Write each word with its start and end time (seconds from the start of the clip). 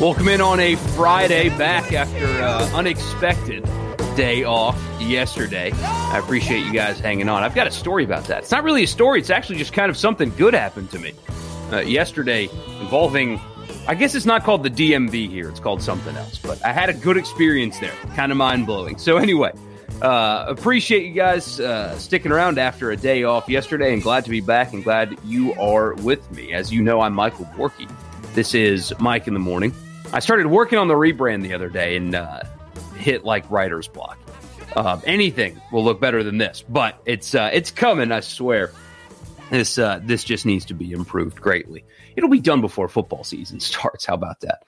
Welcome 0.00 0.28
in 0.28 0.40
on 0.40 0.60
a 0.60 0.76
Friday, 0.76 1.48
back 1.48 1.92
after 1.92 2.24
uh, 2.24 2.70
unexpected 2.72 3.64
day 4.14 4.44
off 4.44 4.80
yesterday. 5.00 5.72
I 5.72 6.20
appreciate 6.20 6.64
you 6.64 6.72
guys 6.72 7.00
hanging 7.00 7.28
on. 7.28 7.42
I've 7.42 7.56
got 7.56 7.66
a 7.66 7.72
story 7.72 8.04
about 8.04 8.22
that. 8.26 8.44
It's 8.44 8.52
not 8.52 8.62
really 8.62 8.84
a 8.84 8.86
story; 8.86 9.18
it's 9.18 9.28
actually 9.28 9.58
just 9.58 9.72
kind 9.72 9.90
of 9.90 9.96
something 9.96 10.30
good 10.36 10.54
happened 10.54 10.92
to 10.92 11.00
me 11.00 11.14
uh, 11.72 11.78
yesterday, 11.80 12.48
involving. 12.80 13.40
I 13.88 13.96
guess 13.96 14.14
it's 14.14 14.24
not 14.24 14.44
called 14.44 14.62
the 14.62 14.70
DMV 14.70 15.28
here; 15.28 15.48
it's 15.48 15.58
called 15.58 15.82
something 15.82 16.14
else. 16.14 16.38
But 16.38 16.64
I 16.64 16.72
had 16.72 16.88
a 16.90 16.94
good 16.94 17.16
experience 17.16 17.80
there, 17.80 17.94
kind 18.14 18.30
of 18.30 18.38
mind 18.38 18.66
blowing. 18.66 18.98
So 18.98 19.16
anyway, 19.16 19.50
uh, 20.00 20.44
appreciate 20.46 21.06
you 21.06 21.14
guys 21.14 21.58
uh, 21.58 21.98
sticking 21.98 22.30
around 22.30 22.58
after 22.58 22.92
a 22.92 22.96
day 22.96 23.24
off 23.24 23.48
yesterday, 23.48 23.94
and 23.94 24.00
glad 24.00 24.24
to 24.26 24.30
be 24.30 24.40
back, 24.40 24.72
and 24.72 24.84
glad 24.84 25.18
you 25.24 25.54
are 25.54 25.94
with 25.94 26.30
me. 26.30 26.52
As 26.52 26.72
you 26.72 26.82
know, 26.82 27.00
I'm 27.00 27.14
Michael 27.14 27.46
Borky. 27.46 27.90
This 28.34 28.54
is 28.54 28.94
Mike 29.00 29.26
in 29.26 29.34
the 29.34 29.40
Morning. 29.40 29.74
I 30.10 30.20
started 30.20 30.46
working 30.46 30.78
on 30.78 30.88
the 30.88 30.94
rebrand 30.94 31.42
the 31.42 31.52
other 31.52 31.68
day 31.68 31.96
and 31.96 32.14
uh, 32.14 32.40
hit 32.96 33.24
like 33.24 33.48
writer's 33.50 33.88
block. 33.88 34.18
Uh, 34.74 34.98
anything 35.04 35.60
will 35.70 35.84
look 35.84 36.00
better 36.00 36.22
than 36.22 36.38
this, 36.38 36.64
but 36.66 37.00
it's 37.04 37.34
uh, 37.34 37.50
it's 37.52 37.70
coming. 37.70 38.10
I 38.10 38.20
swear. 38.20 38.72
This 39.50 39.76
uh, 39.78 40.00
this 40.02 40.24
just 40.24 40.46
needs 40.46 40.64
to 40.66 40.74
be 40.74 40.92
improved 40.92 41.40
greatly. 41.40 41.84
It'll 42.16 42.30
be 42.30 42.40
done 42.40 42.62
before 42.62 42.88
football 42.88 43.22
season 43.22 43.60
starts. 43.60 44.06
How 44.06 44.14
about 44.14 44.40
that? 44.40 44.64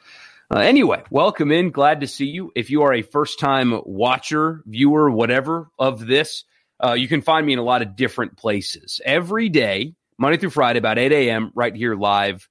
Uh, 0.50 0.58
anyway, 0.58 1.02
welcome 1.10 1.50
in. 1.52 1.70
Glad 1.70 2.00
to 2.00 2.06
see 2.06 2.26
you. 2.26 2.52
If 2.54 2.70
you 2.70 2.82
are 2.82 2.92
a 2.92 3.02
first 3.02 3.38
time 3.38 3.80
watcher, 3.84 4.62
viewer, 4.66 5.10
whatever 5.10 5.70
of 5.78 6.06
this, 6.06 6.44
uh, 6.84 6.92
you 6.92 7.08
can 7.08 7.22
find 7.22 7.46
me 7.46 7.54
in 7.54 7.58
a 7.58 7.64
lot 7.64 7.80
of 7.80 7.96
different 7.96 8.36
places 8.36 9.00
every 9.06 9.48
day, 9.48 9.94
Monday 10.18 10.36
through 10.36 10.50
Friday, 10.50 10.78
about 10.78 10.98
8 10.98 11.12
a.m. 11.12 11.50
right 11.54 11.74
here 11.74 11.94
live 11.94 12.46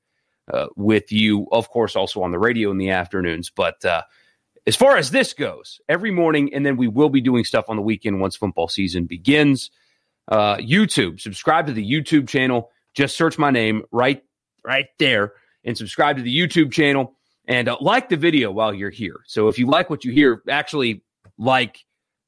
uh, 0.49 0.67
with 0.75 1.11
you, 1.11 1.47
of 1.51 1.69
course, 1.69 1.95
also 1.95 2.21
on 2.23 2.31
the 2.31 2.39
radio 2.39 2.71
in 2.71 2.77
the 2.77 2.89
afternoons. 2.89 3.49
But 3.49 3.83
uh, 3.85 4.03
as 4.67 4.75
far 4.75 4.97
as 4.97 5.11
this 5.11 5.33
goes, 5.33 5.79
every 5.89 6.11
morning, 6.11 6.53
and 6.53 6.65
then 6.65 6.77
we 6.77 6.87
will 6.87 7.09
be 7.09 7.21
doing 7.21 7.43
stuff 7.43 7.65
on 7.69 7.75
the 7.75 7.81
weekend 7.81 8.21
once 8.21 8.35
football 8.35 8.67
season 8.67 9.05
begins. 9.05 9.71
Uh, 10.27 10.57
YouTube, 10.57 11.19
subscribe 11.19 11.67
to 11.67 11.73
the 11.73 11.91
YouTube 11.91 12.27
channel. 12.27 12.69
Just 12.93 13.17
search 13.17 13.37
my 13.37 13.51
name 13.51 13.83
right, 13.91 14.23
right 14.63 14.87
there, 14.99 15.33
and 15.63 15.77
subscribe 15.77 16.17
to 16.17 16.23
the 16.23 16.35
YouTube 16.35 16.71
channel 16.71 17.15
and 17.47 17.67
uh, 17.67 17.77
like 17.81 18.09
the 18.09 18.17
video 18.17 18.51
while 18.51 18.73
you're 18.73 18.89
here. 18.89 19.21
So 19.25 19.47
if 19.47 19.57
you 19.57 19.65
like 19.65 19.89
what 19.89 20.05
you 20.05 20.11
hear, 20.11 20.43
actually 20.47 21.03
like 21.37 21.83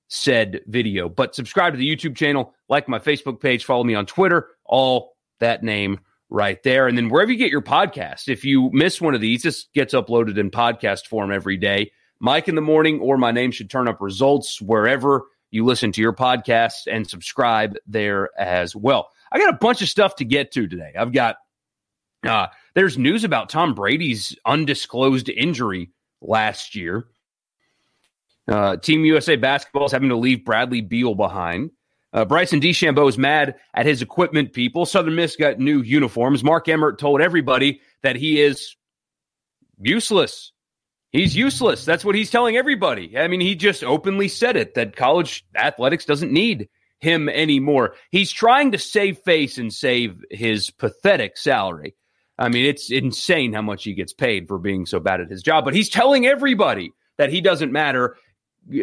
said 0.07 0.61
video. 0.67 1.07
But 1.07 1.35
subscribe 1.35 1.73
to 1.73 1.77
the 1.77 1.95
YouTube 1.95 2.17
channel, 2.17 2.53
like 2.67 2.89
my 2.89 2.99
Facebook 2.99 3.39
page, 3.39 3.63
follow 3.63 3.83
me 3.83 3.93
on 3.95 4.05
Twitter, 4.05 4.49
all 4.65 5.15
that 5.39 5.63
name 5.63 5.99
right 6.31 6.63
there. 6.63 6.87
And 6.87 6.97
then 6.97 7.09
wherever 7.09 7.31
you 7.31 7.37
get 7.37 7.51
your 7.51 7.61
podcast, 7.61 8.29
if 8.29 8.43
you 8.43 8.71
miss 8.71 8.99
one 8.99 9.13
of 9.13 9.21
these, 9.21 9.43
this 9.43 9.67
gets 9.75 9.93
uploaded 9.93 10.39
in 10.39 10.49
podcast 10.49 11.05
form 11.05 11.31
every 11.31 11.57
day. 11.57 11.91
Mike 12.19 12.47
in 12.47 12.55
the 12.55 12.61
morning 12.61 12.99
or 12.99 13.17
my 13.17 13.31
name 13.31 13.51
should 13.51 13.69
turn 13.69 13.87
up 13.87 14.01
results 14.01 14.61
wherever 14.61 15.25
you 15.51 15.65
listen 15.65 15.91
to 15.91 16.01
your 16.01 16.13
podcast 16.13 16.87
and 16.89 17.07
subscribe 17.07 17.75
there 17.85 18.29
as 18.39 18.75
well. 18.75 19.09
I 19.31 19.39
got 19.39 19.53
a 19.53 19.57
bunch 19.57 19.81
of 19.81 19.89
stuff 19.89 20.15
to 20.15 20.25
get 20.25 20.53
to 20.53 20.67
today. 20.67 20.93
I've 20.97 21.11
got 21.11 21.37
uh 22.25 22.47
there's 22.75 22.97
news 22.97 23.23
about 23.23 23.49
Tom 23.49 23.73
Brady's 23.73 24.35
undisclosed 24.45 25.27
injury 25.29 25.91
last 26.21 26.75
year. 26.75 27.07
Uh, 28.47 28.77
Team 28.77 29.05
USA 29.05 29.35
basketball 29.35 29.85
is 29.85 29.91
having 29.91 30.09
to 30.09 30.15
leave 30.15 30.45
Bradley 30.45 30.81
Beal 30.81 31.15
behind. 31.15 31.71
Uh, 32.13 32.25
Bryson 32.25 32.59
DeChambeau 32.59 33.07
is 33.07 33.17
mad 33.17 33.55
at 33.73 33.85
his 33.85 34.01
equipment 34.01 34.53
people. 34.53 34.85
Southern 34.85 35.15
Miss 35.15 35.35
got 35.35 35.59
new 35.59 35.81
uniforms. 35.81 36.43
Mark 36.43 36.67
Emmert 36.67 36.99
told 36.99 37.21
everybody 37.21 37.81
that 38.03 38.15
he 38.15 38.41
is 38.41 38.75
useless. 39.79 40.51
He's 41.11 41.35
useless. 41.35 41.85
That's 41.85 42.05
what 42.05 42.15
he's 42.15 42.31
telling 42.31 42.57
everybody. 42.57 43.17
I 43.17 43.27
mean, 43.27 43.41
he 43.41 43.55
just 43.55 43.83
openly 43.83 44.27
said 44.27 44.55
it 44.55 44.75
that 44.75 44.95
college 44.95 45.45
athletics 45.55 46.05
doesn't 46.05 46.31
need 46.31 46.69
him 46.99 47.27
anymore. 47.29 47.95
He's 48.11 48.31
trying 48.31 48.71
to 48.71 48.77
save 48.77 49.17
face 49.19 49.57
and 49.57 49.73
save 49.73 50.23
his 50.29 50.69
pathetic 50.69 51.37
salary. 51.37 51.95
I 52.37 52.49
mean, 52.49 52.65
it's 52.65 52.91
insane 52.91 53.53
how 53.53 53.61
much 53.61 53.83
he 53.83 53.93
gets 53.93 54.13
paid 54.13 54.47
for 54.47 54.57
being 54.57 54.85
so 54.85 54.99
bad 54.99 55.21
at 55.21 55.29
his 55.29 55.43
job, 55.43 55.65
but 55.65 55.75
he's 55.75 55.89
telling 55.89 56.25
everybody 56.25 56.93
that 57.17 57.31
he 57.31 57.41
doesn't 57.41 57.71
matter 57.71 58.15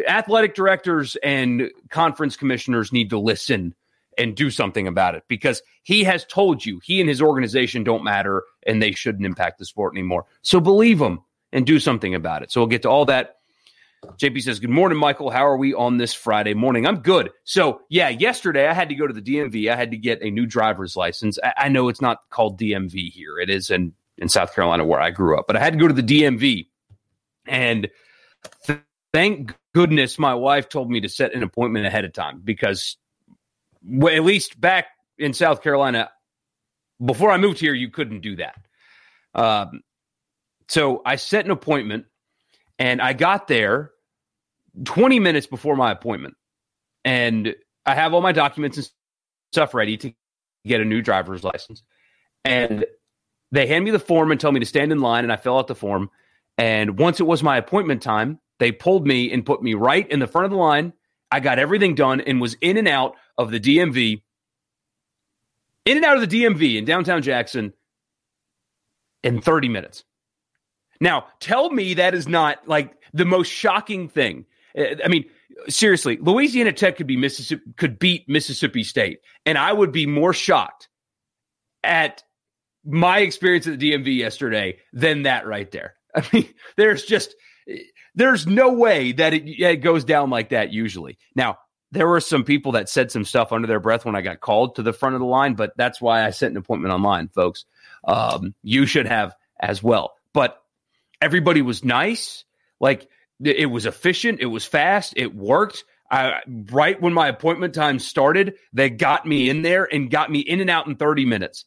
athletic 0.07 0.55
directors 0.55 1.17
and 1.23 1.71
conference 1.91 2.37
commissioners 2.37 2.93
need 2.93 3.11
to 3.11 3.19
listen 3.19 3.75
and 4.19 4.35
do 4.35 4.51
something 4.51 4.87
about 4.87 5.15
it 5.15 5.23
because 5.29 5.63
he 5.85 6.05
has 6.05 6.25
told 6.25 6.65
you 6.65 6.81
he 6.83 7.01
and 7.01 7.09
his 7.09 7.23
organization 7.23 7.85
don't 7.85 8.03
matter 8.03 8.43
and 8.67 8.83
they 8.83 8.93
shouldn't 8.93 9.25
impact 9.25 9.59
the 9.59 9.65
sport 9.65 9.95
anymore. 9.95 10.27
So 10.43 10.61
believe 10.61 11.01
him 11.01 11.21
and 11.53 11.65
do 11.65 11.79
something 11.79 12.15
about 12.15 12.43
it. 12.43 12.51
So 12.51 12.61
we'll 12.61 12.69
get 12.69 12.83
to 12.83 12.91
all 12.91 13.05
that. 13.07 13.37
JP 14.17 14.43
says, 14.43 14.61
Good 14.61 14.71
morning, 14.71 14.99
Michael. 14.99 15.31
How 15.31 15.47
are 15.47 15.57
we 15.57 15.75
on 15.75 15.97
this 15.97 16.15
Friday 16.15 16.55
morning? 16.55 16.87
I'm 16.87 17.01
good. 17.01 17.31
So, 17.45 17.81
yeah, 17.89 18.09
yesterday 18.09 18.69
I 18.69 18.73
had 18.73 18.89
to 18.91 18.95
go 18.95 19.07
to 19.07 19.13
the 19.13 19.23
DMV. 19.23 19.73
I 19.73 19.77
had 19.77 19.91
to 19.91 19.97
get 19.97 20.23
a 20.23 20.31
new 20.31 20.47
driver's 20.47 20.95
license. 20.95 21.39
I, 21.43 21.53
I 21.57 21.69
know 21.69 21.89
it's 21.89 22.01
not 22.01 22.23
called 22.31 22.61
DMV 22.61 23.11
here, 23.11 23.39
it 23.39 23.51
is 23.51 23.71
in, 23.71 23.93
in 24.17 24.29
South 24.29 24.55
Carolina 24.55 24.85
where 24.85 25.01
I 25.01 25.11
grew 25.11 25.39
up, 25.39 25.47
but 25.47 25.57
I 25.57 25.61
had 25.61 25.73
to 25.73 25.79
go 25.79 25.89
to 25.89 25.95
the 25.95 26.03
DMV. 26.03 26.69
And 27.47 27.89
th- 28.67 28.81
thank 29.13 29.55
goodness 29.75 30.19
my 30.19 30.35
wife 30.35 30.69
told 30.69 30.91
me 30.91 31.01
to 31.01 31.09
set 31.09 31.35
an 31.35 31.43
appointment 31.43 31.87
ahead 31.87 32.05
of 32.05 32.13
time 32.13 32.41
because 32.43 32.97
well, 33.85 34.15
at 34.15 34.25
least 34.25 34.61
back 34.61 34.87
in 35.19 35.33
South 35.33 35.63
Carolina, 35.63 36.11
before 37.05 37.31
I 37.31 37.37
moved 37.37 37.61
here, 37.61 37.75
you 37.75 37.91
couldn't 37.91 38.21
do 38.21 38.37
that. 38.37 38.57
Um, 39.35 39.83
so 40.69 41.03
I 41.05 41.17
set 41.17 41.45
an 41.45 41.51
appointment 41.51 42.07
and 42.79 43.01
I 43.01 43.13
got 43.13 43.49
there 43.49 43.93
20 44.85 45.19
minutes 45.21 45.47
before 45.47 45.77
my 45.77 45.91
appointment. 45.91 46.35
And 47.05 47.55
I 47.87 47.95
have 47.95 48.15
all 48.15 48.21
my 48.21 48.33
documents 48.33 48.77
and 48.77 48.91
stuff 49.53 49.75
ready 49.75 49.97
to 49.99 50.13
get 50.67 50.81
a 50.81 50.85
new 50.85 51.01
driver's 51.01 51.43
license. 51.43 51.83
And 52.45 52.85
they 53.51 53.67
hand 53.67 53.85
me 53.85 53.91
the 53.91 53.99
form 53.99 54.31
and 54.31 54.41
tell 54.41 54.53
me 54.53 54.61
to 54.61 54.67
stand 54.67 54.93
in 54.93 55.01
line. 55.01 55.25
And 55.25 55.33
I 55.33 55.37
fill 55.37 55.59
out 55.59 55.69
the 55.69 55.75
form. 55.75 56.11
And 56.59 56.99
once 56.99 57.21
it 57.21 57.25
was 57.25 57.43
my 57.43 57.57
appointment 57.57 58.03
time, 58.03 58.41
they 58.59 58.73
pulled 58.73 59.07
me 59.07 59.33
and 59.33 59.45
put 59.45 59.63
me 59.63 59.75
right 59.75 60.09
in 60.11 60.19
the 60.21 60.27
front 60.27 60.47
of 60.47 60.51
the 60.51 60.57
line. 60.57 60.93
I 61.31 61.41
got 61.41 61.59
everything 61.59 61.95
done 61.95 62.21
and 62.21 62.41
was 62.41 62.55
in 62.61 62.77
and 62.77 62.89
out 62.89 63.15
of 63.37 63.51
the 63.51 63.61
DMV, 63.61 64.23
in 65.85 65.97
and 65.97 66.05
out 66.05 66.17
of 66.17 66.29
the 66.29 66.43
DMV 66.43 66.77
in 66.77 66.85
downtown 66.85 67.23
Jackson 67.23 67.73
in 69.23 69.41
30 69.41 69.69
minutes. 69.69 70.05
Now, 71.01 71.27
tell 71.41 71.71
me 71.71 71.95
that 71.95 72.15
is 72.15 72.27
not 72.27 72.67
like 72.67 72.95
the 73.13 73.25
most 73.25 73.49
shocking 73.49 74.09
thing. 74.09 74.47
Uh, 74.77 74.97
I 75.05 75.09
mean, 75.09 75.27
seriously, 75.69 76.19
Louisiana 76.21 76.73
Tech 76.73 76.97
could 76.97 77.07
be 77.07 77.17
Mississippi 77.17 77.63
could 77.77 77.99
beat 77.99 78.29
Mississippi 78.29 78.83
State, 78.83 79.21
and 79.47 79.57
I 79.57 79.73
would 79.73 79.93
be 79.93 80.07
more 80.07 80.33
shocked 80.33 80.89
at 81.85 82.23
my 82.85 83.19
experience 83.21 83.67
at 83.67 83.79
the 83.79 83.93
DMV 83.93 84.17
yesterday 84.17 84.79
than 84.93 85.23
that 85.23 85.47
right 85.47 85.71
there. 85.71 85.95
I 86.15 86.25
mean, 86.33 86.49
there's 86.77 87.05
just 87.05 87.35
there's 88.19 88.47
no 88.49 88.73
way 88.73 89.13
that 89.13 89.33
it, 89.33 89.49
it 89.49 89.77
goes 89.77 90.05
down 90.05 90.29
like 90.29 90.49
that 90.49 90.73
usually. 90.73 91.19
Now, 91.37 91.59
there 91.93 92.09
were 92.09 92.21
some 92.21 92.45
people 92.45 92.73
that 92.73 92.89
said 92.89 93.13
some 93.13 93.25
stuff 93.25 93.53
under 93.53 93.69
their 93.69 93.81
breath 93.81 94.05
when 94.05 94.17
I 94.17 94.21
got 94.21 94.41
called 94.41 94.75
to 94.75 94.83
the 94.83 94.93
front 94.93 95.15
of 95.15 95.21
the 95.21 95.27
line, 95.27 95.55
but 95.55 95.73
that's 95.77 96.01
why 96.01 96.27
I 96.27 96.31
set 96.31 96.51
an 96.51 96.57
appointment 96.57 96.93
online, 96.93 97.29
folks. 97.29 97.65
Um, 98.05 98.55
you 98.63 98.87
should 98.87 99.07
have 99.07 99.35
as 99.61 99.83
well. 99.83 100.15
But 100.33 100.61
everybody 101.23 101.63
was 101.63 101.85
nice. 101.85 102.45
Like 102.81 103.09
it 103.43 103.71
was 103.71 103.87
efficient. 103.87 104.41
It 104.41 104.47
was 104.47 104.67
fast. 104.67 105.15
It 105.17 105.35
worked. 105.35 105.85
I, 106.11 106.41
right 106.73 107.01
when 107.01 107.13
my 107.13 107.29
appointment 107.29 107.75
time 107.75 108.01
started, 108.01 108.55
they 108.73 108.91
got 108.91 109.27
me 109.27 109.49
in 109.49 109.63
there 109.63 109.89
and 109.91 110.11
got 110.11 110.31
me 110.31 110.41
in 110.41 110.61
and 110.61 110.71
out 110.71 110.89
in 110.89 110.97
30 110.97 111.25
minutes. 111.25 111.67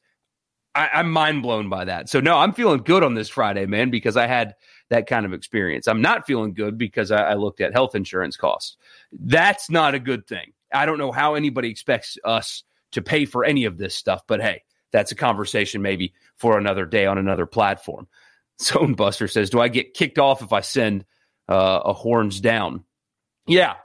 I, 0.75 0.89
I'm 0.95 1.11
mind 1.11 1.43
blown 1.43 1.69
by 1.69 1.85
that. 1.85 2.09
So 2.09 2.19
no, 2.19 2.37
I'm 2.37 2.53
feeling 2.53 2.81
good 2.83 3.03
on 3.03 3.13
this 3.13 3.29
Friday, 3.29 3.65
man, 3.65 3.89
because 3.89 4.17
I 4.17 4.27
had 4.27 4.55
that 4.91 5.07
kind 5.07 5.25
of 5.25 5.31
experience. 5.31 5.87
I'm 5.87 6.01
not 6.01 6.27
feeling 6.27 6.53
good 6.53 6.77
because 6.77 7.11
I, 7.11 7.31
I 7.31 7.33
looked 7.35 7.61
at 7.61 7.71
health 7.71 7.95
insurance 7.95 8.35
costs. 8.35 8.75
That's 9.13 9.69
not 9.69 9.95
a 9.95 9.99
good 9.99 10.27
thing. 10.27 10.51
I 10.71 10.85
don't 10.85 10.97
know 10.97 11.13
how 11.13 11.35
anybody 11.35 11.69
expects 11.69 12.17
us 12.25 12.63
to 12.91 13.01
pay 13.01 13.25
for 13.25 13.45
any 13.45 13.63
of 13.63 13.77
this 13.77 13.95
stuff, 13.95 14.23
but 14.27 14.41
hey, 14.41 14.63
that's 14.91 15.13
a 15.13 15.15
conversation 15.15 15.81
maybe 15.81 16.13
for 16.35 16.57
another 16.57 16.85
day 16.85 17.05
on 17.05 17.17
another 17.17 17.45
platform. 17.45 18.07
Zone 18.61 18.93
Buster 18.93 19.29
says, 19.29 19.49
Do 19.49 19.61
I 19.61 19.69
get 19.69 19.93
kicked 19.93 20.19
off 20.19 20.41
if 20.41 20.51
I 20.51 20.59
send 20.59 21.05
uh, 21.47 21.81
a 21.85 21.93
horns 21.93 22.41
down? 22.41 22.83
Yeah, 23.47 23.75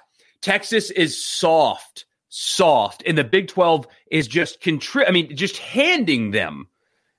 Texas 0.43 0.91
is 0.91 1.25
soft, 1.25 2.05
soft, 2.29 3.05
and 3.07 3.17
the 3.17 3.25
Big 3.25 3.47
12 3.47 3.87
is 4.11 4.27
just 4.27 4.61
contri- 4.61 5.09
I 5.09 5.13
mean, 5.13 5.37
just 5.37 5.57
handing 5.59 6.33
them, 6.33 6.67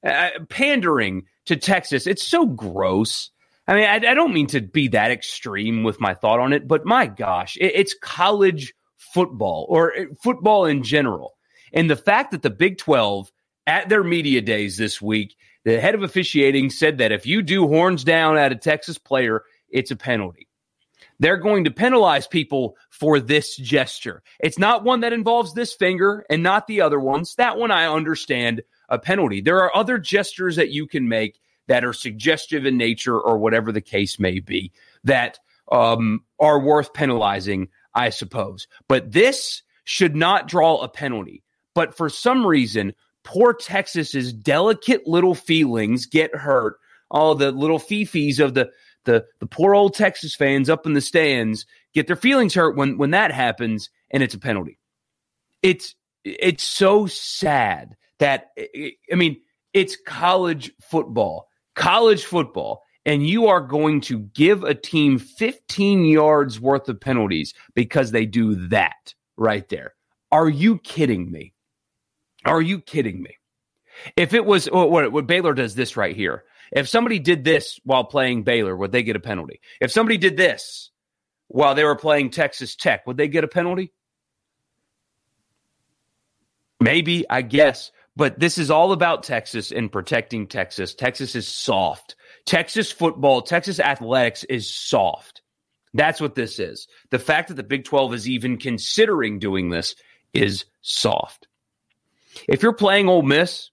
uh, 0.03 0.31
pandering 0.49 1.25
to 1.45 1.55
Texas. 1.55 2.05
It's 2.05 2.23
so 2.23 2.45
gross. 2.45 3.31
I 3.67 3.75
mean, 3.75 3.83
I, 3.83 3.95
I, 3.95 4.13
don't 4.13 4.33
mean 4.33 4.47
to 4.47 4.61
be 4.61 4.87
that 4.89 5.11
extreme 5.11 5.83
with 5.83 5.99
my 5.99 6.13
thought 6.13 6.39
on 6.39 6.53
it, 6.53 6.67
but 6.67 6.85
my 6.85 7.05
gosh, 7.05 7.57
it, 7.57 7.73
it's 7.75 7.95
college 8.01 8.73
football 8.95 9.65
or 9.69 9.97
uh, 9.97 10.03
football 10.23 10.65
in 10.65 10.83
general. 10.83 11.35
And 11.73 11.89
the 11.89 11.97
fact 11.97 12.31
that 12.31 12.41
the 12.41 12.49
Big 12.49 12.77
12 12.77 13.31
at 13.65 13.89
their 13.89 14.03
media 14.03 14.41
days 14.41 14.77
this 14.77 15.01
week, 15.01 15.35
the 15.65 15.81
head 15.81 15.95
of 15.95 16.03
officiating 16.03 16.69
said 16.69 16.99
that 16.99 17.11
if 17.11 17.25
you 17.25 17.41
do 17.41 17.67
horns 17.67 18.05
down 18.05 18.37
at 18.37 18.53
a 18.53 18.55
Texas 18.55 18.97
player, 18.97 19.43
it's 19.69 19.91
a 19.91 19.97
penalty. 19.97 20.47
They're 21.19 21.37
going 21.37 21.63
to 21.63 21.71
penalize 21.71 22.27
people 22.27 22.77
for 22.89 23.19
this 23.19 23.55
gesture. 23.55 24.21
It's 24.39 24.59
not 24.59 24.83
one 24.83 25.01
that 25.01 25.13
involves 25.13 25.53
this 25.53 25.73
finger 25.73 26.25
and 26.29 26.43
not 26.43 26.67
the 26.67 26.81
other 26.81 26.99
ones. 26.99 27.35
That 27.35 27.57
one 27.57 27.71
I 27.71 27.87
understand 27.87 28.61
a 28.87 28.99
penalty. 28.99 29.41
There 29.41 29.57
are 29.57 29.75
other 29.75 29.97
gestures 29.97 30.55
that 30.55 30.69
you 30.69 30.87
can 30.87 31.09
make 31.09 31.39
that 31.67 31.83
are 31.83 31.93
suggestive 31.93 32.65
in 32.65 32.77
nature 32.77 33.19
or 33.19 33.37
whatever 33.37 33.71
the 33.71 33.81
case 33.81 34.19
may 34.19 34.39
be 34.39 34.71
that 35.03 35.39
um, 35.71 36.23
are 36.39 36.59
worth 36.59 36.93
penalizing, 36.93 37.67
I 37.93 38.09
suppose. 38.09 38.67
But 38.87 39.11
this 39.11 39.61
should 39.83 40.15
not 40.15 40.47
draw 40.47 40.77
a 40.81 40.89
penalty. 40.89 41.43
But 41.73 41.95
for 41.95 42.09
some 42.09 42.45
reason, 42.45 42.93
poor 43.23 43.53
Texas's 43.53 44.33
delicate 44.33 45.07
little 45.07 45.35
feelings 45.35 46.05
get 46.05 46.35
hurt. 46.35 46.77
All 47.09 47.35
the 47.35 47.51
little 47.51 47.79
fifis 47.79 48.39
of 48.39 48.53
the 48.53 48.69
the 49.05 49.25
the 49.39 49.47
poor 49.47 49.73
old 49.73 49.93
Texas 49.93 50.35
fans 50.35 50.69
up 50.69 50.85
in 50.85 50.93
the 50.93 51.01
stands 51.01 51.65
get 51.93 52.07
their 52.07 52.15
feelings 52.15 52.53
hurt 52.53 52.75
when 52.75 52.97
when 52.97 53.11
that 53.11 53.31
happens 53.31 53.89
and 54.11 54.21
it's 54.21 54.35
a 54.35 54.39
penalty. 54.39 54.77
It's 55.63 55.95
it's 56.23 56.63
so 56.63 57.07
sad 57.07 57.95
that 58.19 58.51
I 59.11 59.15
mean 59.15 59.39
it's 59.73 59.97
college 60.05 60.71
football. 60.81 61.47
College 61.77 62.25
football 62.25 62.83
and 63.05 63.25
you 63.25 63.47
are 63.47 63.61
going 63.61 64.01
to 64.01 64.19
give 64.19 64.63
a 64.63 64.73
team 64.73 65.17
15 65.17 66.03
yards 66.03 66.59
worth 66.59 66.89
of 66.89 66.99
penalties 66.99 67.53
because 67.73 68.11
they 68.11 68.25
do 68.25 68.67
that 68.67 69.13
right 69.37 69.69
there. 69.69 69.93
Are 70.31 70.49
you 70.49 70.79
kidding 70.79 71.31
me? 71.31 71.53
Are 72.45 72.61
you 72.61 72.81
kidding 72.81 73.21
me? 73.21 73.37
If 74.17 74.33
it 74.33 74.43
was 74.43 74.67
oh, 74.71 74.87
what, 74.87 75.11
what 75.11 75.27
Baylor 75.27 75.53
does 75.53 75.75
this 75.75 75.95
right 75.95 76.15
here. 76.15 76.43
If 76.71 76.89
somebody 76.89 77.19
did 77.19 77.45
this 77.45 77.79
while 77.85 78.03
playing 78.03 78.43
Baylor, 78.43 78.75
would 78.75 78.91
they 78.91 79.03
get 79.03 79.15
a 79.15 79.21
penalty? 79.21 79.61
If 79.79 79.91
somebody 79.91 80.17
did 80.17 80.35
this 80.35 80.91
while 81.47 81.75
they 81.75 81.85
were 81.85 81.95
playing 81.95 82.31
Texas 82.31 82.75
Tech, 82.75 83.07
would 83.07 83.15
they 83.15 83.29
get 83.29 83.45
a 83.45 83.47
penalty? 83.47 83.93
Maybe, 86.81 87.27
I 87.29 87.41
guess. 87.41 87.91
But 88.17 88.39
this 88.39 88.57
is 88.57 88.71
all 88.71 88.93
about 88.93 89.21
Texas 89.21 89.71
and 89.71 89.91
protecting 89.91 90.47
Texas. 90.47 90.95
Texas 90.95 91.35
is 91.35 91.47
soft. 91.47 92.15
Texas 92.47 92.91
football, 92.91 93.43
Texas 93.43 93.79
athletics 93.79 94.43
is 94.45 94.73
soft. 94.73 95.43
That's 95.93 96.19
what 96.19 96.33
this 96.33 96.57
is. 96.57 96.87
The 97.11 97.19
fact 97.19 97.49
that 97.49 97.53
the 97.53 97.63
Big 97.63 97.85
12 97.85 98.15
is 98.15 98.27
even 98.27 98.57
considering 98.57 99.37
doing 99.37 99.69
this 99.69 99.95
is 100.33 100.65
soft. 100.81 101.47
If 102.47 102.63
you're 102.63 102.73
playing 102.73 103.07
Ole 103.07 103.21
Miss 103.21 103.69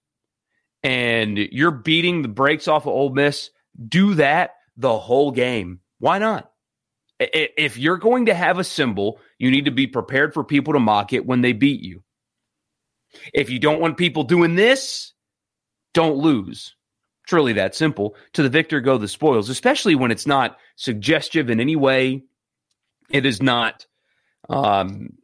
and 0.83 1.39
you're 1.39 1.71
beating 1.71 2.21
the 2.21 2.29
brakes 2.29 2.69
off 2.69 2.83
of 2.83 2.93
Ole 2.93 3.15
Miss, 3.15 3.49
do 3.89 4.13
that 4.17 4.57
the 4.77 4.99
whole 4.99 5.31
game. 5.31 5.81
Why 6.01 6.19
not? 6.19 6.51
If 7.19 7.79
you're 7.79 7.97
going 7.97 8.27
to 8.27 8.35
have 8.35 8.59
a 8.59 8.65
symbol, 8.65 9.21
you 9.39 9.51
need 9.51 9.65
to 9.65 9.71
be 9.71 9.87
prepared 9.87 10.35
for 10.35 10.45
people 10.45 10.75
to 10.75 10.81
mock 10.81 11.15
it 11.15 11.25
when 11.25 11.41
they 11.41 11.55
beat 11.55 11.81
you. 11.81 12.03
If 13.33 13.51
you 13.51 13.59
don't 13.59 13.81
want 13.81 13.97
people 13.97 14.25
doing 14.25 14.55
this, 14.55 15.13
don't 15.93 16.17
lose. 16.17 16.75
Truly 17.27 17.55
that 17.55 17.75
simple. 17.75 18.17
To 18.35 18.43
the 18.43 18.49
victor 18.49 18.81
go 18.81 18.99
the 18.99 19.09
spoils, 19.09 19.49
especially 19.49 19.95
when 19.95 20.11
it's 20.11 20.27
not 20.27 20.59
suggestive 20.77 21.51
in 21.51 21.61
any 21.61 21.77
way. 21.77 22.25
It 23.11 23.25
is 23.25 23.43
not 23.43 23.87
um, 24.49 25.15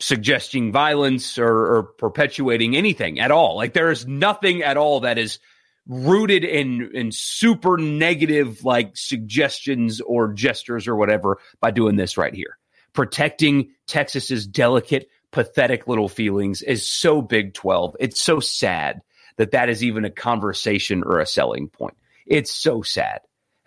suggesting 0.00 0.72
violence 0.72 1.38
or, 1.38 1.76
or 1.76 1.82
perpetuating 1.82 2.76
anything 2.76 3.20
at 3.20 3.30
all. 3.30 3.56
Like 3.56 3.72
there 3.72 3.90
is 3.90 4.06
nothing 4.06 4.62
at 4.62 4.76
all 4.76 5.00
that 5.00 5.18
is 5.18 5.38
rooted 5.86 6.44
in 6.44 6.90
in 6.94 7.10
super 7.10 7.76
negative 7.76 8.64
like 8.64 8.96
suggestions 8.96 10.00
or 10.00 10.32
gestures 10.32 10.86
or 10.86 10.94
whatever 10.94 11.38
by 11.60 11.70
doing 11.70 11.96
this 11.96 12.16
right 12.16 12.34
here. 12.34 12.58
Protecting 12.92 13.70
Texas's 13.86 14.46
delicate, 14.46 15.08
pathetic 15.32 15.86
little 15.86 16.08
feelings 16.08 16.62
is 16.62 16.86
so 16.86 17.22
Big 17.22 17.54
12. 17.54 17.96
It's 18.00 18.20
so 18.20 18.40
sad 18.40 19.02
that 19.36 19.52
that 19.52 19.68
is 19.68 19.82
even 19.82 20.04
a 20.04 20.10
conversation 20.10 21.02
or 21.04 21.18
a 21.18 21.26
selling 21.26 21.68
point. 21.68 21.96
It's 22.26 22.50
so 22.50 22.82
sad. 22.82 23.20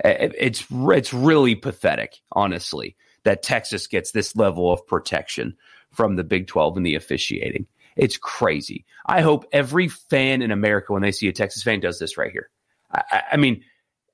It's 0.03 0.65
it's 0.69 1.13
really 1.13 1.55
pathetic, 1.55 2.19
honestly, 2.31 2.95
that 3.23 3.43
Texas 3.43 3.87
gets 3.87 4.11
this 4.11 4.35
level 4.35 4.71
of 4.71 4.85
protection 4.87 5.55
from 5.91 6.15
the 6.15 6.23
Big 6.23 6.47
12 6.47 6.77
and 6.77 6.85
the 6.85 6.95
officiating. 6.95 7.67
It's 7.95 8.17
crazy. 8.17 8.85
I 9.05 9.21
hope 9.21 9.45
every 9.51 9.87
fan 9.87 10.41
in 10.41 10.51
America, 10.51 10.93
when 10.93 11.03
they 11.03 11.11
see 11.11 11.27
a 11.27 11.33
Texas 11.33 11.63
fan, 11.63 11.79
does 11.79 11.99
this 11.99 12.17
right 12.17 12.31
here. 12.31 12.49
I, 12.91 13.23
I 13.33 13.37
mean, 13.37 13.63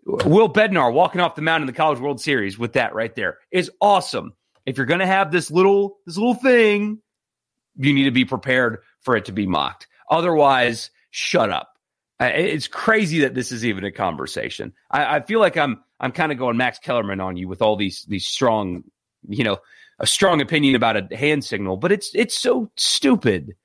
Will 0.06 0.52
Bednar 0.52 0.94
walking 0.94 1.22
off 1.22 1.36
the 1.36 1.42
mound 1.42 1.62
in 1.62 1.68
the 1.68 1.74
College 1.74 2.00
World 2.00 2.20
Series 2.20 2.58
with 2.58 2.74
that 2.74 2.94
right 2.94 3.14
there 3.16 3.40
is 3.52 3.72
awesome. 3.80 4.34
If 4.66 4.78
you're 4.78 4.86
going 4.86 5.00
to 5.00 5.06
have 5.06 5.32
this 5.32 5.50
little 5.50 5.98
this 6.06 6.18
little 6.18 6.34
thing, 6.34 7.02
you 7.80 7.94
need 7.94 8.04
to 8.04 8.12
be 8.12 8.26
prepared 8.26 8.80
for 9.02 9.16
it 9.16 9.26
to 9.26 9.32
be 9.32 9.48
mocked. 9.48 9.88
Otherwise, 10.10 10.92
shut 11.10 11.50
up. 11.50 11.78
It's 12.20 12.68
crazy 12.68 13.22
that 13.22 13.34
this 13.34 13.52
is 13.52 13.66
even 13.66 13.86
a 13.86 13.92
conversation. 13.92 14.74
I, 14.92 15.18
I 15.18 15.20
feel 15.22 15.40
like 15.40 15.56
I'm 15.56 15.82
I'm 16.00 16.12
kind 16.12 16.32
of 16.32 16.38
going 16.38 16.58
Max 16.58 16.78
Kellerman 16.80 17.22
on 17.22 17.38
you 17.38 17.48
with 17.48 17.62
all 17.62 17.78
these 17.78 18.04
these 18.08 18.28
strong, 18.28 18.84
you 19.28 19.44
know, 19.44 19.58
a 20.00 20.06
strong 20.06 20.42
opinion 20.42 20.76
about 20.76 20.98
a 20.98 21.16
hand 21.16 21.46
signal, 21.46 21.78
but 21.78 21.94
it's 21.94 22.12
it's 22.14 22.38
so 22.38 22.70
stupid. 22.76 23.56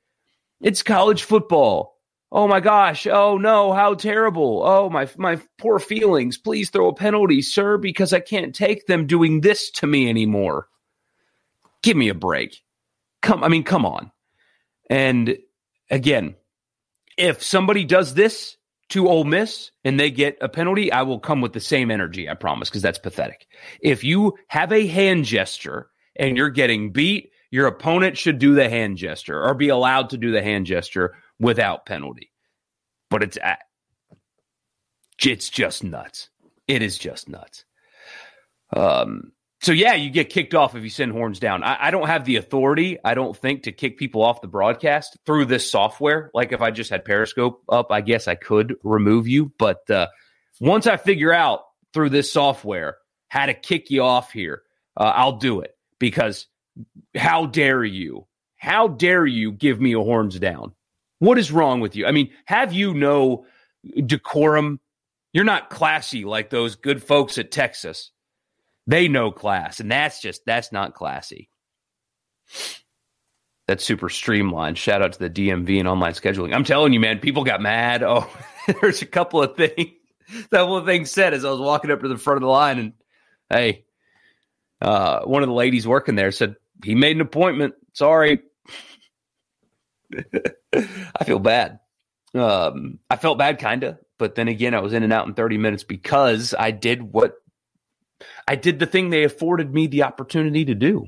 It's 0.61 0.85
college 0.85 1.25
football. 1.25 1.99
Oh 2.31 2.47
my 2.47 2.61
gosh. 2.61 3.07
Oh 3.09 3.39
no, 3.39 3.73
how 3.73 3.95
terrible. 3.95 4.63
Oh 4.65 4.89
my 4.89 5.09
my 5.17 5.41
poor 5.59 5.81
feelings. 5.81 6.39
Please 6.39 6.71
throw 6.71 6.89
a 6.89 6.95
penalty, 6.95 7.43
sir, 7.43 7.77
because 7.77 8.13
I 8.13 8.21
can't 8.21 8.55
take 8.55 8.87
them 8.87 9.07
doing 9.07 9.41
this 9.41 9.71
to 9.73 9.87
me 9.87 10.09
anymore. 10.09 10.69
Give 11.83 11.97
me 11.97 12.09
a 12.09 12.15
break. 12.15 12.64
Come 13.25 13.43
I 13.43 13.49
mean, 13.49 13.65
come 13.65 13.87
on. 13.87 14.13
And 14.91 15.39
again, 15.91 16.37
if 17.17 17.43
somebody 17.43 17.85
does 17.85 18.13
this 18.13 18.59
to 18.91 19.09
Ole 19.09 19.25
Miss 19.25 19.71
and 19.83 19.99
they 19.99 20.11
get 20.11 20.37
a 20.43 20.49
penalty, 20.49 20.93
I 20.93 21.03
will 21.03 21.19
come 21.19 21.41
with 21.41 21.55
the 21.55 21.61
same 21.61 21.91
energy, 21.91 22.29
I 22.29 22.35
promise, 22.35 22.69
because 22.69 22.83
that's 22.83 22.99
pathetic. 22.99 23.47
If 23.81 24.05
you 24.05 24.35
have 24.49 24.73
a 24.73 24.87
hand 24.87 25.25
gesture 25.25 25.89
and 26.15 26.37
you're 26.37 26.51
getting 26.51 26.93
beat, 26.93 27.31
your 27.51 27.67
opponent 27.67 28.19
should 28.19 28.39
do 28.39 28.55
the 28.55 28.69
hand 28.69 28.99
gesture 28.99 29.43
or 29.43 29.55
be 29.55 29.71
allowed 29.71 30.11
to 30.11 30.19
do 30.19 30.31
the 30.31 30.43
hand 30.43 30.67
gesture 30.67 31.15
without 31.41 31.87
penalty. 31.87 32.31
But 33.09 33.23
it's 33.23 33.39
it's 35.25 35.49
just 35.49 35.83
nuts. 35.83 36.29
It 36.69 36.83
is 36.83 36.99
just 36.99 37.29
nuts. 37.29 37.65
Um, 38.75 39.33
so 39.65 39.73
yeah, 39.73 39.95
you 39.95 40.11
get 40.11 40.29
kicked 40.29 40.55
off 40.55 40.75
if 40.75 40.83
you 40.83 40.91
send 40.91 41.13
horns 41.13 41.39
down. 41.39 41.63
I, 41.63 41.87
I, 41.87 41.91
don't 41.91 42.07
have 42.07 42.27
the 42.27 42.37
authority, 42.37 42.99
I 43.03 43.15
don't 43.15 43.35
think, 43.35 43.63
to 43.63 43.73
kick 43.73 43.97
people 43.97 44.23
off 44.23 44.43
the 44.43 44.47
broadcast 44.47 45.17
through 45.25 45.47
this 45.47 45.71
software. 45.71 46.31
Like 46.35 46.53
if 46.53 46.61
I 46.61 46.71
just 46.71 46.91
had 46.91 47.03
Periscope 47.03 47.63
up, 47.71 47.91
I 47.91 48.03
guess 48.03 48.29
I 48.29 48.35
could 48.35 48.77
remove 48.85 49.27
you. 49.27 49.53
But 49.59 49.89
uh, 49.91 50.09
once 50.61 50.87
I 50.87 50.99
figure 50.99 51.33
out 51.33 51.61
through 51.95 52.11
this 52.11 52.31
software 52.31 52.99
how 53.29 53.47
to 53.47 53.55
kick 53.55 53.91
you 53.91 54.03
off 54.03 54.33
here, 54.33 54.63
uh, 54.99 55.13
I'll 55.15 55.39
do 55.39 55.61
it 55.61 55.75
because 55.99 56.47
how 57.17 57.47
dare 57.47 57.85
you? 57.85 58.27
How 58.57 58.87
dare 58.87 59.25
you 59.25 59.51
give 59.51 59.81
me 59.81 59.95
a 59.95 60.01
horns 60.01 60.39
down? 60.39 60.75
What 61.21 61.39
is 61.39 61.51
wrong 61.51 61.81
with 61.81 61.97
you? 61.97 62.05
I 62.05 62.11
mean, 62.11 62.31
have 62.45 62.75
you 62.75 62.93
no 62.93 63.47
decorum? 64.05 64.79
You're 65.33 65.45
not 65.45 65.71
classy 65.71 66.27
like 66.27 66.51
those 66.51 66.77
good 66.77 67.03
folks 67.03 67.39
at 67.39 67.51
Texas. 67.51 68.11
They 68.87 69.09
know 69.09 69.31
class, 69.31 69.81
and 69.81 69.91
that's 69.91 70.21
just 70.21 70.43
that's 70.45 70.73
not 70.73 70.95
classy. 70.95 71.49
That's 73.67 73.85
super 73.85 74.11
streamlined. 74.11 74.77
Shout 74.77 75.01
out 75.01 75.15
to 75.15 75.19
the 75.19 75.31
DMV 75.31 75.79
and 75.79 75.89
online 75.89 76.13
scheduling. 76.13 76.55
I'm 76.55 76.65
telling 76.65 76.93
you, 76.93 77.01
man, 77.01 77.19
people 77.19 77.45
got 77.45 77.63
mad. 77.63 78.03
Oh, 78.03 78.31
there's 78.81 79.01
a 79.01 79.07
couple 79.07 79.43
of 79.43 79.57
things. 79.57 79.93
that 80.51 80.69
one 80.69 80.85
thing 80.85 81.07
said 81.07 81.33
as 81.33 81.45
I 81.45 81.51
was 81.51 81.61
walking 81.61 81.91
up 81.91 82.03
to 82.03 82.09
the 82.09 82.19
front 82.19 82.37
of 82.37 82.43
the 82.43 82.49
line, 82.49 82.79
and 82.79 82.93
hey, 83.49 83.85
uh, 84.83 85.21
one 85.23 85.43
of 85.43 85.49
the 85.49 85.55
ladies 85.55 85.87
working 85.87 86.15
there 86.15 86.31
said 86.31 86.57
he 86.85 86.95
made 86.95 87.17
an 87.17 87.23
appointment. 87.23 87.75
Sorry, 87.95 88.41
I 90.75 91.25
feel 91.25 91.39
bad. 91.39 91.79
Um, 92.35 92.99
I 93.09 93.17
felt 93.17 93.39
bad, 93.39 93.59
kinda, 93.59 93.99
but 94.19 94.35
then 94.35 94.49
again, 94.49 94.75
I 94.75 94.81
was 94.81 94.93
in 94.93 95.05
and 95.05 95.13
out 95.13 95.27
in 95.27 95.35
30 95.35 95.57
minutes 95.57 95.85
because 95.85 96.55
I 96.59 96.71
did 96.73 97.03
what 97.03 97.35
I 98.47 98.57
did 98.57 98.79
the 98.79 98.87
thing 98.87 99.11
they 99.11 99.25
afforded 99.25 99.73
me 99.73 99.87
the 99.87 100.05
opportunity 100.05 100.65
to 100.67 100.75
do. 100.75 101.07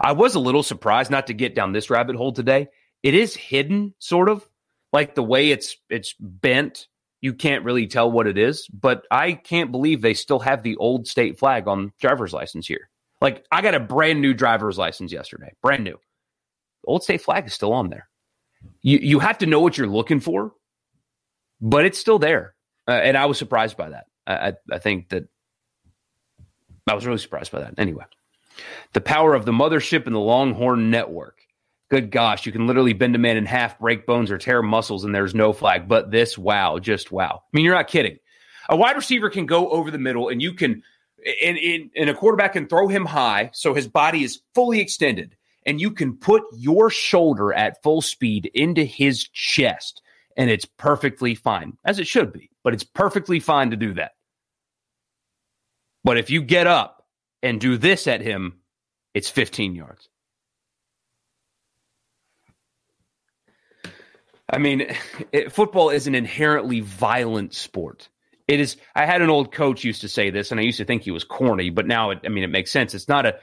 I 0.00 0.12
was 0.12 0.34
a 0.34 0.40
little 0.40 0.62
surprised 0.62 1.10
not 1.10 1.28
to 1.28 1.34
get 1.34 1.54
down 1.54 1.72
this 1.72 1.90
rabbit 1.90 2.16
hole 2.16 2.32
today. 2.32 2.68
It 3.02 3.14
is 3.14 3.34
hidden, 3.34 3.94
sort 3.98 4.28
of 4.28 4.48
like 4.92 5.14
the 5.14 5.22
way 5.22 5.50
it's 5.50 5.76
it's 5.88 6.14
bent. 6.18 6.88
You 7.20 7.34
can't 7.34 7.64
really 7.64 7.86
tell 7.86 8.10
what 8.10 8.26
it 8.26 8.38
is, 8.38 8.66
but 8.68 9.06
I 9.10 9.32
can't 9.32 9.70
believe 9.70 10.00
they 10.00 10.14
still 10.14 10.40
have 10.40 10.62
the 10.62 10.76
old 10.76 11.06
state 11.06 11.38
flag 11.38 11.68
on 11.68 11.92
driver's 12.00 12.32
license 12.32 12.66
here. 12.66 12.88
Like 13.20 13.44
I 13.52 13.62
got 13.62 13.74
a 13.74 13.80
brand 13.80 14.20
new 14.20 14.34
driver's 14.34 14.78
license 14.78 15.12
yesterday, 15.12 15.52
brand 15.62 15.84
new. 15.84 15.98
Old 16.84 17.02
state 17.02 17.20
flag 17.20 17.46
is 17.46 17.52
still 17.52 17.72
on 17.72 17.90
there. 17.90 18.08
You 18.82 18.98
you 19.00 19.18
have 19.18 19.38
to 19.38 19.46
know 19.46 19.60
what 19.60 19.76
you're 19.76 19.86
looking 19.86 20.20
for, 20.20 20.52
but 21.60 21.84
it's 21.84 21.98
still 21.98 22.18
there, 22.18 22.54
uh, 22.88 22.92
and 22.92 23.16
I 23.16 23.26
was 23.26 23.38
surprised 23.38 23.76
by 23.76 23.90
that. 23.90 24.06
I, 24.26 24.34
I 24.34 24.52
I 24.72 24.78
think 24.78 25.10
that 25.10 25.28
I 26.88 26.94
was 26.94 27.06
really 27.06 27.18
surprised 27.18 27.52
by 27.52 27.60
that. 27.60 27.74
Anyway, 27.78 28.04
the 28.92 29.00
power 29.00 29.34
of 29.34 29.44
the 29.44 29.52
mothership 29.52 30.06
and 30.06 30.14
the 30.14 30.20
Longhorn 30.20 30.90
Network. 30.90 31.36
Good 31.90 32.12
gosh, 32.12 32.46
you 32.46 32.52
can 32.52 32.68
literally 32.68 32.92
bend 32.92 33.16
a 33.16 33.18
man 33.18 33.36
in 33.36 33.46
half, 33.46 33.80
break 33.80 34.06
bones, 34.06 34.30
or 34.30 34.38
tear 34.38 34.62
muscles, 34.62 35.04
and 35.04 35.12
there's 35.12 35.34
no 35.34 35.52
flag. 35.52 35.88
But 35.88 36.12
this, 36.12 36.38
wow, 36.38 36.78
just 36.78 37.10
wow. 37.10 37.42
I 37.42 37.48
mean, 37.52 37.64
you're 37.64 37.74
not 37.74 37.88
kidding. 37.88 38.18
A 38.68 38.76
wide 38.76 38.94
receiver 38.94 39.28
can 39.28 39.46
go 39.46 39.68
over 39.70 39.90
the 39.90 39.98
middle, 39.98 40.28
and 40.28 40.40
you 40.40 40.54
can, 40.54 40.84
and, 41.42 41.58
and, 41.58 41.90
and 41.96 42.08
a 42.08 42.14
quarterback 42.14 42.52
can 42.52 42.68
throw 42.68 42.86
him 42.86 43.04
high, 43.04 43.50
so 43.52 43.74
his 43.74 43.88
body 43.88 44.22
is 44.22 44.40
fully 44.54 44.78
extended, 44.78 45.36
and 45.66 45.80
you 45.80 45.90
can 45.90 46.16
put 46.16 46.44
your 46.56 46.90
shoulder 46.90 47.52
at 47.52 47.82
full 47.82 48.02
speed 48.02 48.48
into 48.54 48.84
his 48.84 49.26
chest, 49.28 50.00
and 50.36 50.48
it's 50.48 50.64
perfectly 50.64 51.34
fine, 51.34 51.76
as 51.84 51.98
it 51.98 52.06
should 52.06 52.32
be. 52.32 52.50
But 52.62 52.72
it's 52.72 52.84
perfectly 52.84 53.40
fine 53.40 53.70
to 53.70 53.76
do 53.76 53.94
that. 53.94 54.12
But 56.04 56.18
if 56.18 56.30
you 56.30 56.42
get 56.42 56.66
up 56.66 57.06
and 57.42 57.60
do 57.60 57.76
this 57.76 58.06
at 58.06 58.20
him, 58.20 58.60
it's 59.14 59.28
15 59.28 59.74
yards. 59.74 60.08
I 64.48 64.58
mean, 64.58 64.86
it, 65.32 65.52
football 65.52 65.90
is 65.90 66.06
an 66.06 66.14
inherently 66.14 66.80
violent 66.80 67.54
sport. 67.54 68.08
It 68.48 68.58
is. 68.58 68.76
I 68.96 69.06
had 69.06 69.22
an 69.22 69.30
old 69.30 69.52
coach 69.52 69.84
used 69.84 70.00
to 70.00 70.08
say 70.08 70.30
this, 70.30 70.50
and 70.50 70.58
I 70.58 70.64
used 70.64 70.78
to 70.78 70.84
think 70.84 71.02
he 71.02 71.12
was 71.12 71.22
corny, 71.22 71.70
but 71.70 71.86
now, 71.86 72.10
it, 72.10 72.20
I 72.24 72.28
mean, 72.28 72.42
it 72.42 72.50
makes 72.50 72.72
sense. 72.72 72.94
It's 72.94 73.06
not 73.06 73.24
a 73.24 73.38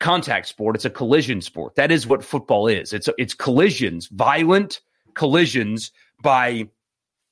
contact 0.00 0.48
sport; 0.48 0.74
it's 0.74 0.84
a 0.84 0.90
collision 0.90 1.40
sport. 1.40 1.76
That 1.76 1.92
is 1.92 2.08
what 2.08 2.24
football 2.24 2.66
is. 2.66 2.92
It's 2.92 3.08
it's 3.18 3.34
collisions, 3.34 4.08
violent 4.08 4.80
collisions 5.14 5.92
by 6.24 6.68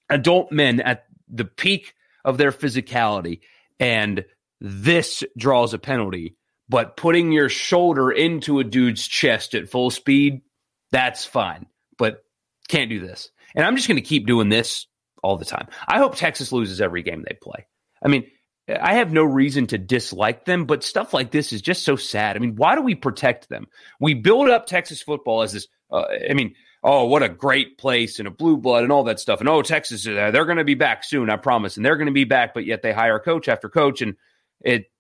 adult 0.09 0.53
men 0.53 0.79
at 0.81 1.07
the 1.29 1.45
peak 1.45 1.95
of 2.25 2.39
their 2.39 2.53
physicality, 2.53 3.41
and 3.81 4.25
this 4.61 5.23
draws 5.37 5.75
a 5.75 5.79
penalty. 5.79 6.37
But 6.69 6.97
putting 6.97 7.31
your 7.31 7.49
shoulder 7.49 8.11
into 8.11 8.59
a 8.59 8.65
dude's 8.65 9.07
chest 9.07 9.55
at 9.55 9.69
full 9.69 9.91
speed, 9.91 10.43
that's 10.91 11.25
fine. 11.25 11.67
But 11.97 12.25
can't 12.69 12.91
do 12.91 13.01
this. 13.01 13.31
And 13.55 13.65
I'm 13.65 13.77
just 13.77 13.89
going 13.89 13.97
to 13.97 14.03
keep 14.03 14.27
doing 14.27 14.49
this 14.49 14.87
all 15.23 15.37
the 15.37 15.45
time. 15.45 15.69
I 15.87 15.99
hope 15.99 16.17
Texas 16.17 16.53
loses 16.53 16.81
every 16.81 17.03
game 17.03 17.25
they 17.27 17.37
play. 17.41 17.67
I 18.03 18.09
mean, 18.09 18.27
I 18.69 18.95
have 18.95 19.13
no 19.13 19.23
reason 19.23 19.69
to 19.69 19.79
dislike 19.79 20.45
them, 20.45 20.65
but 20.65 20.83
stuff 20.83 21.15
like 21.15 21.31
this 21.31 21.53
is 21.53 21.63
just 21.63 21.85
so 21.85 21.95
sad. 21.95 22.37
I 22.37 22.41
mean, 22.41 22.57
why 22.57 22.75
do 22.75 22.83
we 22.83 22.97
protect 22.97 23.49
them? 23.49 23.69
We 24.01 24.15
build 24.15 24.51
up 24.51 24.67
Texas 24.67 25.01
football 25.01 25.43
as 25.43 25.53
this, 25.53 25.69
uh, 25.91 26.05
I 26.29 26.35
mean, 26.35 26.55
oh, 26.83 27.07
what 27.07 27.23
a 27.23 27.29
great 27.29 27.79
place 27.79 28.19
and 28.19 28.27
a 28.27 28.31
blue 28.31 28.57
blood 28.57 28.83
and 28.83 28.91
all 28.91 29.05
that 29.05 29.21
stuff. 29.21 29.39
And 29.39 29.49
oh, 29.49 29.63
Texas, 29.63 30.07
uh, 30.07 30.33
they're 30.33 30.45
going 30.45 30.59
to 30.59 30.65
be 30.65 30.75
back 30.75 31.05
soon, 31.05 31.31
I 31.31 31.37
promise. 31.37 31.77
And 31.77 31.87
they're 31.87 31.97
going 31.97 32.07
to 32.07 32.13
be 32.13 32.25
back, 32.25 32.55
but 32.55 32.67
yet 32.67 32.83
they 32.83 32.93
hire 32.93 33.21
coach 33.21 33.49
after 33.49 33.69
coach 33.69 34.03
and 34.03 34.17
it 34.61 34.91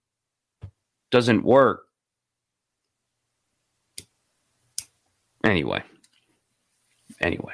doesn't 1.10 1.44
work. 1.44 1.84
Anyway, 5.44 5.82
anyway, 7.20 7.52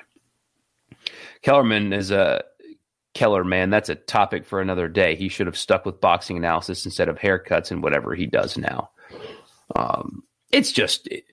Kellerman 1.43 1.93
is 1.93 2.11
a 2.11 2.43
Keller 3.15 3.45
man. 3.45 3.69
That's 3.69 3.91
a 3.91 3.95
topic 3.95 4.47
for 4.47 4.61
another 4.61 4.89
day. 4.89 5.15
He 5.15 5.29
should 5.29 5.47
have 5.47 5.57
stuck 5.57 5.85
with 5.85 6.01
boxing 6.01 6.39
analysis 6.39 6.87
instead 6.87 7.09
of 7.09 7.19
haircuts 7.19 7.71
and 7.71 7.83
whatever 7.83 8.15
he 8.15 8.27
does 8.27 8.57
now. 8.57 8.91
Um, 9.77 10.23
it's 10.51 10.73
just, 10.73 11.07
it, 11.09 11.25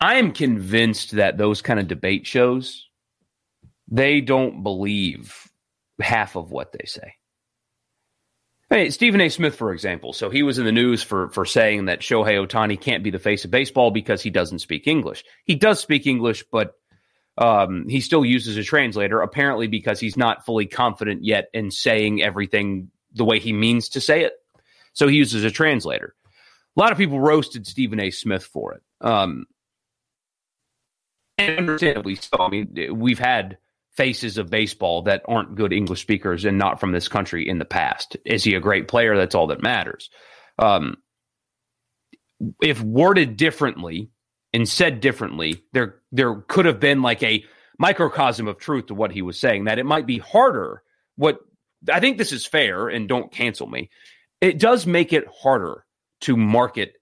I 0.00 0.14
am 0.14 0.32
convinced 0.32 1.12
that 1.12 1.38
those 1.38 1.60
kind 1.60 1.80
of 1.80 1.88
debate 1.88 2.26
shows, 2.26 2.86
they 3.88 4.20
don't 4.20 4.62
believe 4.62 5.50
half 6.00 6.36
of 6.36 6.52
what 6.52 6.72
they 6.72 6.84
say. 6.86 7.14
Hey, 8.70 8.90
Stephen 8.90 9.20
A. 9.20 9.28
Smith, 9.28 9.56
for 9.56 9.72
example. 9.72 10.12
So 10.12 10.30
he 10.30 10.44
was 10.44 10.58
in 10.58 10.64
the 10.64 10.70
news 10.70 11.02
for 11.02 11.28
for 11.30 11.44
saying 11.44 11.86
that 11.86 12.00
Shohei 12.00 12.46
Ohtani 12.46 12.80
can't 12.80 13.02
be 13.02 13.10
the 13.10 13.18
face 13.18 13.44
of 13.44 13.50
baseball 13.50 13.90
because 13.90 14.22
he 14.22 14.30
doesn't 14.30 14.60
speak 14.60 14.86
English. 14.86 15.24
He 15.44 15.56
does 15.56 15.80
speak 15.80 16.06
English, 16.06 16.44
but 16.52 16.74
um, 17.36 17.88
he 17.88 18.00
still 18.00 18.24
uses 18.24 18.56
a 18.56 18.62
translator, 18.62 19.22
apparently 19.22 19.66
because 19.66 19.98
he's 19.98 20.16
not 20.16 20.46
fully 20.46 20.66
confident 20.66 21.24
yet 21.24 21.48
in 21.52 21.72
saying 21.72 22.22
everything 22.22 22.90
the 23.12 23.24
way 23.24 23.40
he 23.40 23.52
means 23.52 23.88
to 23.90 24.00
say 24.00 24.22
it. 24.22 24.34
So 24.92 25.08
he 25.08 25.16
uses 25.16 25.42
a 25.42 25.50
translator. 25.50 26.14
A 26.76 26.80
lot 26.80 26.92
of 26.92 26.98
people 26.98 27.18
roasted 27.18 27.66
Stephen 27.66 27.98
A. 27.98 28.10
Smith 28.12 28.44
for 28.44 28.74
it. 28.74 28.82
Um, 29.00 29.46
and 31.38 31.58
understandably 31.58 32.14
so. 32.14 32.36
I 32.38 32.48
mean, 32.48 32.98
we've 32.98 33.18
had 33.18 33.58
faces 33.96 34.38
of 34.38 34.50
baseball 34.50 35.02
that 35.02 35.22
aren't 35.26 35.56
good 35.56 35.72
English 35.72 36.00
speakers 36.00 36.44
and 36.44 36.58
not 36.58 36.80
from 36.80 36.92
this 36.92 37.08
country 37.08 37.48
in 37.48 37.58
the 37.58 37.64
past. 37.64 38.16
Is 38.24 38.44
he 38.44 38.54
a 38.54 38.60
great 38.60 38.88
player? 38.88 39.16
That's 39.16 39.34
all 39.34 39.48
that 39.48 39.62
matters. 39.62 40.10
Um, 40.58 40.96
if 42.62 42.80
worded 42.80 43.36
differently 43.36 44.10
and 44.52 44.68
said 44.68 45.00
differently, 45.00 45.64
there 45.72 45.96
there 46.12 46.34
could 46.36 46.66
have 46.66 46.80
been 46.80 47.02
like 47.02 47.22
a 47.22 47.44
microcosm 47.78 48.48
of 48.48 48.58
truth 48.58 48.86
to 48.86 48.94
what 48.94 49.12
he 49.12 49.22
was 49.22 49.38
saying. 49.38 49.64
That 49.64 49.78
it 49.78 49.86
might 49.86 50.06
be 50.06 50.18
harder. 50.18 50.82
What 51.16 51.40
I 51.92 52.00
think 52.00 52.18
this 52.18 52.32
is 52.32 52.46
fair, 52.46 52.88
and 52.88 53.08
don't 53.08 53.32
cancel 53.32 53.66
me. 53.66 53.90
It 54.40 54.58
does 54.58 54.86
make 54.86 55.12
it 55.12 55.26
harder 55.42 55.84
to 56.22 56.36
market 56.36 56.94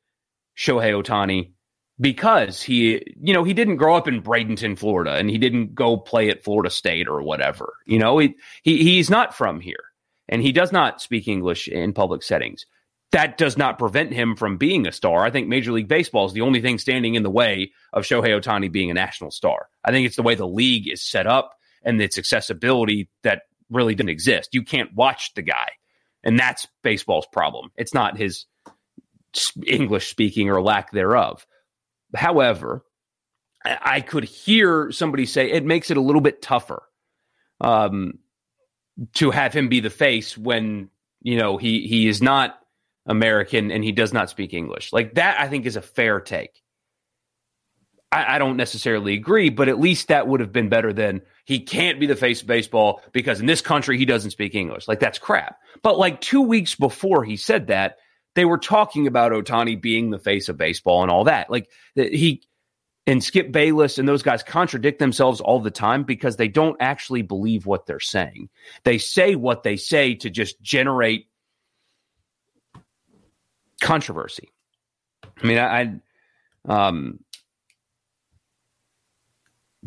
Shohei 0.56 1.00
Ohtani 1.00 1.52
because 2.00 2.62
he, 2.62 3.02
you 3.20 3.34
know, 3.34 3.44
he 3.44 3.54
didn't 3.54 3.76
grow 3.76 3.96
up 3.96 4.08
in 4.08 4.22
Bradenton, 4.22 4.78
Florida, 4.78 5.14
and 5.14 5.30
he 5.30 5.38
didn't 5.38 5.74
go 5.74 5.96
play 5.96 6.28
at 6.30 6.44
Florida 6.44 6.70
State 6.70 7.08
or 7.08 7.22
whatever. 7.22 7.74
You 7.86 7.98
know, 7.98 8.18
he, 8.18 8.36
he 8.62 8.78
he's 8.84 9.10
not 9.10 9.36
from 9.36 9.60
here, 9.60 9.84
and 10.28 10.42
he 10.42 10.52
does 10.52 10.72
not 10.72 11.00
speak 11.02 11.26
English 11.28 11.68
in 11.68 11.92
public 11.92 12.22
settings. 12.22 12.66
That 13.10 13.38
does 13.38 13.56
not 13.56 13.78
prevent 13.78 14.12
him 14.12 14.36
from 14.36 14.58
being 14.58 14.86
a 14.86 14.92
star. 14.92 15.24
I 15.24 15.30
think 15.30 15.48
Major 15.48 15.72
League 15.72 15.88
Baseball 15.88 16.26
is 16.26 16.34
the 16.34 16.42
only 16.42 16.60
thing 16.60 16.78
standing 16.78 17.14
in 17.14 17.22
the 17.22 17.30
way 17.30 17.72
of 17.94 18.04
Shohei 18.04 18.38
Ohtani 18.38 18.70
being 18.70 18.90
a 18.90 18.94
national 18.94 19.30
star. 19.30 19.68
I 19.82 19.90
think 19.90 20.06
it's 20.06 20.16
the 20.16 20.22
way 20.22 20.34
the 20.34 20.46
league 20.46 20.92
is 20.92 21.02
set 21.02 21.26
up 21.26 21.54
and 21.82 22.00
its 22.02 22.18
accessibility 22.18 23.08
that 23.22 23.42
really 23.70 23.94
didn't 23.94 24.10
exist. 24.10 24.50
You 24.52 24.62
can't 24.62 24.94
watch 24.94 25.32
the 25.34 25.42
guy, 25.42 25.70
and 26.22 26.38
that's 26.38 26.66
baseball's 26.82 27.26
problem. 27.32 27.70
It's 27.76 27.94
not 27.94 28.18
his 28.18 28.44
English 29.66 30.10
speaking 30.10 30.50
or 30.50 30.60
lack 30.60 30.90
thereof. 30.92 31.46
However, 32.14 32.84
I 33.64 34.00
could 34.00 34.24
hear 34.24 34.90
somebody 34.92 35.26
say 35.26 35.50
it 35.50 35.64
makes 35.64 35.90
it 35.90 35.96
a 35.96 36.00
little 36.00 36.20
bit 36.20 36.40
tougher 36.40 36.82
um, 37.60 38.14
to 39.14 39.30
have 39.30 39.52
him 39.52 39.68
be 39.68 39.80
the 39.80 39.90
face 39.90 40.38
when 40.38 40.90
you 41.22 41.36
know 41.36 41.56
he 41.56 41.86
he 41.86 42.08
is 42.08 42.22
not 42.22 42.58
American 43.06 43.70
and 43.70 43.82
he 43.82 43.92
does 43.92 44.12
not 44.12 44.30
speak 44.30 44.54
English. 44.54 44.92
Like 44.92 45.14
that, 45.14 45.40
I 45.40 45.48
think 45.48 45.66
is 45.66 45.76
a 45.76 45.82
fair 45.82 46.20
take. 46.20 46.62
I, 48.12 48.36
I 48.36 48.38
don't 48.38 48.56
necessarily 48.56 49.14
agree, 49.14 49.50
but 49.50 49.68
at 49.68 49.80
least 49.80 50.08
that 50.08 50.26
would 50.26 50.40
have 50.40 50.52
been 50.52 50.68
better 50.68 50.92
than 50.92 51.22
he 51.44 51.60
can't 51.60 52.00
be 52.00 52.06
the 52.06 52.16
face 52.16 52.40
of 52.40 52.46
baseball 52.46 53.02
because 53.12 53.40
in 53.40 53.46
this 53.46 53.60
country 53.60 53.98
he 53.98 54.04
doesn't 54.04 54.30
speak 54.30 54.54
English. 54.54 54.88
Like 54.88 55.00
that's 55.00 55.18
crap. 55.18 55.58
But 55.82 55.98
like 55.98 56.20
two 56.20 56.42
weeks 56.42 56.74
before 56.74 57.24
he 57.24 57.36
said 57.36 57.66
that, 57.66 57.98
they 58.38 58.44
were 58.44 58.56
talking 58.56 59.08
about 59.08 59.32
Ohtani 59.32 59.82
being 59.82 60.10
the 60.10 60.18
face 60.20 60.48
of 60.48 60.56
baseball 60.56 61.02
and 61.02 61.10
all 61.10 61.24
that. 61.24 61.50
Like 61.50 61.68
he 61.96 62.44
and 63.04 63.24
Skip 63.24 63.50
Bayless 63.50 63.98
and 63.98 64.08
those 64.08 64.22
guys 64.22 64.44
contradict 64.44 65.00
themselves 65.00 65.40
all 65.40 65.58
the 65.58 65.72
time 65.72 66.04
because 66.04 66.36
they 66.36 66.46
don't 66.46 66.76
actually 66.78 67.22
believe 67.22 67.66
what 67.66 67.86
they're 67.86 67.98
saying. 67.98 68.48
They 68.84 68.96
say 68.96 69.34
what 69.34 69.64
they 69.64 69.74
say 69.74 70.14
to 70.14 70.30
just 70.30 70.62
generate 70.62 71.26
controversy. 73.80 74.52
I 75.42 75.44
mean, 75.44 75.58
I, 75.58 75.80
I 75.80 76.86
um, 76.88 77.18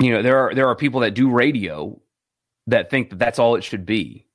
you 0.02 0.12
know, 0.12 0.22
there 0.22 0.40
are 0.40 0.54
there 0.54 0.68
are 0.68 0.76
people 0.76 1.00
that 1.00 1.14
do 1.14 1.32
radio 1.32 2.02
that 2.68 2.90
think 2.90 3.12
that 3.12 3.20
that's 3.20 3.40
all 3.40 3.56
it 3.56 3.64
should 3.64 3.86
be. 3.86 4.28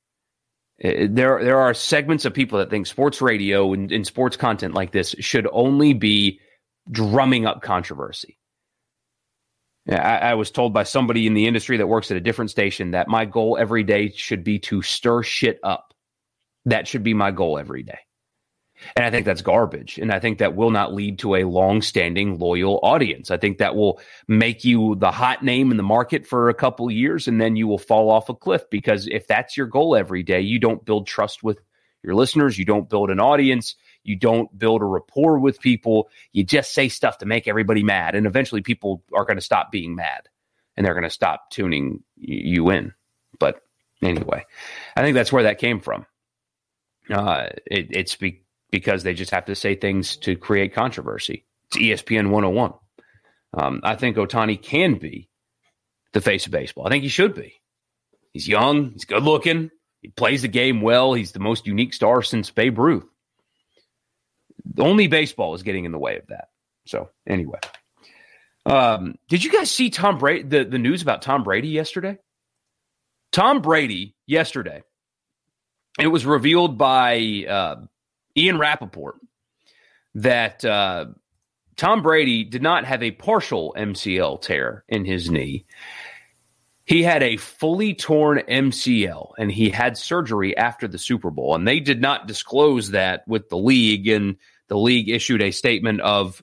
Uh, 0.83 1.07
there, 1.09 1.43
there 1.43 1.59
are 1.59 1.73
segments 1.75 2.25
of 2.25 2.35
people 2.35 2.59
that 2.59 2.71
think 2.71 2.87
sports 2.87 3.23
radio 3.23 3.73
and, 3.73 3.91
and 3.93 4.07
sports 4.07 4.37
content 4.37 4.75
like 4.75 4.93
this 4.93 5.15
should 5.21 5.49
only 5.53 5.95
be 5.95 6.41
drumming 6.91 7.47
up 7.47 7.63
controversy. 7.63 8.39
I, 9.89 10.19
I 10.19 10.35
was 10.35 10.51
told 10.51 10.75
by 10.75 10.83
somebody 10.83 11.27
in 11.27 11.35
the 11.35 11.47
industry 11.47 11.77
that 11.79 11.87
works 11.87 12.11
at 12.11 12.17
a 12.17 12.21
different 12.21 12.51
station 12.51 12.91
that 12.91 13.09
my 13.09 13.25
goal 13.25 13.57
every 13.59 13.85
day 13.85 14.11
should 14.11 14.45
be 14.45 14.59
to 14.61 14.83
stir 14.83 15.23
shit 15.23 15.59
up. 15.63 15.95
That 16.65 16.89
should 16.89 17.05
be 17.05 17.15
my 17.15 17.31
goal 17.31 17.59
every 17.59 17.83
day. 17.85 17.99
And 18.95 19.05
I 19.05 19.11
think 19.11 19.25
that's 19.25 19.43
garbage. 19.43 19.99
And 19.99 20.13
I 20.13 20.21
think 20.21 20.39
that 20.39 20.55
will 20.55 20.71
not 20.71 20.95
lead 20.95 21.19
to 21.21 21.37
a 21.37 21.45
long 21.45 21.83
standing, 21.83 22.39
loyal 22.39 22.79
audience. 22.83 23.31
I 23.31 23.37
think 23.37 23.59
that 23.59 23.75
will 23.75 24.01
make 24.29 24.65
you 24.65 24.95
the 24.97 25.11
hot 25.11 25.43
name 25.43 25.71
in 25.71 25.77
the 25.77 25.83
market 25.83 26.27
for 26.27 26.49
a 26.49 26.55
couple 26.55 26.91
years 26.91 27.29
and 27.29 27.41
then 27.41 27.57
you 27.57 27.67
will 27.67 27.79
fall 27.79 28.11
off 28.11 28.29
a 28.29 28.35
cliff 28.35 28.69
because 28.71 29.07
if 29.09 29.27
that's 29.27 29.57
your 29.57 29.67
goal 29.67 29.97
every 29.97 30.23
day, 30.23 30.41
you 30.41 30.59
don't 30.59 30.85
build 30.85 31.07
trust 31.07 31.43
with 31.43 31.59
your 32.03 32.15
listeners, 32.15 32.59
you 32.59 32.65
don't 32.65 32.89
build 32.89 33.11
an 33.11 33.19
audience, 33.19 33.75
you 34.05 34.17
don't 34.17 34.57
build 34.57 34.83
a 34.83 34.85
rapport 34.85 35.39
with 35.39 35.61
people. 35.61 36.09
You 36.33 36.45
just 36.45 36.73
say 36.73 36.89
stuff 36.89 37.19
to 37.19 37.27
make 37.27 37.49
everybody 37.49 37.83
mad. 37.83 38.15
And 38.15 38.27
eventually 38.27 38.63
people 38.63 39.03
are 39.15 39.25
going 39.25 39.39
to 39.39 39.43
stop 39.43 39.73
being 39.73 39.97
mad 39.97 40.29
and 40.77 40.87
they're 40.87 40.95
going 40.95 41.05
to 41.05 41.11
stop 41.11 41.51
tuning 41.51 42.05
you 42.17 42.71
in. 42.71 42.95
But 43.39 43.61
anyway, 44.03 44.45
I 44.97 45.03
think 45.03 45.15
that's 45.15 45.33
where 45.33 45.45
that 45.45 45.59
came 45.59 45.81
from. 45.81 46.07
Uh, 47.11 47.49
it, 47.67 47.89
it's 47.91 48.17
be- 48.17 48.43
because 48.71 49.03
they 49.03 49.15
just 49.15 49.31
have 49.31 49.47
to 49.47 49.55
say 49.55 49.75
things 49.75 50.17
to 50.19 50.37
create 50.37 50.75
controversy. 50.75 51.45
It's 51.69 52.03
ESPN 52.03 52.31
101. 52.31 52.73
Um, 53.55 53.81
I 53.83 53.97
think 53.97 54.17
Ohtani 54.17 54.61
can 54.61 54.95
be 54.95 55.29
the 56.13 56.21
face 56.21 56.47
of 56.47 56.53
baseball. 56.53 56.87
I 56.87 56.91
think 56.91 57.03
he 57.03 57.09
should 57.09 57.35
be. 57.35 57.55
He's 58.33 58.47
young, 58.47 58.93
he's 58.93 59.05
good 59.05 59.23
looking, 59.23 59.71
he 60.03 60.09
plays 60.09 60.43
the 60.43 60.49
game 60.49 60.83
well, 60.83 61.15
he's 61.15 61.33
the 61.33 61.41
most 61.41 61.67
unique 61.67 61.95
star 61.95 62.23
since 62.23 62.51
Babe 62.51 62.79
Ruth. 62.79 63.07
Only 64.79 65.07
baseball 65.07 65.55
is 65.55 65.63
getting 65.63 65.85
in 65.85 65.93
the 65.93 65.99
way 65.99 66.19
of 66.19 66.27
that. 66.29 66.49
So, 66.87 67.11
anyway. 67.27 67.61
Um, 68.67 69.15
did 69.29 69.45
you 69.45 69.51
guys 69.51 69.71
see 69.71 69.91
Tom 69.91 70.19
Brady 70.19 70.43
the, 70.43 70.65
the 70.65 70.79
news 70.79 71.01
about 71.01 71.23
Tom 71.23 71.45
Brady 71.45 71.69
yesterday? 71.69 72.19
Tom 73.33 73.63
Brady 73.63 74.17
yesterday. 74.27 74.83
It 75.99 76.09
was 76.09 76.27
revealed 76.27 76.77
by 76.77 77.45
uh, 77.49 77.77
Ian 78.37 78.59
Rapoport 78.59 79.17
that 80.15 80.65
uh, 80.65 81.07
Tom 81.77 82.03
Brady 82.03 82.45
did 82.45 82.63
not 82.63 82.85
have 82.85 83.03
a 83.03 83.11
partial 83.11 83.75
MCL 83.77 84.43
tear 84.43 84.85
in 84.89 85.05
his 85.05 85.31
knee. 85.31 85.67
He 86.85 87.03
had 87.03 87.23
a 87.23 87.37
fully 87.37 87.95
torn 87.95 88.43
MCL 88.49 89.33
and 89.39 89.51
he 89.51 89.71
had 89.71 89.99
surgery 89.99 90.57
after 90.57 90.87
the 90.87 90.99
Super 90.99 91.31
Bowl. 91.31 91.55
And 91.55 91.67
they 91.67 91.81
did 91.81 92.01
not 92.01 92.29
disclose 92.29 92.93
that 92.93 93.27
with 93.27 93.49
the 93.49 93.59
league. 93.59 94.09
And 94.09 94.37
the 94.69 94.79
league 94.79 95.09
issued 95.09 95.43
a 95.43 95.51
statement 95.51 96.01
of 96.01 96.43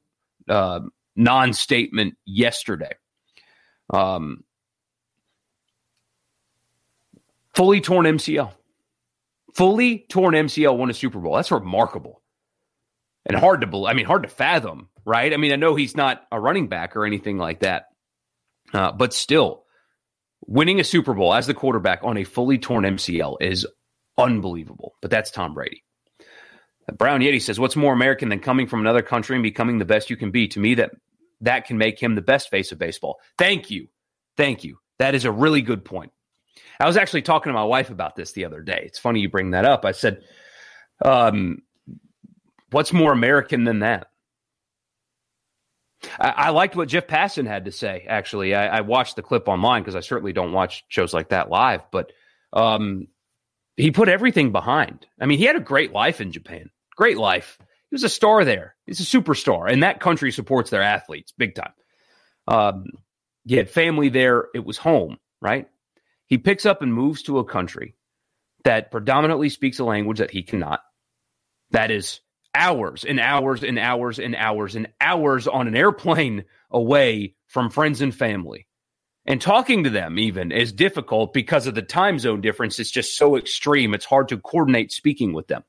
uh, 0.49 0.81
non 1.15 1.53
statement 1.53 2.15
yesterday. 2.25 2.93
Um, 3.89 4.43
fully 7.53 7.79
torn 7.79 8.05
MCL 8.05 8.51
fully 9.55 10.05
torn 10.09 10.33
MCL 10.33 10.77
won 10.77 10.89
a 10.89 10.93
Super 10.93 11.19
Bowl. 11.19 11.35
That's 11.35 11.51
remarkable 11.51 12.21
and 13.25 13.37
hard 13.37 13.61
to 13.61 13.67
believe. 13.67 13.89
I 13.89 13.93
mean, 13.93 14.05
hard 14.05 14.23
to 14.23 14.29
fathom, 14.29 14.89
right? 15.05 15.33
I 15.33 15.37
mean, 15.37 15.51
I 15.51 15.57
know 15.57 15.75
he's 15.75 15.95
not 15.95 16.23
a 16.31 16.39
running 16.39 16.67
back 16.67 16.95
or 16.95 17.05
anything 17.05 17.37
like 17.37 17.61
that, 17.61 17.85
uh, 18.73 18.91
but 18.91 19.13
still, 19.13 19.63
winning 20.45 20.79
a 20.79 20.83
Super 20.83 21.13
Bowl 21.13 21.33
as 21.33 21.47
the 21.47 21.53
quarterback 21.53 21.99
on 22.03 22.17
a 22.17 22.23
fully 22.23 22.57
torn 22.57 22.83
MCL 22.83 23.37
is 23.41 23.65
unbelievable. 24.17 24.93
But 25.01 25.11
that's 25.11 25.31
Tom 25.31 25.53
Brady. 25.53 25.83
Brown 26.97 27.21
Yeti 27.21 27.41
says, 27.41 27.59
"What's 27.59 27.77
more 27.77 27.93
American 27.93 28.29
than 28.29 28.39
coming 28.39 28.67
from 28.67 28.81
another 28.81 29.01
country 29.01 29.35
and 29.35 29.43
becoming 29.43 29.77
the 29.77 29.85
best 29.85 30.09
you 30.09 30.17
can 30.17 30.31
be? 30.31 30.47
To 30.49 30.59
me, 30.59 30.75
that 30.75 30.91
that 31.41 31.65
can 31.65 31.77
make 31.77 32.01
him 32.01 32.15
the 32.15 32.21
best 32.21 32.49
face 32.49 32.71
of 32.71 32.79
baseball." 32.79 33.19
Thank 33.37 33.71
you, 33.71 33.87
thank 34.35 34.63
you. 34.63 34.77
That 34.99 35.15
is 35.15 35.25
a 35.25 35.31
really 35.31 35.61
good 35.61 35.85
point. 35.85 36.11
I 36.79 36.87
was 36.87 36.97
actually 36.97 37.21
talking 37.21 37.49
to 37.49 37.53
my 37.53 37.63
wife 37.63 37.89
about 37.89 38.15
this 38.15 38.31
the 38.33 38.45
other 38.45 38.61
day. 38.61 38.83
It's 38.85 38.99
funny 38.99 39.19
you 39.19 39.29
bring 39.29 39.51
that 39.51 39.65
up. 39.65 39.85
I 39.85 39.91
said, 39.91 40.23
um, 41.03 41.61
what's 42.71 42.93
more 42.93 43.11
American 43.11 43.63
than 43.63 43.79
that? 43.79 44.07
I, 46.19 46.29
I 46.29 46.49
liked 46.49 46.75
what 46.75 46.89
Jeff 46.89 47.07
Passan 47.07 47.47
had 47.47 47.65
to 47.65 47.71
say, 47.71 48.05
actually. 48.07 48.55
I, 48.55 48.77
I 48.77 48.81
watched 48.81 49.15
the 49.15 49.21
clip 49.21 49.47
online 49.47 49.81
because 49.81 49.95
I 49.95 50.01
certainly 50.01 50.33
don't 50.33 50.51
watch 50.51 50.83
shows 50.87 51.13
like 51.13 51.29
that 51.29 51.49
live, 51.49 51.81
but 51.91 52.11
um, 52.51 53.07
he 53.77 53.91
put 53.91 54.09
everything 54.09 54.51
behind. 54.51 55.05
I 55.19 55.25
mean, 55.25 55.39
he 55.39 55.45
had 55.45 55.55
a 55.55 55.61
great 55.61 55.93
life 55.93 56.21
in 56.21 56.31
Japan. 56.31 56.69
Great 56.95 57.17
life. 57.17 57.57
He 57.59 57.95
was 57.95 58.03
a 58.03 58.09
star 58.09 58.45
there. 58.45 58.75
He's 58.85 58.99
a 58.99 59.17
superstar, 59.17 59.71
and 59.71 59.83
that 59.83 59.99
country 59.99 60.31
supports 60.31 60.69
their 60.69 60.81
athletes 60.81 61.33
big 61.37 61.55
time. 61.55 61.73
Um, 62.47 62.85
he 63.45 63.55
had 63.55 63.69
family 63.69 64.09
there. 64.09 64.47
It 64.53 64.65
was 64.65 64.77
home, 64.77 65.17
right? 65.41 65.67
He 66.33 66.39
picks 66.39 66.65
up 66.65 66.81
and 66.81 66.91
moves 66.91 67.21
to 67.23 67.37
a 67.37 67.45
country 67.45 67.93
that 68.63 68.89
predominantly 68.89 69.49
speaks 69.49 69.77
a 69.77 69.83
language 69.83 70.17
that 70.17 70.31
he 70.31 70.41
cannot. 70.41 70.81
That 71.69 71.91
is 71.91 72.21
hours 72.55 73.03
and 73.03 73.19
hours 73.19 73.63
and 73.63 73.77
hours 73.77 74.17
and 74.17 74.35
hours 74.35 74.75
and 74.75 74.87
hours 74.99 75.47
on 75.47 75.67
an 75.67 75.75
airplane 75.75 76.45
away 76.71 77.35
from 77.45 77.69
friends 77.69 78.01
and 78.01 78.15
family. 78.15 78.65
And 79.27 79.39
talking 79.39 79.83
to 79.83 79.91
them 79.91 80.17
even 80.17 80.51
is 80.51 80.73
difficult 80.73 81.35
because 81.35 81.67
of 81.67 81.75
the 81.75 81.83
time 81.83 82.17
zone 82.17 82.41
difference. 82.41 82.79
It's 82.79 82.89
just 82.89 83.15
so 83.15 83.37
extreme. 83.37 83.93
It's 83.93 84.03
hard 84.03 84.29
to 84.29 84.39
coordinate 84.39 84.91
speaking 84.91 85.33
with 85.33 85.47
them. 85.47 85.63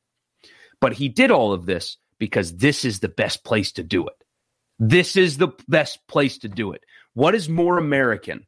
But 0.80 0.94
he 0.94 1.10
did 1.10 1.30
all 1.30 1.52
of 1.52 1.66
this 1.66 1.98
because 2.18 2.56
this 2.56 2.86
is 2.86 3.00
the 3.00 3.10
best 3.10 3.44
place 3.44 3.72
to 3.72 3.82
do 3.82 4.06
it. 4.06 4.16
This 4.78 5.18
is 5.18 5.36
the 5.36 5.52
best 5.68 5.98
place 6.08 6.38
to 6.38 6.48
do 6.48 6.72
it. 6.72 6.84
What 7.12 7.34
is 7.34 7.50
more 7.50 7.76
American 7.76 8.46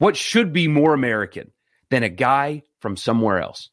what 0.00 0.16
should 0.16 0.50
be 0.54 0.66
more 0.66 0.94
American 0.94 1.50
than 1.90 2.02
a 2.02 2.08
guy 2.08 2.62
from 2.80 2.96
somewhere 2.96 3.38
else 3.38 3.68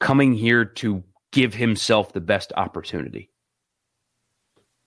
coming 0.00 0.34
here 0.34 0.66
to 0.66 1.02
give 1.32 1.54
himself 1.54 2.12
the 2.12 2.20
best 2.20 2.52
opportunity? 2.54 3.30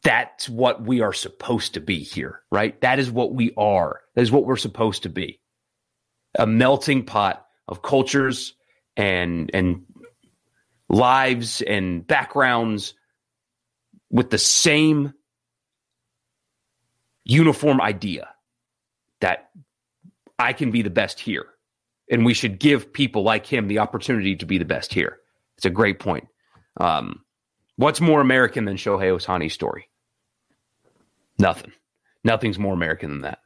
That's 0.04 0.48
what 0.48 0.84
we 0.84 1.02
are 1.02 1.12
supposed 1.12 1.74
to 1.74 1.80
be 1.80 2.04
here, 2.04 2.42
right? 2.52 2.80
That 2.82 3.00
is 3.00 3.10
what 3.10 3.34
we 3.34 3.52
are. 3.58 4.02
That 4.14 4.22
is 4.22 4.32
what 4.32 4.46
we're 4.46 4.58
supposed 4.58 5.04
to 5.04 5.10
be. 5.10 5.42
A 6.38 6.46
melting 6.46 7.06
pot 7.06 7.44
of 7.68 7.82
cultures 7.82 8.54
and 8.96 9.50
and 9.56 9.86
lives 10.88 11.62
and 11.62 12.06
backgrounds 12.06 12.94
with 14.12 14.30
the 14.30 14.38
same 14.38 15.16
uniform 17.26 17.82
idea 17.82 18.30
that 19.22 19.50
I 20.40 20.54
can 20.54 20.72
be 20.72 20.82
the 20.82 20.90
best 20.90 21.20
here. 21.20 21.46
And 22.10 22.26
we 22.26 22.34
should 22.34 22.60
give 22.60 22.92
people 22.92 23.22
like 23.24 23.46
him 23.46 23.68
the 23.68 23.80
opportunity 23.80 24.36
to 24.38 24.46
be 24.46 24.58
the 24.58 24.66
best 24.66 24.94
here. 24.94 25.20
It's 25.58 25.66
a 25.66 25.70
great 25.70 26.00
point. 26.00 26.28
Um, 26.78 27.24
what's 27.76 28.02
more 28.02 28.22
American 28.22 28.66
than 28.66 28.78
Shohei 28.78 29.12
Ohtani's 29.12 29.54
story? 29.54 29.90
Nothing. 31.38 31.74
Nothing's 32.24 32.58
more 32.58 32.74
American 32.74 33.12
than 33.12 33.22
that. 33.22 33.40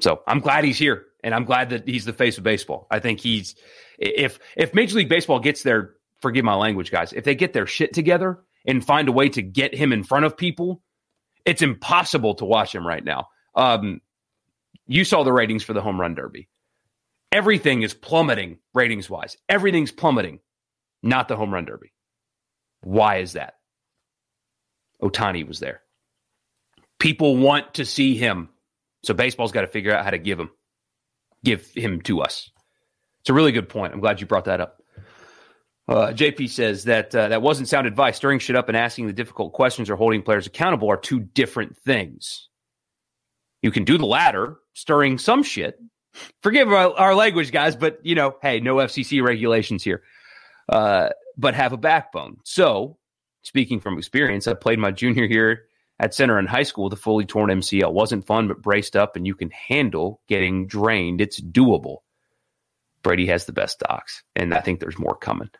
So 0.00 0.22
I'm 0.26 0.40
glad 0.40 0.64
he's 0.64 0.78
here, 0.78 1.04
and 1.22 1.34
I'm 1.34 1.44
glad 1.44 1.70
that 1.70 1.86
he's 1.86 2.04
the 2.04 2.12
face 2.12 2.38
of 2.38 2.44
baseball. 2.44 2.86
I 2.90 2.98
think 2.98 3.20
he's 3.20 3.54
if 3.98 4.38
if 4.56 4.74
Major 4.74 4.96
League 4.96 5.08
Baseball 5.08 5.38
gets 5.38 5.62
their 5.62 5.94
forgive 6.20 6.44
my 6.44 6.54
language, 6.54 6.90
guys, 6.90 7.12
if 7.12 7.24
they 7.24 7.34
get 7.34 7.52
their 7.52 7.66
shit 7.66 7.92
together 7.92 8.40
and 8.66 8.84
find 8.84 9.08
a 9.08 9.12
way 9.12 9.28
to 9.28 9.42
get 9.42 9.74
him 9.74 9.92
in 9.92 10.02
front 10.02 10.24
of 10.24 10.36
people, 10.36 10.82
it's 11.44 11.62
impossible 11.62 12.34
to 12.36 12.44
watch 12.44 12.74
him 12.74 12.86
right 12.86 13.04
now. 13.04 13.28
Um, 13.54 14.00
you 14.92 15.04
saw 15.04 15.22
the 15.22 15.32
ratings 15.32 15.62
for 15.62 15.72
the 15.72 15.80
home 15.80 16.00
run 16.00 16.14
derby. 16.14 16.48
Everything 17.32 17.82
is 17.82 17.94
plummeting 17.94 18.58
ratings 18.74 19.08
wise. 19.08 19.36
Everything's 19.48 19.90
plummeting, 19.90 20.40
not 21.02 21.28
the 21.28 21.36
home 21.36 21.52
run 21.52 21.64
derby. 21.64 21.92
Why 22.82 23.18
is 23.18 23.32
that? 23.32 23.54
Ohtani 25.02 25.48
was 25.48 25.60
there. 25.60 25.80
People 26.98 27.36
want 27.36 27.74
to 27.74 27.86
see 27.86 28.16
him. 28.16 28.50
So 29.02 29.14
baseball's 29.14 29.52
got 29.52 29.62
to 29.62 29.66
figure 29.66 29.94
out 29.94 30.04
how 30.04 30.10
to 30.10 30.18
give 30.18 30.38
him, 30.38 30.50
give 31.42 31.66
him 31.74 32.02
to 32.02 32.20
us. 32.20 32.50
It's 33.22 33.30
a 33.30 33.34
really 33.34 33.52
good 33.52 33.68
point. 33.68 33.94
I'm 33.94 34.00
glad 34.00 34.20
you 34.20 34.26
brought 34.26 34.44
that 34.44 34.60
up. 34.60 34.82
Uh, 35.88 36.08
JP 36.08 36.50
says 36.50 36.84
that 36.84 37.14
uh, 37.14 37.28
that 37.28 37.42
wasn't 37.42 37.68
sound 37.68 37.86
advice. 37.86 38.16
Stirring 38.16 38.38
shit 38.38 38.56
up 38.56 38.68
and 38.68 38.76
asking 38.76 39.06
the 39.06 39.12
difficult 39.12 39.52
questions 39.52 39.90
or 39.90 39.96
holding 39.96 40.22
players 40.22 40.46
accountable 40.46 40.90
are 40.90 40.96
two 40.96 41.18
different 41.18 41.76
things. 41.78 42.48
You 43.62 43.70
can 43.70 43.84
do 43.84 43.96
the 43.96 44.06
latter, 44.06 44.56
stirring 44.74 45.18
some 45.18 45.42
shit. 45.42 45.78
Forgive 46.42 46.70
our, 46.70 46.92
our 46.98 47.14
language, 47.14 47.52
guys, 47.52 47.74
but 47.76 48.04
you 48.04 48.14
know, 48.14 48.36
hey, 48.42 48.60
no 48.60 48.76
FCC 48.76 49.22
regulations 49.22 49.82
here. 49.82 50.02
Uh, 50.68 51.08
but 51.36 51.54
have 51.54 51.72
a 51.72 51.78
backbone. 51.78 52.36
So, 52.44 52.98
speaking 53.42 53.80
from 53.80 53.96
experience, 53.96 54.46
I 54.46 54.54
played 54.54 54.78
my 54.78 54.90
junior 54.90 55.24
year 55.24 55.64
at 55.98 56.14
center 56.14 56.38
in 56.38 56.46
high 56.46 56.64
school 56.64 56.84
with 56.84 56.92
a 56.92 56.96
fully 56.96 57.24
torn 57.24 57.48
MCL. 57.50 57.92
Wasn't 57.92 58.26
fun, 58.26 58.48
but 58.48 58.60
braced 58.60 58.96
up, 58.96 59.16
and 59.16 59.26
you 59.26 59.34
can 59.34 59.50
handle 59.50 60.20
getting 60.28 60.66
drained. 60.66 61.20
It's 61.20 61.40
doable. 61.40 61.98
Brady 63.02 63.26
has 63.26 63.46
the 63.46 63.52
best 63.52 63.78
docs, 63.78 64.22
and 64.36 64.52
I 64.52 64.60
think 64.60 64.80
there's 64.80 64.98
more 64.98 65.16
coming. 65.16 65.50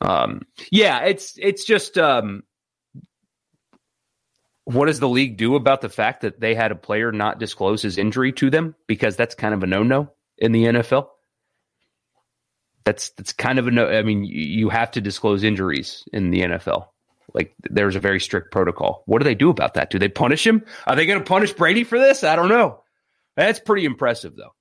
Um, 0.00 0.42
yeah, 0.70 1.04
it's 1.04 1.34
it's 1.38 1.64
just 1.64 1.96
um, 1.96 2.42
what 4.64 4.86
does 4.86 5.00
the 5.00 5.08
league 5.08 5.36
do 5.36 5.56
about 5.56 5.80
the 5.80 5.88
fact 5.88 6.22
that 6.22 6.40
they 6.40 6.54
had 6.54 6.72
a 6.72 6.76
player 6.76 7.12
not 7.12 7.38
disclose 7.38 7.82
his 7.82 7.98
injury 7.98 8.32
to 8.32 8.50
them 8.50 8.74
because 8.86 9.16
that's 9.16 9.34
kind 9.34 9.54
of 9.54 9.62
a 9.62 9.66
no 9.66 9.82
no 9.82 10.10
in 10.38 10.52
the 10.52 10.64
NFL. 10.64 11.08
That's 12.84 13.10
that's 13.10 13.32
kind 13.32 13.58
of 13.58 13.66
a 13.66 13.70
no. 13.70 13.88
I 13.88 14.02
mean, 14.02 14.24
you 14.24 14.68
have 14.68 14.90
to 14.92 15.00
disclose 15.00 15.42
injuries 15.42 16.04
in 16.12 16.30
the 16.30 16.40
NFL. 16.42 16.88
Like 17.32 17.54
there's 17.62 17.96
a 17.96 18.00
very 18.00 18.20
strict 18.20 18.52
protocol. 18.52 19.02
What 19.06 19.18
do 19.18 19.24
they 19.24 19.34
do 19.34 19.50
about 19.50 19.74
that? 19.74 19.90
Do 19.90 19.98
they 19.98 20.08
punish 20.08 20.46
him? 20.46 20.64
Are 20.86 20.96
they 20.96 21.06
going 21.06 21.18
to 21.18 21.24
punish 21.24 21.52
Brady 21.52 21.84
for 21.84 21.98
this? 21.98 22.24
I 22.24 22.36
don't 22.36 22.48
know. 22.48 22.82
That's 23.36 23.58
pretty 23.58 23.84
impressive, 23.84 24.36
though. 24.36 24.54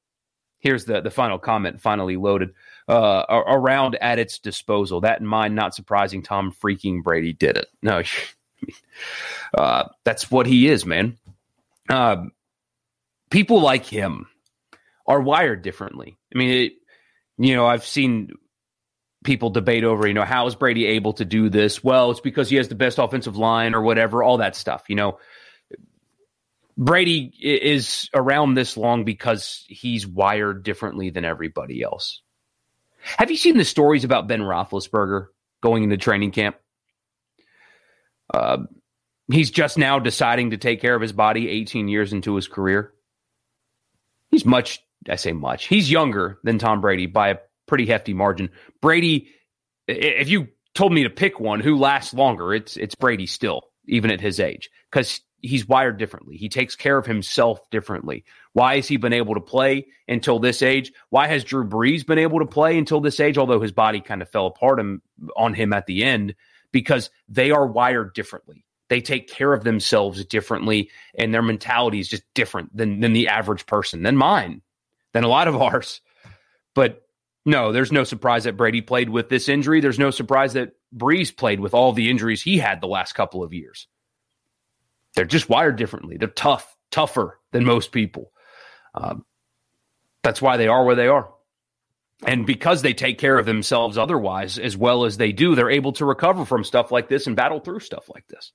Here's 0.59 0.85
the 0.85 1.01
the 1.01 1.11
final 1.11 1.37
comment, 1.37 1.81
finally 1.81 2.15
loaded 2.15 2.53
uh, 2.87 3.25
around 3.29 3.95
at 3.95 4.19
its 4.19 4.39
disposal. 4.39 5.01
That 5.01 5.19
in 5.19 5.27
mind, 5.27 5.55
not 5.55 5.75
surprising. 5.75 6.23
Tom 6.23 6.51
freaking 6.51 7.03
Brady 7.03 7.33
did 7.33 7.57
it. 7.57 7.67
No, 7.81 8.01
uh, 9.57 9.85
that's 10.03 10.29
what 10.31 10.45
he 10.45 10.67
is, 10.67 10.85
man. 10.85 11.17
Uh, 11.89 12.25
people 13.29 13.61
like 13.61 13.85
him 13.85 14.27
are 15.07 15.21
wired 15.21 15.61
differently. 15.61 16.17
I 16.33 16.37
mean, 16.37 16.49
it, 16.49 16.73
you 17.37 17.55
know, 17.55 17.65
I've 17.65 17.85
seen 17.85 18.31
people 19.23 19.49
debate 19.49 19.83
over, 19.83 20.07
you 20.07 20.13
know, 20.13 20.25
how 20.25 20.47
is 20.47 20.55
Brady 20.55 20.85
able 20.85 21.13
to 21.13 21.25
do 21.25 21.49
this? 21.49 21.83
Well, 21.83 22.11
it's 22.11 22.19
because 22.19 22.49
he 22.49 22.57
has 22.57 22.67
the 22.67 22.75
best 22.75 22.99
offensive 22.99 23.37
line 23.37 23.73
or 23.73 23.81
whatever, 23.81 24.21
all 24.21 24.37
that 24.37 24.55
stuff. 24.55 24.83
You 24.87 24.95
know, 24.95 25.19
Brady 26.77 27.31
is 27.41 28.09
around 28.13 28.55
this 28.55 28.77
long 28.77 29.03
because 29.03 29.63
he's 29.67 30.07
wired 30.07 30.63
differently 30.63 31.09
than 31.09 31.25
everybody 31.25 31.81
else. 31.81 32.21
Have 33.17 33.31
you 33.31 33.37
seen 33.37 33.57
the 33.57 33.65
stories 33.65 34.03
about 34.03 34.27
Ben 34.27 34.41
Roethlisberger 34.41 35.27
going 35.61 35.83
into 35.83 35.97
training 35.97 36.31
camp? 36.31 36.55
Uh, 38.33 38.59
he's 39.31 39.51
just 39.51 39.77
now 39.77 39.99
deciding 39.99 40.51
to 40.51 40.57
take 40.57 40.81
care 40.81 40.95
of 40.95 41.01
his 41.01 41.13
body 41.13 41.49
18 41.49 41.87
years 41.87 42.13
into 42.13 42.35
his 42.35 42.47
career. 42.47 42.93
He's 44.31 44.45
much, 44.45 44.79
I 45.07 45.15
say 45.15 45.33
much, 45.33 45.67
he's 45.67 45.91
younger 45.91 46.39
than 46.43 46.57
Tom 46.57 46.81
Brady 46.81 47.05
by 47.05 47.29
a 47.29 47.37
pretty 47.67 47.85
hefty 47.85 48.13
margin. 48.13 48.49
Brady, 48.81 49.29
if 49.87 50.29
you 50.29 50.47
told 50.73 50.91
me 50.91 51.03
to 51.03 51.09
pick 51.09 51.39
one 51.39 51.59
who 51.59 51.77
lasts 51.77 52.13
longer, 52.13 52.53
it's 52.53 52.77
it's 52.77 52.95
Brady 52.95 53.27
still, 53.27 53.63
even 53.87 54.11
at 54.11 54.21
his 54.21 54.39
age, 54.39 54.69
because 54.91 55.21
he's 55.43 55.67
wired 55.67 55.97
differently. 55.97 56.37
He 56.37 56.49
takes 56.49 56.75
care 56.75 56.97
of 56.97 57.05
himself 57.05 57.59
differently. 57.69 58.23
Why 58.53 58.77
has 58.77 58.87
he 58.87 58.97
been 58.97 59.13
able 59.13 59.35
to 59.35 59.41
play 59.41 59.87
until 60.07 60.39
this 60.39 60.61
age? 60.61 60.91
Why 61.09 61.27
has 61.27 61.43
Drew 61.43 61.67
Brees 61.67 62.05
been 62.05 62.17
able 62.17 62.39
to 62.39 62.45
play 62.45 62.77
until 62.77 63.01
this 63.01 63.19
age? 63.19 63.37
Although 63.37 63.59
his 63.59 63.73
body 63.73 63.99
kind 63.99 64.21
of 64.21 64.29
fell 64.29 64.47
apart 64.47 64.79
on 65.35 65.53
him 65.53 65.73
at 65.73 65.85
the 65.85 66.03
end, 66.03 66.33
because 66.73 67.09
they 67.29 67.51
are 67.51 67.65
wired 67.65 68.13
differently. 68.13 68.65
They 68.89 68.99
take 68.99 69.29
care 69.29 69.53
of 69.53 69.63
themselves 69.63 70.25
differently, 70.25 70.89
and 71.17 71.33
their 71.33 71.41
mentality 71.41 71.99
is 71.99 72.09
just 72.09 72.23
different 72.33 72.75
than 72.75 72.99
than 72.99 73.13
the 73.13 73.29
average 73.29 73.65
person, 73.65 74.03
than 74.03 74.17
mine, 74.17 74.61
than 75.13 75.23
a 75.23 75.29
lot 75.29 75.47
of 75.47 75.55
ours. 75.61 76.01
But 76.75 77.03
no, 77.45 77.71
there's 77.71 77.91
no 77.91 78.03
surprise 78.03 78.43
that 78.43 78.57
Brady 78.57 78.81
played 78.81 79.09
with 79.09 79.29
this 79.29 79.47
injury. 79.47 79.79
There's 79.79 79.99
no 79.99 80.11
surprise 80.11 80.53
that 80.53 80.73
Brees 80.95 81.35
played 81.35 81.59
with 81.59 81.73
all 81.73 81.93
the 81.93 82.09
injuries 82.09 82.41
he 82.41 82.57
had 82.57 82.81
the 82.81 82.87
last 82.87 83.13
couple 83.13 83.43
of 83.43 83.53
years. 83.53 83.87
They're 85.15 85.25
just 85.25 85.49
wired 85.49 85.75
differently. 85.75 86.17
They're 86.17 86.27
tough, 86.27 86.75
tougher 86.91 87.39
than 87.51 87.65
most 87.65 87.91
people. 87.91 88.31
Um, 88.95 89.25
that's 90.23 90.41
why 90.41 90.57
they 90.57 90.67
are 90.67 90.85
where 90.85 90.95
they 90.95 91.07
are. 91.07 91.32
And 92.25 92.45
because 92.45 92.81
they 92.81 92.93
take 92.93 93.17
care 93.17 93.37
of 93.37 93.45
themselves 93.45 93.97
otherwise 93.97 94.57
as 94.57 94.77
well 94.77 95.05
as 95.05 95.17
they 95.17 95.31
do, 95.31 95.55
they're 95.55 95.69
able 95.69 95.93
to 95.93 96.05
recover 96.05 96.45
from 96.45 96.63
stuff 96.63 96.91
like 96.91 97.09
this 97.09 97.27
and 97.27 97.35
battle 97.35 97.59
through 97.59 97.81
stuff 97.81 98.09
like 98.09 98.25
this. 98.27 98.51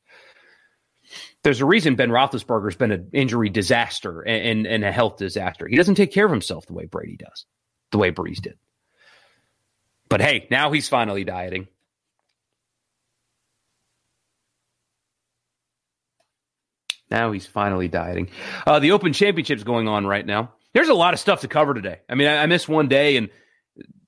There's 1.42 1.60
a 1.60 1.66
reason 1.66 1.94
Ben 1.94 2.10
Roethlisberger's 2.10 2.76
been 2.76 2.92
an 2.92 3.10
injury 3.12 3.48
disaster 3.48 4.20
and, 4.22 4.46
and, 4.46 4.66
and 4.66 4.84
a 4.84 4.92
health 4.92 5.16
disaster. 5.16 5.66
He 5.68 5.76
doesn't 5.76 5.94
take 5.94 6.12
care 6.12 6.24
of 6.24 6.30
himself 6.30 6.66
the 6.66 6.74
way 6.74 6.86
Brady 6.86 7.16
does, 7.16 7.46
the 7.92 7.98
way 7.98 8.10
Brees 8.10 8.40
did. 8.40 8.58
But 10.08 10.20
hey, 10.20 10.46
now 10.50 10.72
he's 10.72 10.88
finally 10.88 11.24
dieting. 11.24 11.68
Now 17.10 17.32
he's 17.32 17.46
finally 17.46 17.88
dieting. 17.88 18.28
Uh, 18.66 18.80
the 18.80 18.92
Open 18.92 19.12
Championship's 19.12 19.64
going 19.64 19.88
on 19.88 20.06
right 20.06 20.24
now. 20.24 20.52
There's 20.74 20.88
a 20.88 20.94
lot 20.94 21.14
of 21.14 21.20
stuff 21.20 21.40
to 21.40 21.48
cover 21.48 21.72
today. 21.72 22.00
I 22.08 22.14
mean, 22.14 22.28
I, 22.28 22.42
I 22.42 22.46
missed 22.46 22.68
one 22.68 22.88
day, 22.88 23.16
and 23.16 23.30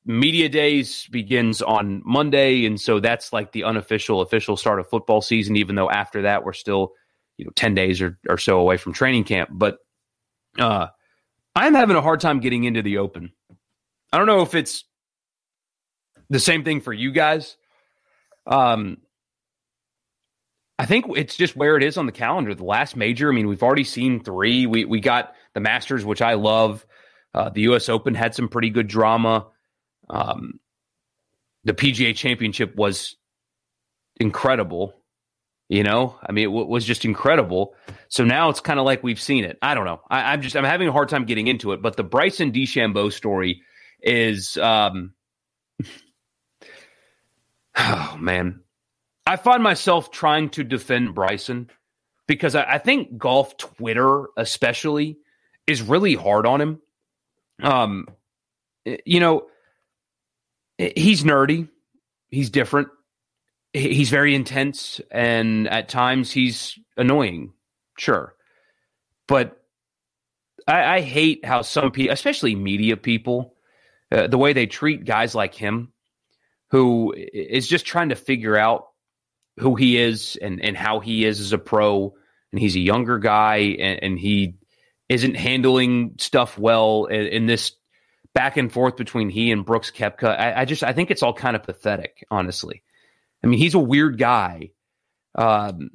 media 0.05 0.49
days 0.49 1.07
begins 1.11 1.63
on 1.63 2.03
Monday, 2.05 2.65
and 2.67 2.81
so 2.81 3.01
that's 3.01 3.33
like 3.33 3.53
the 3.53 3.65
unofficial, 3.65 4.21
official 4.21 4.57
start 4.57 4.81
of 4.81 4.89
football 4.89 5.21
season. 5.21 5.57
Even 5.57 5.75
though 5.77 5.91
after 5.91 6.23
that, 6.23 6.45
we're 6.45 6.53
still, 6.53 6.93
you 7.37 7.45
know, 7.45 7.53
ten 7.55 7.75
days 7.75 8.01
or, 8.01 8.19
or 8.29 8.39
so 8.39 8.59
away 8.59 8.77
from 8.77 8.93
training 8.93 9.25
camp. 9.25 9.51
But 9.53 9.79
uh, 10.59 10.89
I'm 11.55 11.75
having 11.75 11.97
a 11.97 12.03
hard 12.03 12.21
time 12.21 12.41
getting 12.41 12.65
into 12.65 12.83
the 12.83 12.99
Open. 12.99 13.33
I 14.13 14.19
don't 14.19 14.27
know 14.27 14.43
if 14.43 14.55
it's 14.55 14.85
the 16.29 16.41
same 16.41 16.65
thing 16.65 16.81
for 16.81 16.93
you 16.93 17.13
guys. 17.13 17.57
Um, 18.47 18.99
I 20.79 20.87
think 20.87 21.07
it's 21.15 21.37
just 21.37 21.57
where 21.57 21.77
it 21.77 21.83
is 21.83 21.99
on 21.99 22.07
the 22.07 22.13
calendar. 22.13 22.55
The 22.55 22.65
last 22.65 22.97
major, 22.97 23.31
I 23.31 23.35
mean, 23.35 23.49
we've 23.49 23.63
already 23.63 23.85
seen 23.85 24.25
three. 24.25 24.67
We 24.67 24.87
we 24.87 25.01
got 25.01 25.35
the 25.53 25.61
Masters, 25.61 26.05
which 26.07 26.23
I 26.23 26.35
love. 26.35 26.87
Uh, 27.35 27.51
the 27.51 27.61
U.S. 27.63 27.89
Open 27.89 28.15
had 28.15 28.35
some 28.35 28.49
pretty 28.49 28.71
good 28.71 28.89
drama. 28.89 29.47
Um, 30.11 30.61
the 31.65 31.73
PGA 31.73 32.15
Championship 32.15 32.75
was 32.77 33.17
incredible. 34.17 34.95
You 35.69 35.85
know, 35.85 36.19
I 36.27 36.33
mean, 36.33 36.45
it 36.45 36.49
w- 36.49 36.67
was 36.67 36.85
just 36.85 37.05
incredible. 37.05 37.77
So 38.09 38.25
now 38.25 38.49
it's 38.49 38.61
kind 38.61 38.81
of 38.81 38.85
like 38.85 39.05
we've 39.05 39.21
seen 39.21 39.45
it. 39.45 39.57
I 39.63 39.75
don't 39.75 39.85
know. 39.85 40.01
I, 40.11 40.35
am 40.35 40.43
just 40.43 40.57
I'm 40.57 40.65
having 40.65 40.89
a 40.89 40.93
hard 40.93 41.09
time 41.09 41.27
getting 41.27 41.47
into 41.47 41.71
it. 41.73 41.81
But 41.81 41.97
the 41.97 42.03
Bryson 42.03 42.51
DeChambeau 42.51 43.13
story 43.13 43.63
is 44.03 44.57
um, 44.57 45.15
Oh 47.77 48.17
man, 48.19 48.63
I 49.27 49.37
find 49.37 49.63
myself 49.63 50.11
trying 50.11 50.51
to 50.51 50.65
defend 50.65 51.15
Bryson 51.15 51.71
because 52.27 52.57
I, 52.57 52.65
I 52.65 52.79
think 52.79 53.17
golf 53.17 53.57
Twitter, 53.57 54.27
especially, 54.37 55.19
is 55.69 55.83
really 55.83 56.15
hard 56.15 56.47
on 56.47 56.61
him. 56.61 56.81
Um, 57.63 58.09
you 58.85 59.21
know, 59.21 59.47
he's 60.97 61.25
nerdy, 61.25 61.69
he's 62.29 62.51
different, 62.51 62.89
he's 63.73 64.11
very 64.11 64.35
intense, 64.35 65.01
and 65.11 65.69
at 65.69 65.89
times 65.89 66.31
he's 66.31 66.79
annoying. 66.97 67.53
Sure, 67.99 68.35
but 69.29 69.61
I, 70.67 70.97
I 70.97 71.01
hate 71.01 71.45
how 71.45 71.63
some 71.63 71.91
people, 71.91 72.13
especially 72.13 72.55
media 72.55 72.97
people, 72.97 73.55
uh, 74.13 74.27
the 74.27 74.39
way 74.39 74.53
they 74.53 74.67
treat 74.67 75.05
guys 75.05 75.35
like 75.35 75.55
him 75.55 75.93
who 76.71 77.15
is 77.17 77.67
just 77.67 77.85
trying 77.85 78.11
to 78.11 78.17
figure 78.17 78.57
out 78.57 78.89
who 79.59 79.75
he 79.75 79.99
is 79.99 80.39
and, 80.41 80.63
and 80.63 80.77
how 80.77 81.01
he 81.01 81.25
is 81.25 81.41
as 81.41 81.53
a 81.53 81.59
pro. 81.59 82.15
And 82.53 82.61
he's 82.61 82.77
a 82.77 82.81
younger 82.81 83.19
guy 83.19 83.77
and, 83.79 84.03
and 84.03 84.19
he 84.19 84.57
isn't 85.09 85.35
handling 85.35 86.15
stuff 86.19 86.59
well 86.59 87.07
in, 87.07 87.27
in, 87.27 87.47
this 87.47 87.73
back 88.35 88.57
and 88.57 88.73
forth 88.73 88.97
between 88.97 89.31
he 89.31 89.51
and 89.53 89.65
Brooks 89.65 89.91
Koepka. 89.91 90.39
I, 90.39 90.61
I, 90.61 90.65
just 90.65 90.83
I 90.83 90.93
think 90.93 91.11
it's 91.11 91.23
all 91.23 91.35
kind 91.35 91.57
of 91.57 91.63
pathetic, 91.63 92.25
honestly. 92.31 92.83
I 93.43 93.47
mean, 93.47 93.59
he's 93.59 93.75
a 93.75 93.81
weird 93.81 94.19
guy. 94.19 94.71
Um, 95.35 95.91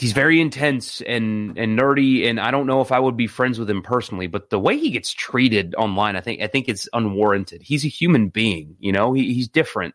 he's 0.00 0.12
very 0.12 0.40
intense 0.40 1.00
and 1.00 1.56
and 1.58 1.78
nerdy 1.78 2.28
and 2.28 2.38
I 2.40 2.50
don't 2.50 2.66
know 2.66 2.80
if 2.80 2.92
I 2.92 2.98
would 2.98 3.16
be 3.16 3.26
friends 3.26 3.58
with 3.58 3.68
him 3.68 3.82
personally 3.82 4.26
but 4.26 4.50
the 4.50 4.58
way 4.58 4.76
he 4.76 4.90
gets 4.90 5.12
treated 5.12 5.74
online 5.74 6.16
I 6.16 6.20
think 6.20 6.42
I 6.42 6.46
think 6.46 6.68
it's 6.68 6.88
unwarranted 6.92 7.62
he's 7.62 7.84
a 7.84 7.88
human 7.88 8.28
being 8.28 8.76
you 8.78 8.92
know 8.92 9.12
he, 9.12 9.32
he's 9.32 9.48
different 9.48 9.94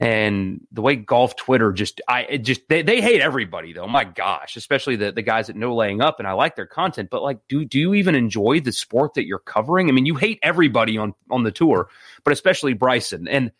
and 0.00 0.60
the 0.70 0.80
way 0.80 0.94
golf 0.94 1.34
Twitter 1.36 1.72
just 1.72 2.00
I 2.06 2.36
just 2.36 2.68
they, 2.68 2.82
they 2.82 3.00
hate 3.00 3.20
everybody 3.20 3.72
though. 3.72 3.88
My 3.88 4.04
gosh 4.04 4.56
especially 4.56 4.96
the 4.96 5.10
the 5.10 5.22
guys 5.22 5.48
that 5.48 5.56
No 5.56 5.74
Laying 5.74 6.00
Up 6.00 6.18
and 6.18 6.28
I 6.28 6.32
like 6.32 6.56
their 6.56 6.66
content 6.66 7.10
but 7.10 7.22
like 7.22 7.40
do 7.48 7.64
do 7.64 7.78
you 7.78 7.94
even 7.94 8.14
enjoy 8.14 8.60
the 8.60 8.72
sport 8.72 9.14
that 9.14 9.26
you're 9.26 9.40
covering? 9.40 9.88
I 9.88 9.92
mean 9.92 10.06
you 10.06 10.14
hate 10.14 10.38
everybody 10.42 10.96
on 10.98 11.14
on 11.30 11.42
the 11.42 11.50
tour 11.50 11.88
but 12.22 12.32
especially 12.32 12.74
Bryson. 12.74 13.26
And 13.26 13.50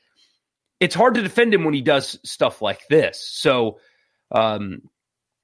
it's 0.78 0.94
hard 0.94 1.14
to 1.14 1.22
defend 1.22 1.52
him 1.52 1.64
when 1.64 1.74
he 1.74 1.82
does 1.82 2.18
stuff 2.22 2.62
like 2.62 2.86
this. 2.88 3.20
So 3.20 3.80
um 4.30 4.82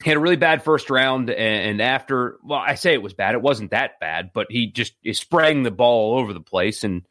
he 0.03 0.11
had 0.11 0.17
a 0.17 0.21
really 0.21 0.37
bad 0.37 0.63
first 0.63 0.91
round, 0.91 1.31
and 1.31 1.81
after, 1.81 2.37
well, 2.45 2.59
I 2.59 2.75
say 2.75 2.93
it 2.93 3.01
was 3.01 3.15
bad. 3.15 3.35
It 3.35 3.41
wasn't 3.41 3.71
that 3.71 3.99
bad, 4.01 4.33
but 4.35 4.49
he 4.51 4.67
just 4.67 4.93
is 5.03 5.19
spraying 5.19 5.63
the 5.63 5.71
ball 5.71 6.13
all 6.13 6.21
over 6.21 6.35
the 6.35 6.41
place, 6.41 6.85
and 6.85 7.07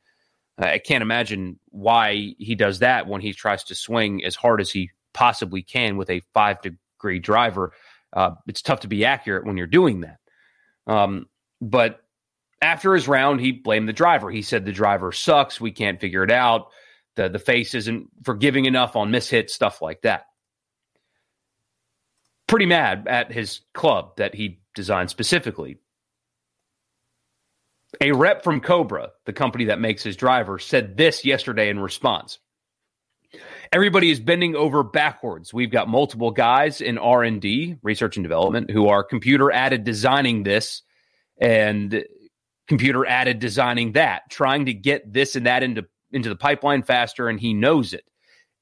I 0.58 0.78
can't 0.78 1.02
imagine 1.02 1.60
why 1.70 2.36
he 2.38 2.56
does 2.56 2.80
that 2.80 3.08
when 3.08 3.22
he 3.22 3.34
tries 3.34 3.64
to 3.66 3.76
swing 3.76 4.24
as 4.24 4.36
hard 4.36 4.62
as 4.62 4.72
he 4.72 4.92
possibly 5.14 5.64
can 5.64 5.98
with 5.98 6.10
a 6.10 6.22
five 6.34 6.58
degree 6.62 7.20
driver. 7.20 7.74
Uh, 8.12 8.32
it's 8.48 8.62
tough 8.62 8.82
to 8.82 8.88
be 8.88 9.06
accurate 9.06 9.46
when 9.46 9.58
you're 9.58 9.68
doing 9.68 10.02
that. 10.02 10.18
Um, 10.86 11.28
but 11.62 12.02
after 12.62 12.94
his 12.94 13.08
round, 13.08 13.42
he 13.42 13.52
blamed 13.52 13.90
the 13.90 13.94
driver. 13.94 14.30
He 14.30 14.42
said 14.42 14.66
the 14.66 14.72
driver 14.72 15.12
sucks. 15.12 15.60
We 15.60 15.72
can't 15.72 16.00
figure 16.00 16.24
it 16.24 16.32
out. 16.32 16.68
The 17.16 17.30
the 17.30 17.40
face 17.40 17.74
isn't 17.74 18.08
forgiving 18.24 18.66
enough 18.66 18.96
on 18.96 19.12
mishits, 19.12 19.52
stuff 19.52 19.82
like 19.82 20.02
that. 20.04 20.26
Pretty 22.48 22.66
mad 22.66 23.08
at 23.08 23.32
his 23.32 23.62
club 23.74 24.18
that 24.18 24.36
he 24.36 24.62
designed 24.76 25.10
specifically. 25.10 25.78
A 28.02 28.12
rep 28.12 28.44
from 28.44 28.60
Cobra, 28.60 29.12
the 29.26 29.34
company 29.34 29.66
that 29.66 29.80
makes 29.80 30.04
his 30.04 30.16
driver, 30.16 30.60
said 30.60 30.98
this 30.98 31.26
yesterday 31.26 31.70
in 31.70 31.80
response. 31.80 32.40
Everybody 33.72 34.12
is 34.12 34.20
bending 34.20 34.56
over 34.56 34.84
backwards. 34.84 35.54
We've 35.54 35.72
got 35.72 35.88
multiple 35.88 36.32
guys 36.32 36.82
in 36.82 36.98
R&D, 36.98 37.78
research 37.82 38.18
and 38.18 38.24
development, 38.24 38.70
who 38.70 38.88
are 38.88 39.04
computer 39.04 39.52
added 39.52 39.84
designing 39.84 40.44
this 40.44 40.84
and 41.40 42.04
computer 42.68 43.06
added 43.06 43.40
designing 43.40 43.94
that, 43.94 44.30
trying 44.30 44.68
to 44.68 44.74
get 44.74 45.12
this 45.12 45.36
and 45.36 45.46
that 45.46 45.64
into 45.64 45.86
into 46.12 46.30
the 46.30 46.36
pipeline 46.36 46.84
faster 46.84 47.28
and 47.28 47.40
he 47.40 47.54
knows 47.56 47.94
it. 47.94 48.04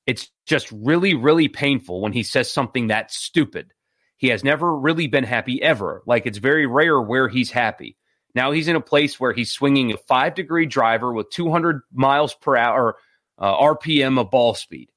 It's 0.08 0.30
just 0.46 0.72
really 0.72 1.13
really 1.13 1.48
painful 1.50 2.02
when 2.02 2.13
he 2.13 2.24
says 2.24 2.52
something 2.52 2.88
that 2.88 3.12
stupid. 3.12 3.74
He 4.17 4.30
has 4.30 4.44
never 4.44 4.78
really 4.78 5.08
been 5.08 5.24
happy 5.24 5.62
ever. 5.62 6.04
Like 6.06 6.26
it's 6.26 6.38
very 6.38 6.65
rare 6.65 7.02
where 7.02 7.28
he's 7.28 7.52
happy. 7.52 7.98
Now 8.34 8.52
he's 8.52 8.67
in 8.67 8.76
a 8.76 8.82
place 8.82 9.20
where 9.20 9.34
he's 9.34 9.52
swinging 9.52 9.91
a 9.91 9.98
5 9.98 10.36
degree 10.36 10.65
driver 10.65 11.12
with 11.12 11.30
200 11.32 11.82
miles 11.94 12.34
per 12.34 12.56
hour 12.56 12.98
uh, 13.38 13.58
RPM 13.58 14.20
of 14.20 14.30
ball 14.32 14.54
speed. 14.54 14.89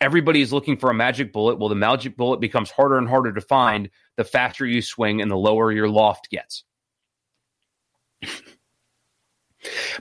Everybody 0.00 0.42
is 0.42 0.52
looking 0.52 0.76
for 0.76 0.90
a 0.90 0.94
magic 0.94 1.32
bullet. 1.32 1.58
Well, 1.58 1.70
the 1.70 1.74
magic 1.74 2.16
bullet 2.16 2.40
becomes 2.40 2.70
harder 2.70 2.98
and 2.98 3.08
harder 3.08 3.32
to 3.32 3.40
find 3.40 3.88
the 4.16 4.24
faster 4.24 4.66
you 4.66 4.82
swing 4.82 5.22
and 5.22 5.30
the 5.30 5.36
lower 5.36 5.72
your 5.72 5.88
loft 5.88 6.28
gets. 6.30 6.64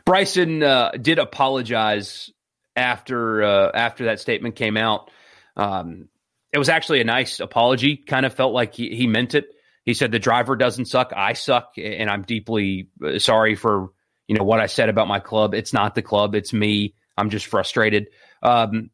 Bryson 0.06 0.62
uh, 0.62 0.92
did 0.92 1.18
apologize 1.18 2.30
after 2.76 3.44
uh, 3.44 3.72
after 3.74 4.06
that 4.06 4.20
statement 4.20 4.56
came 4.56 4.78
out. 4.78 5.10
Um, 5.56 6.10
it 6.52 6.58
was 6.58 6.70
actually 6.70 7.02
a 7.02 7.06
nice 7.06 7.40
apology. 7.40 7.96
Kind 7.96 8.26
of 8.26 8.34
felt 8.34 8.54
like 8.54 8.74
he, 8.76 8.96
he 8.96 9.08
meant 9.08 9.34
it. 9.36 9.48
He 9.86 9.94
said 9.94 10.12
the 10.12 10.20
driver 10.20 10.56
doesn't 10.56 10.86
suck. 10.86 11.14
I 11.16 11.34
suck, 11.34 11.74
and 11.78 12.10
I'm 12.10 12.24
deeply 12.24 12.90
uh, 13.06 13.20
sorry 13.20 13.56
for 13.56 13.92
you 14.28 14.36
know 14.36 14.44
what 14.44 14.60
I 14.60 14.66
said 14.66 14.90
about 14.90 15.08
my 15.08 15.20
club. 15.20 15.54
It's 15.54 15.74
not 15.74 15.96
the 15.96 16.02
club. 16.02 16.34
It's 16.36 16.52
me. 16.52 16.96
I'm 17.18 17.30
just 17.30 17.46
frustrated. 17.46 18.08
Um, 18.42 18.90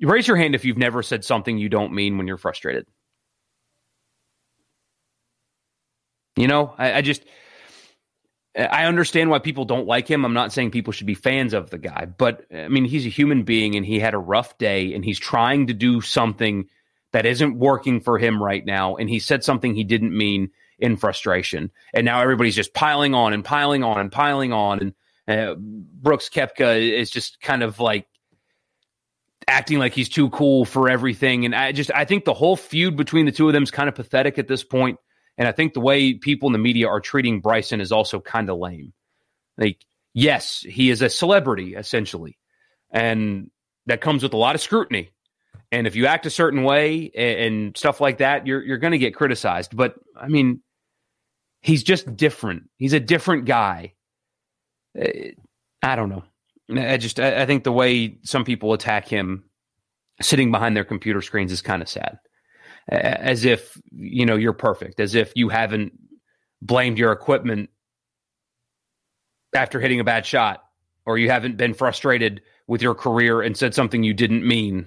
raise 0.00 0.28
your 0.28 0.36
hand 0.36 0.54
if 0.54 0.64
you've 0.64 0.78
never 0.78 1.02
said 1.02 1.24
something 1.24 1.58
you 1.58 1.68
don't 1.68 1.92
mean 1.92 2.16
when 2.16 2.26
you're 2.28 2.38
frustrated. 2.38 2.86
You 6.36 6.46
know, 6.46 6.72
I, 6.78 6.94
I 6.94 7.02
just 7.02 7.24
I 8.56 8.84
understand 8.86 9.30
why 9.30 9.40
people 9.40 9.64
don't 9.64 9.86
like 9.86 10.08
him. 10.08 10.24
I'm 10.24 10.34
not 10.34 10.52
saying 10.52 10.70
people 10.70 10.92
should 10.92 11.06
be 11.06 11.14
fans 11.14 11.52
of 11.52 11.70
the 11.70 11.78
guy, 11.78 12.06
but 12.06 12.44
I 12.54 12.68
mean, 12.68 12.84
he's 12.84 13.06
a 13.06 13.10
human 13.10 13.42
being 13.42 13.74
and 13.76 13.84
he 13.84 13.98
had 13.98 14.14
a 14.14 14.18
rough 14.18 14.56
day 14.56 14.94
and 14.94 15.04
he's 15.04 15.18
trying 15.18 15.66
to 15.66 15.74
do 15.74 16.00
something 16.00 16.68
that 17.12 17.26
isn't 17.26 17.58
working 17.58 18.00
for 18.00 18.18
him 18.18 18.42
right 18.42 18.64
now. 18.64 18.96
And 18.96 19.08
he 19.08 19.18
said 19.18 19.42
something 19.44 19.74
he 19.74 19.84
didn't 19.84 20.16
mean 20.16 20.50
in 20.78 20.96
frustration. 20.96 21.70
And 21.94 22.04
now 22.04 22.20
everybody's 22.20 22.56
just 22.56 22.74
piling 22.74 23.14
on 23.14 23.32
and 23.32 23.44
piling 23.44 23.82
on 23.82 23.98
and 23.98 24.12
piling 24.12 24.52
on. 24.52 24.80
And 24.80 24.94
uh, 25.26 25.54
Brooks 25.58 26.28
Koepka 26.28 26.80
is 26.92 27.10
just 27.10 27.40
kind 27.40 27.62
of 27.62 27.80
like 27.80 28.06
acting 29.46 29.78
like 29.78 29.94
he's 29.94 30.08
too 30.08 30.30
cool 30.30 30.64
for 30.64 30.88
everything. 30.88 31.44
And 31.44 31.54
I 31.54 31.72
just, 31.72 31.90
I 31.94 32.04
think 32.04 32.24
the 32.24 32.34
whole 32.34 32.56
feud 32.56 32.96
between 32.96 33.26
the 33.26 33.32
two 33.32 33.48
of 33.48 33.54
them 33.54 33.62
is 33.62 33.70
kind 33.70 33.88
of 33.88 33.94
pathetic 33.94 34.38
at 34.38 34.48
this 34.48 34.62
point. 34.62 34.98
And 35.36 35.48
I 35.48 35.52
think 35.52 35.72
the 35.72 35.80
way 35.80 36.14
people 36.14 36.48
in 36.48 36.52
the 36.52 36.58
media 36.58 36.88
are 36.88 37.00
treating 37.00 37.40
Bryson 37.40 37.80
is 37.80 37.92
also 37.92 38.20
kind 38.20 38.50
of 38.50 38.58
lame. 38.58 38.92
Like, 39.56 39.84
yes, 40.12 40.60
he 40.60 40.90
is 40.90 41.00
a 41.00 41.08
celebrity, 41.08 41.74
essentially. 41.74 42.36
And 42.90 43.50
that 43.86 44.00
comes 44.00 44.22
with 44.22 44.34
a 44.34 44.36
lot 44.36 44.54
of 44.54 44.60
scrutiny. 44.60 45.10
And 45.70 45.86
if 45.86 45.96
you 45.96 46.06
act 46.06 46.24
a 46.26 46.30
certain 46.30 46.62
way 46.62 47.10
and, 47.14 47.40
and 47.40 47.76
stuff 47.76 48.00
like 48.00 48.18
that, 48.18 48.46
you're 48.46 48.62
you're 48.62 48.78
going 48.78 48.92
to 48.92 48.98
get 48.98 49.14
criticized. 49.14 49.76
But 49.76 49.94
I 50.16 50.28
mean, 50.28 50.62
he's 51.60 51.82
just 51.82 52.16
different. 52.16 52.70
He's 52.76 52.94
a 52.94 53.00
different 53.00 53.44
guy. 53.44 53.94
Uh, 54.98 55.08
I 55.82 55.96
don't 55.96 56.08
know. 56.08 56.24
I 56.70 56.96
just 56.96 57.20
I 57.20 57.46
think 57.46 57.64
the 57.64 57.72
way 57.72 58.18
some 58.24 58.44
people 58.44 58.72
attack 58.72 59.08
him 59.08 59.44
sitting 60.20 60.50
behind 60.50 60.76
their 60.76 60.84
computer 60.84 61.22
screens 61.22 61.52
is 61.52 61.62
kind 61.62 61.82
of 61.82 61.88
sad 61.88 62.18
as 62.88 63.44
if 63.44 63.80
you 63.90 64.24
know 64.24 64.36
you're 64.36 64.52
perfect, 64.52 65.00
as 65.00 65.14
if 65.14 65.32
you 65.34 65.48
haven't 65.48 65.92
blamed 66.62 66.98
your 66.98 67.12
equipment 67.12 67.70
after 69.54 69.80
hitting 69.80 70.00
a 70.00 70.04
bad 70.04 70.26
shot, 70.26 70.64
or 71.06 71.18
you 71.18 71.30
haven't 71.30 71.56
been 71.56 71.74
frustrated 71.74 72.42
with 72.66 72.82
your 72.82 72.94
career 72.94 73.40
and 73.40 73.56
said 73.56 73.74
something 73.74 74.02
you 74.02 74.14
didn't 74.14 74.46
mean. 74.46 74.86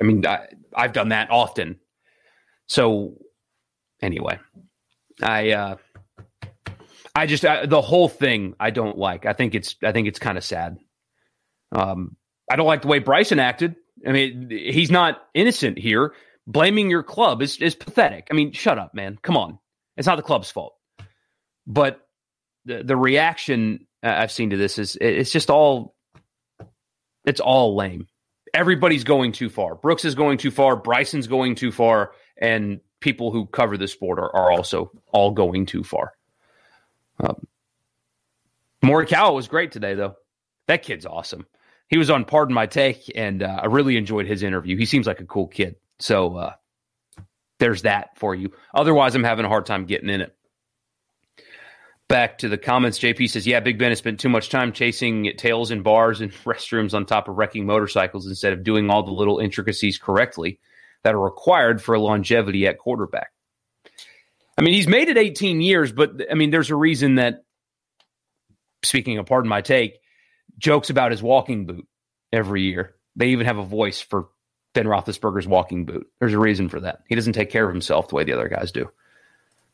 I 0.00 0.04
mean, 0.04 0.26
I, 0.26 0.46
I've 0.74 0.92
done 0.92 1.10
that 1.10 1.30
often. 1.30 1.78
So, 2.68 3.14
anyway, 4.02 4.38
I 5.22 5.50
uh, 5.52 5.76
I 7.14 7.26
just 7.26 7.44
I, 7.44 7.66
the 7.66 7.80
whole 7.80 8.08
thing 8.08 8.54
I 8.60 8.70
don't 8.70 8.98
like. 8.98 9.26
I 9.26 9.32
think 9.32 9.54
it's 9.54 9.76
I 9.82 9.92
think 9.92 10.08
it's 10.08 10.18
kind 10.18 10.38
of 10.38 10.44
sad. 10.44 10.78
Um, 11.72 12.16
I 12.50 12.56
don't 12.56 12.66
like 12.66 12.82
the 12.82 12.88
way 12.88 12.98
Bryson 12.98 13.38
acted. 13.38 13.76
I 14.06 14.12
mean, 14.12 14.48
he's 14.50 14.90
not 14.90 15.22
innocent 15.34 15.78
here. 15.78 16.14
Blaming 16.46 16.88
your 16.88 17.02
club 17.02 17.42
is, 17.42 17.58
is 17.58 17.74
pathetic. 17.74 18.28
I 18.30 18.34
mean, 18.34 18.52
shut 18.52 18.78
up, 18.78 18.94
man. 18.94 19.18
Come 19.22 19.36
on. 19.36 19.58
It's 19.96 20.06
not 20.06 20.16
the 20.16 20.22
club's 20.22 20.50
fault. 20.50 20.74
But 21.66 22.00
the, 22.64 22.82
the 22.82 22.96
reaction 22.96 23.86
I've 24.02 24.32
seen 24.32 24.50
to 24.50 24.56
this 24.56 24.78
is 24.78 24.96
it's 25.00 25.30
just 25.30 25.50
all 25.50 25.96
it's 27.26 27.40
all 27.40 27.76
lame. 27.76 28.06
Everybody's 28.58 29.04
going 29.04 29.32
too 29.32 29.48
far. 29.48 29.74
Brooks 29.74 30.04
is 30.04 30.14
going 30.14 30.38
too 30.38 30.50
far. 30.50 30.76
Bryson's 30.76 31.26
going 31.26 31.54
too 31.54 31.70
far. 31.70 32.12
And 32.36 32.80
people 33.00 33.30
who 33.30 33.46
cover 33.46 33.76
the 33.76 33.88
sport 33.88 34.18
are, 34.18 34.34
are 34.34 34.50
also 34.50 34.90
all 35.12 35.30
going 35.30 35.66
too 35.66 35.84
far. 35.84 36.12
Um, 37.20 37.46
Morikawa 38.84 39.34
was 39.34 39.48
great 39.48 39.72
today, 39.72 39.94
though. 39.94 40.16
That 40.66 40.82
kid's 40.82 41.06
awesome 41.06 41.46
he 41.88 41.96
was 41.96 42.10
on 42.10 42.24
Pardon 42.24 42.54
My 42.54 42.66
Take, 42.66 43.10
and 43.14 43.42
uh, 43.42 43.60
I 43.62 43.66
really 43.66 43.96
enjoyed 43.96 44.26
his 44.26 44.42
interview. 44.42 44.76
He 44.76 44.84
seems 44.84 45.06
like 45.06 45.20
a 45.20 45.26
cool 45.26 45.48
kid. 45.48 45.76
So 45.98 46.36
uh, 46.36 46.52
there's 47.58 47.82
that 47.82 48.18
for 48.18 48.34
you. 48.34 48.52
Otherwise, 48.74 49.14
I'm 49.14 49.24
having 49.24 49.46
a 49.46 49.48
hard 49.48 49.66
time 49.66 49.86
getting 49.86 50.10
in 50.10 50.20
it. 50.20 50.36
Back 52.08 52.38
to 52.38 52.48
the 52.48 52.56
comments, 52.56 52.98
JP 52.98 53.28
says, 53.28 53.46
Yeah, 53.46 53.60
Big 53.60 53.78
Ben 53.78 53.90
has 53.90 53.98
spent 53.98 54.18
too 54.18 54.30
much 54.30 54.48
time 54.48 54.72
chasing 54.72 55.32
tails 55.36 55.70
in 55.70 55.82
bars 55.82 56.20
and 56.20 56.32
restrooms 56.44 56.94
on 56.94 57.04
top 57.04 57.28
of 57.28 57.36
wrecking 57.36 57.66
motorcycles 57.66 58.26
instead 58.26 58.52
of 58.54 58.64
doing 58.64 58.88
all 58.90 59.02
the 59.02 59.12
little 59.12 59.38
intricacies 59.38 59.98
correctly 59.98 60.58
that 61.04 61.14
are 61.14 61.20
required 61.20 61.82
for 61.82 61.98
longevity 61.98 62.66
at 62.66 62.78
quarterback. 62.78 63.30
I 64.56 64.62
mean, 64.62 64.74
he's 64.74 64.88
made 64.88 65.08
it 65.08 65.16
18 65.16 65.60
years, 65.60 65.92
but 65.92 66.30
I 66.30 66.34
mean, 66.34 66.50
there's 66.50 66.70
a 66.70 66.76
reason 66.76 67.16
that, 67.16 67.44
speaking 68.82 69.18
of 69.18 69.26
pardon 69.26 69.48
my 69.48 69.60
take, 69.60 70.00
jokes 70.58 70.90
about 70.90 71.12
his 71.12 71.22
walking 71.22 71.66
boot 71.66 71.86
every 72.32 72.62
year. 72.62 72.94
They 73.16 73.28
even 73.28 73.46
have 73.46 73.58
a 73.58 73.64
voice 73.64 74.00
for 74.00 74.28
Ben 74.74 74.86
Roethlisberger's 74.86 75.46
walking 75.46 75.86
boot. 75.86 76.08
There's 76.18 76.34
a 76.34 76.38
reason 76.38 76.68
for 76.68 76.80
that. 76.80 77.00
He 77.08 77.14
doesn't 77.14 77.32
take 77.34 77.50
care 77.50 77.66
of 77.66 77.72
himself 77.72 78.08
the 78.08 78.16
way 78.16 78.24
the 78.24 78.32
other 78.32 78.48
guys 78.48 78.72
do. 78.72 78.90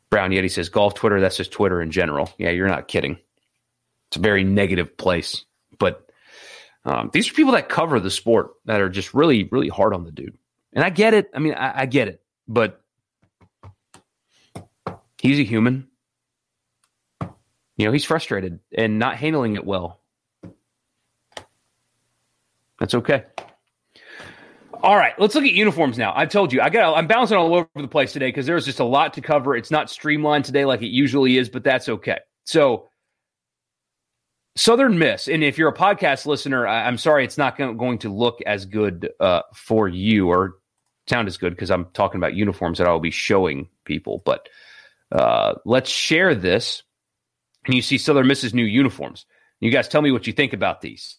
Brown 0.09 0.31
Yeti 0.31 0.51
says 0.51 0.69
golf 0.69 0.93
Twitter. 0.93 1.19
That's 1.19 1.37
just 1.37 1.51
Twitter 1.51 1.81
in 1.81 1.91
general. 1.91 2.31
Yeah, 2.37 2.51
you're 2.51 2.67
not 2.67 2.87
kidding. 2.87 3.17
It's 4.09 4.17
a 4.17 4.19
very 4.19 4.43
negative 4.43 4.95
place. 4.97 5.43
But 5.77 6.09
um, 6.85 7.09
these 7.11 7.29
are 7.29 7.33
people 7.33 7.53
that 7.53 7.69
cover 7.69 7.99
the 7.99 8.11
sport 8.11 8.51
that 8.65 8.81
are 8.81 8.89
just 8.89 9.13
really, 9.13 9.45
really 9.45 9.69
hard 9.69 9.93
on 9.93 10.03
the 10.03 10.11
dude. 10.11 10.37
And 10.73 10.83
I 10.83 10.89
get 10.89 11.13
it. 11.13 11.29
I 11.33 11.39
mean, 11.39 11.53
I, 11.53 11.81
I 11.81 11.85
get 11.85 12.07
it. 12.07 12.21
But 12.47 12.81
he's 15.19 15.39
a 15.39 15.43
human. 15.43 15.87
You 17.77 17.85
know, 17.85 17.91
he's 17.91 18.05
frustrated 18.05 18.59
and 18.77 18.99
not 18.99 19.17
handling 19.17 19.55
it 19.55 19.65
well. 19.65 19.99
That's 22.79 22.93
okay. 22.93 23.23
All 24.85 24.95
right, 24.95 25.19
let's 25.19 25.33
look 25.33 25.43
at 25.43 25.53
uniforms 25.53 25.97
now. 25.97 26.13
I've 26.15 26.29
told 26.29 26.53
you 26.53 26.61
I 26.61 26.69
got 26.69 26.95
I'm 26.95 27.07
bouncing 27.07 27.37
all 27.37 27.55
over 27.55 27.67
the 27.73 27.87
place 27.87 28.13
today 28.13 28.27
because 28.27 28.45
there's 28.45 28.65
just 28.65 28.79
a 28.79 28.85
lot 28.85 29.13
to 29.13 29.21
cover. 29.21 29.55
It's 29.55 29.71
not 29.71 29.89
streamlined 29.89 30.45
today 30.45 30.63
like 30.63 30.83
it 30.83 30.89
usually 30.89 31.37
is, 31.37 31.49
but 31.49 31.63
that's 31.63 31.89
okay. 31.89 32.19
So 32.43 32.87
Southern 34.55 34.99
Miss, 34.99 35.27
and 35.27 35.43
if 35.43 35.57
you're 35.57 35.69
a 35.69 35.75
podcast 35.75 36.27
listener, 36.27 36.67
I, 36.67 36.87
am 36.87 36.99
sorry 36.99 37.25
it's 37.25 37.37
not 37.39 37.57
going 37.57 37.97
to 37.97 38.13
look 38.13 38.43
as 38.45 38.67
good 38.67 39.09
uh, 39.19 39.41
for 39.55 39.87
you 39.87 40.29
or 40.29 40.59
sound 41.09 41.27
as 41.27 41.37
good 41.37 41.49
because 41.55 41.71
I'm 41.71 41.85
talking 41.93 42.19
about 42.19 42.35
uniforms 42.35 42.77
that 42.77 42.85
I 42.85 42.91
will 42.91 42.99
be 42.99 43.09
showing 43.09 43.69
people. 43.85 44.21
But 44.23 44.49
uh, 45.11 45.55
let's 45.65 45.89
share 45.89 46.35
this, 46.35 46.83
and 47.65 47.73
you 47.73 47.81
see 47.81 47.97
Southern 47.97 48.27
Miss's 48.27 48.53
new 48.53 48.63
uniforms. 48.63 49.25
You 49.61 49.71
guys 49.71 49.87
tell 49.87 50.03
me 50.03 50.11
what 50.11 50.27
you 50.27 50.33
think 50.33 50.53
about 50.53 50.81
these. 50.81 51.17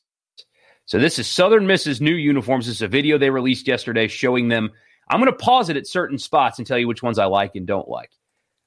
So 0.87 0.99
this 0.99 1.19
is 1.19 1.27
Southern 1.27 1.67
Miss's 1.67 2.01
new 2.01 2.15
uniforms. 2.15 2.67
This 2.67 2.77
is 2.77 2.83
a 2.83 2.89
video 2.89 3.19
they 3.19 3.31
released 3.31 3.67
yesterday 3.67 4.09
showing 4.09 4.49
them. 4.49 4.71
I'm 5.11 5.21
going 5.21 5.31
to 5.31 5.37
pause 5.37 5.69
it 5.69 5.77
at 5.77 5.87
certain 5.87 6.19
spots 6.19 6.59
and 6.59 6.67
tell 6.67 6.79
you 6.79 6.89
which 6.89 7.03
ones 7.03 7.19
I 7.19 7.27
like 7.27 7.55
and 7.57 7.67
don't 7.67 7.89
like. 7.89 8.11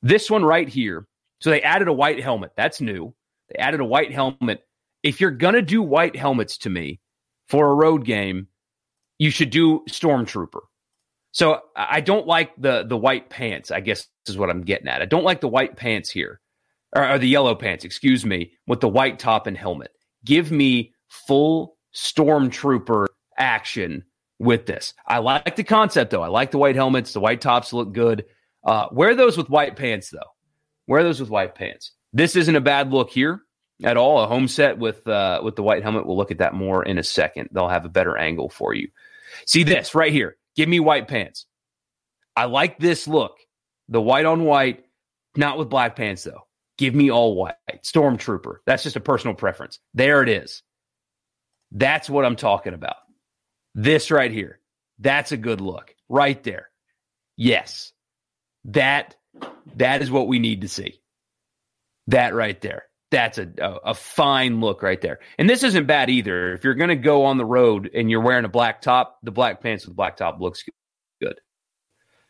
This 0.02 0.30
one 0.30 0.44
right 0.44 0.68
here 0.68 1.08
So 1.40 1.50
they 1.50 1.62
added 1.62 1.88
a 1.88 1.94
white 1.94 2.22
helmet. 2.22 2.52
That's 2.56 2.82
new. 2.82 3.14
They 3.50 3.60
added 3.60 3.80
a 3.80 3.86
white 3.86 4.12
helmet. 4.12 4.66
If 5.04 5.22
you're 5.22 5.32
going 5.32 5.56
to 5.56 5.62
do 5.62 5.82
white 5.82 6.16
helmets 6.16 6.58
to 6.60 6.70
me 6.70 7.00
for 7.48 7.72
a 7.72 7.76
road 7.76 8.06
game, 8.06 8.48
you 9.18 9.32
should 9.32 9.50
do 9.50 9.84
Stormtrooper. 9.90 10.62
So 11.32 11.62
I 11.76 12.02
don't 12.02 12.28
like 12.28 12.52
the 12.58 12.84
the 12.84 12.98
white 12.98 13.30
pants. 13.30 13.70
I 13.70 13.82
guess 13.82 14.08
is 14.28 14.38
what 14.38 14.50
I'm 14.50 14.64
getting 14.64 14.88
at. 14.88 15.02
I 15.02 15.06
don't 15.06 15.24
like 15.24 15.42
the 15.42 15.48
white 15.48 15.76
pants 15.76 16.10
here, 16.10 16.42
or, 16.96 17.08
or 17.08 17.20
the 17.20 17.28
yellow 17.28 17.54
pants. 17.54 17.86
Excuse 17.86 18.26
me, 18.26 18.54
with 18.66 18.80
the 18.80 18.90
white 18.90 19.20
top 19.20 19.46
and 19.46 19.56
helmet. 19.56 19.92
Give 20.26 20.52
me 20.52 20.94
full 21.08 21.78
Stormtrooper 21.94 23.08
action 23.38 24.04
with 24.40 24.66
this. 24.66 24.94
I 25.06 25.20
like 25.20 25.56
the 25.56 25.64
concept 25.64 26.12
though. 26.12 26.24
I 26.24 26.28
like 26.28 26.52
the 26.52 26.58
white 26.58 26.76
helmets. 26.76 27.14
The 27.14 27.20
white 27.20 27.42
tops 27.42 27.74
look 27.74 27.94
good. 27.94 28.26
Uh, 28.64 28.88
wear 28.92 29.16
those 29.16 29.38
with 29.38 29.50
white 29.50 29.76
pants 29.76 30.10
though. 30.10 30.20
Wear 30.88 31.04
those 31.04 31.20
with 31.20 31.30
white 31.30 31.56
pants. 31.56 31.92
This 32.14 32.36
isn't 32.36 32.56
a 32.56 32.62
bad 32.62 32.92
look 32.92 33.10
here 33.10 33.42
at 33.84 33.98
all. 33.98 34.22
A 34.22 34.28
home 34.28 34.48
set 34.48 34.78
with 34.78 35.08
uh, 35.08 35.42
with 35.44 35.56
the 35.56 35.64
white 35.64 35.84
helmet. 35.84 36.06
We'll 36.06 36.18
look 36.18 36.32
at 36.32 36.40
that 36.40 36.54
more 36.54 36.84
in 36.84 36.98
a 36.98 37.04
second. 37.04 37.50
They'll 37.52 37.70
have 37.70 37.86
a 37.86 37.90
better 37.90 38.18
angle 38.18 38.50
for 38.50 38.74
you. 38.74 38.90
See 39.46 39.64
this 39.64 39.94
right 39.94 40.12
here. 40.12 40.38
Give 40.56 40.68
me 40.68 40.80
white 40.80 41.08
pants. 41.08 41.46
I 42.36 42.46
like 42.46 42.80
this 42.80 43.08
look. 43.08 43.38
The 43.90 44.02
white 44.02 44.26
on 44.26 44.44
white, 44.46 44.86
not 45.36 45.58
with 45.58 45.70
black 45.70 45.96
pants 45.96 46.24
though. 46.24 46.48
Give 46.78 46.96
me 46.96 47.12
all 47.12 47.36
white. 47.36 47.56
Stormtrooper. 47.84 48.58
That's 48.66 48.84
just 48.84 48.96
a 48.96 49.02
personal 49.02 49.36
preference. 49.36 49.80
There 49.94 50.24
it 50.24 50.30
is. 50.30 50.64
That's 51.72 52.10
what 52.10 52.26
I'm 52.26 52.36
talking 52.36 52.74
about. 52.74 52.96
This 53.76 54.12
right 54.12 54.32
here. 54.32 54.60
That's 55.00 55.32
a 55.32 55.38
good 55.38 55.62
look. 55.62 55.96
Right 56.08 56.42
there. 56.44 56.70
Yes. 57.38 57.94
That 58.66 59.16
that 59.76 60.02
is 60.02 60.12
what 60.12 60.28
we 60.28 60.40
need 60.40 60.62
to 60.62 60.68
see. 60.68 61.00
That 62.08 62.34
right 62.34 62.60
there. 62.60 62.84
That's 63.12 63.38
a, 63.38 63.50
a, 63.60 63.72
a 63.86 63.94
fine 63.94 64.62
look 64.62 64.84
right 64.84 65.00
there. 65.02 65.20
And 65.38 65.50
this 65.50 65.64
isn't 65.64 65.88
bad 65.88 66.10
either. 66.10 66.54
If 66.54 66.64
you're 66.64 66.76
going 66.76 66.90
to 66.90 66.96
go 66.96 67.26
on 67.26 67.38
the 67.38 67.46
road 67.46 67.90
and 67.94 68.10
you're 68.10 68.22
wearing 68.22 68.46
a 68.46 68.50
black 68.50 68.82
top, 68.82 69.18
the 69.24 69.32
black 69.32 69.62
pants 69.62 69.88
with 69.88 69.96
black 69.96 70.18
top 70.18 70.40
looks 70.40 70.64
good. 71.22 71.40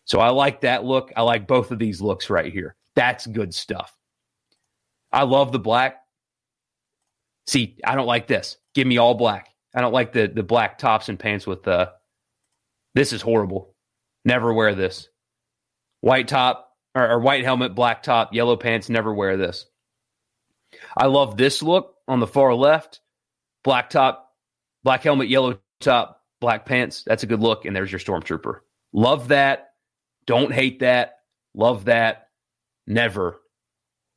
So 0.06 0.20
I 0.20 0.30
like 0.30 0.62
that 0.62 0.86
look. 0.86 1.12
I 1.16 1.22
like 1.22 1.48
both 1.48 1.72
of 1.72 1.80
these 1.80 2.02
looks 2.02 2.30
right 2.30 2.52
here. 2.52 2.76
That's 2.96 3.28
good 3.28 3.54
stuff. 3.54 3.96
I 5.12 5.24
love 5.24 5.52
the 5.52 5.60
black. 5.60 6.02
See, 7.48 7.78
I 7.84 7.96
don't 7.96 8.08
like 8.08 8.28
this. 8.28 8.58
Give 8.76 8.88
me 8.88 8.98
all 8.98 9.16
black. 9.16 9.50
I 9.74 9.82
don't 9.82 9.94
like 9.94 10.14
the 10.14 10.28
the 10.28 10.44
black 10.44 10.78
tops 10.78 11.10
and 11.10 11.20
pants 11.20 11.46
with 11.46 11.68
uh 11.68 11.92
this 12.96 13.14
is 13.14 13.22
horrible. 13.22 13.76
Never 14.26 14.54
wear 14.54 14.76
this. 14.76 15.10
White 16.02 16.28
top 16.28 16.70
or, 16.96 17.12
or 17.12 17.20
white 17.20 17.44
helmet, 17.44 17.76
black 17.76 18.04
top, 18.04 18.34
yellow 18.34 18.56
pants, 18.56 18.90
never 18.90 19.14
wear 19.14 19.38
this. 19.38 19.66
I 20.96 21.08
love 21.08 21.38
this 21.38 21.62
look 21.62 21.96
on 22.08 22.20
the 22.20 22.28
far 22.28 22.54
left. 22.54 23.02
Black 23.64 23.90
top, 23.90 24.34
black 24.84 25.04
helmet, 25.04 25.30
yellow 25.30 25.60
top, 25.80 26.24
black 26.40 26.66
pants. 26.66 27.04
That's 27.06 27.24
a 27.24 27.28
good 27.28 27.42
look. 27.42 27.66
And 27.66 27.76
there's 27.76 27.92
your 27.92 28.00
stormtrooper. 28.00 28.60
Love 28.94 29.30
that. 29.30 29.74
Don't 30.26 30.54
hate 30.54 30.80
that. 30.80 31.20
Love 31.54 31.86
that. 31.86 32.28
Never 32.88 33.42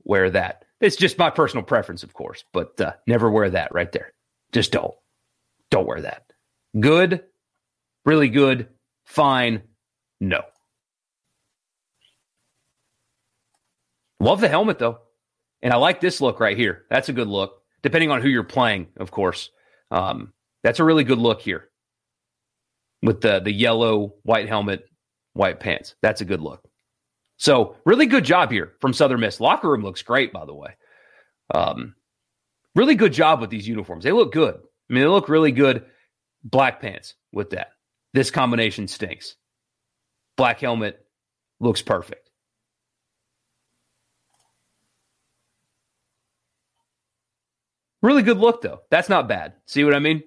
wear 0.04 0.30
that. 0.30 0.64
It's 0.80 0.96
just 0.96 1.18
my 1.18 1.30
personal 1.30 1.64
preference, 1.64 2.02
of 2.02 2.12
course, 2.12 2.44
but 2.52 2.80
uh, 2.80 2.92
never 3.06 3.30
wear 3.30 3.50
that 3.50 3.72
right 3.72 3.90
there. 3.92 4.11
Just 4.52 4.72
don't. 4.72 4.94
Don't 5.70 5.86
wear 5.86 6.02
that. 6.02 6.32
Good, 6.78 7.22
really 8.04 8.28
good, 8.28 8.68
fine, 9.06 9.62
no. 10.20 10.42
Love 14.20 14.40
the 14.40 14.48
helmet 14.48 14.78
though. 14.78 14.98
And 15.62 15.72
I 15.72 15.76
like 15.76 16.00
this 16.00 16.20
look 16.20 16.40
right 16.40 16.56
here. 16.56 16.84
That's 16.90 17.08
a 17.08 17.12
good 17.12 17.28
look, 17.28 17.62
depending 17.82 18.10
on 18.10 18.20
who 18.20 18.28
you're 18.28 18.44
playing, 18.44 18.88
of 18.98 19.10
course. 19.10 19.50
Um, 19.90 20.32
that's 20.62 20.80
a 20.80 20.84
really 20.84 21.04
good 21.04 21.18
look 21.18 21.40
here 21.40 21.68
with 23.02 23.20
the 23.20 23.40
the 23.40 23.52
yellow 23.52 24.14
white 24.22 24.48
helmet, 24.48 24.84
white 25.32 25.60
pants. 25.60 25.94
That's 26.02 26.20
a 26.20 26.24
good 26.24 26.40
look. 26.40 26.68
So 27.36 27.76
really 27.84 28.06
good 28.06 28.24
job 28.24 28.50
here 28.50 28.74
from 28.80 28.92
Southern 28.92 29.20
Miss. 29.20 29.40
Locker 29.40 29.68
room 29.68 29.82
looks 29.82 30.02
great, 30.02 30.32
by 30.32 30.44
the 30.44 30.54
way. 30.54 30.76
Um, 31.52 31.94
really 32.74 32.94
good 32.94 33.12
job 33.12 33.40
with 33.40 33.50
these 33.50 33.68
uniforms. 33.68 34.04
They 34.04 34.12
look 34.12 34.32
good. 34.32 34.54
I 34.54 34.92
mean, 34.92 35.02
they 35.02 35.08
look 35.08 35.28
really 35.28 35.52
good. 35.52 35.84
Black 36.44 36.80
pants 36.80 37.14
with 37.32 37.50
that. 37.50 37.68
This 38.14 38.30
combination 38.30 38.88
stinks. 38.88 39.36
Black 40.36 40.60
helmet 40.60 41.04
looks 41.60 41.82
perfect. 41.82 42.30
Really 48.02 48.22
good 48.22 48.38
look, 48.38 48.62
though. 48.62 48.80
That's 48.90 49.08
not 49.08 49.28
bad. 49.28 49.54
See 49.66 49.84
what 49.84 49.94
I 49.94 50.00
mean? 50.00 50.24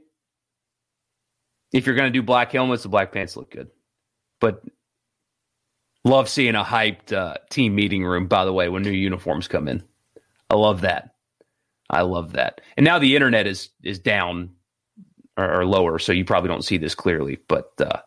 If 1.74 1.86
you're 1.86 1.96
going 1.96 2.12
to 2.12 2.18
do 2.18 2.24
black 2.24 2.54
helmets, 2.54 2.84
the 2.84 2.90
black 2.90 3.12
pants 3.12 3.36
look 3.36 3.52
good. 3.52 3.68
But 4.40 4.64
love 6.06 6.30
seeing 6.30 6.56
a 6.56 6.64
hyped 6.64 7.12
uh, 7.12 7.36
team 7.50 7.76
meeting 7.76 8.06
room, 8.06 8.28
by 8.28 8.46
the 8.46 8.54
way, 8.54 8.70
when 8.70 8.84
new 8.84 8.92
uniforms 8.92 9.50
come 9.50 9.68
in. 9.68 9.84
I 10.50 10.56
love 10.56 10.82
that. 10.82 11.15
I 11.90 12.02
love 12.02 12.34
that. 12.34 12.62
And 12.78 12.84
now 12.84 13.00
the 13.00 13.16
internet 13.16 13.48
is 13.48 13.70
is 13.84 14.00
down 14.00 14.52
or, 15.38 15.62
or 15.62 15.66
lower, 15.66 16.00
so 16.00 16.12
you 16.12 16.26
probably 16.26 16.50
don't 16.50 16.64
see 16.64 16.78
this 16.78 16.96
clearly. 16.96 17.40
But 17.48 17.72
uh, 17.80 18.00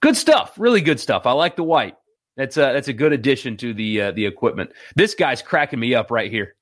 good 0.00 0.16
stuff, 0.16 0.54
really 0.58 0.80
good 0.80 1.00
stuff. 1.00 1.26
I 1.26 1.32
like 1.32 1.56
the 1.56 1.64
white. 1.64 1.96
That's 2.36 2.56
a 2.56 2.72
that's 2.72 2.88
a 2.88 2.92
good 2.92 3.12
addition 3.12 3.56
to 3.58 3.74
the 3.74 4.02
uh, 4.02 4.12
the 4.12 4.26
equipment. 4.26 4.70
This 4.96 5.14
guy's 5.14 5.42
cracking 5.42 5.78
me 5.78 5.94
up 5.94 6.10
right 6.10 6.30
here. 6.30 6.54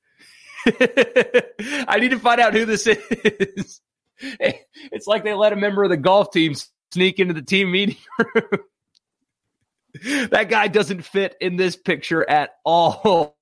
I 0.67 1.99
need 2.01 2.11
to 2.11 2.19
find 2.19 2.41
out 2.41 2.55
who 2.55 2.65
this 2.65 2.87
is. 2.87 3.81
It's 4.39 5.09
like 5.09 5.25
they 5.25 5.35
let 5.35 5.53
a 5.53 5.57
member 5.57 5.83
of 5.83 5.91
the 5.91 5.97
golf 5.97 6.31
team 6.31 6.55
sneak 6.93 7.19
into 7.19 7.35
the 7.35 7.43
team 7.43 7.73
meeting 7.73 7.97
room. 8.35 10.29
that 10.31 10.49
guy 10.49 10.69
doesn't 10.69 11.03
fit 11.03 11.35
in 11.41 11.57
this 11.57 11.75
picture 11.75 12.29
at 12.31 12.51
all. 12.65 13.37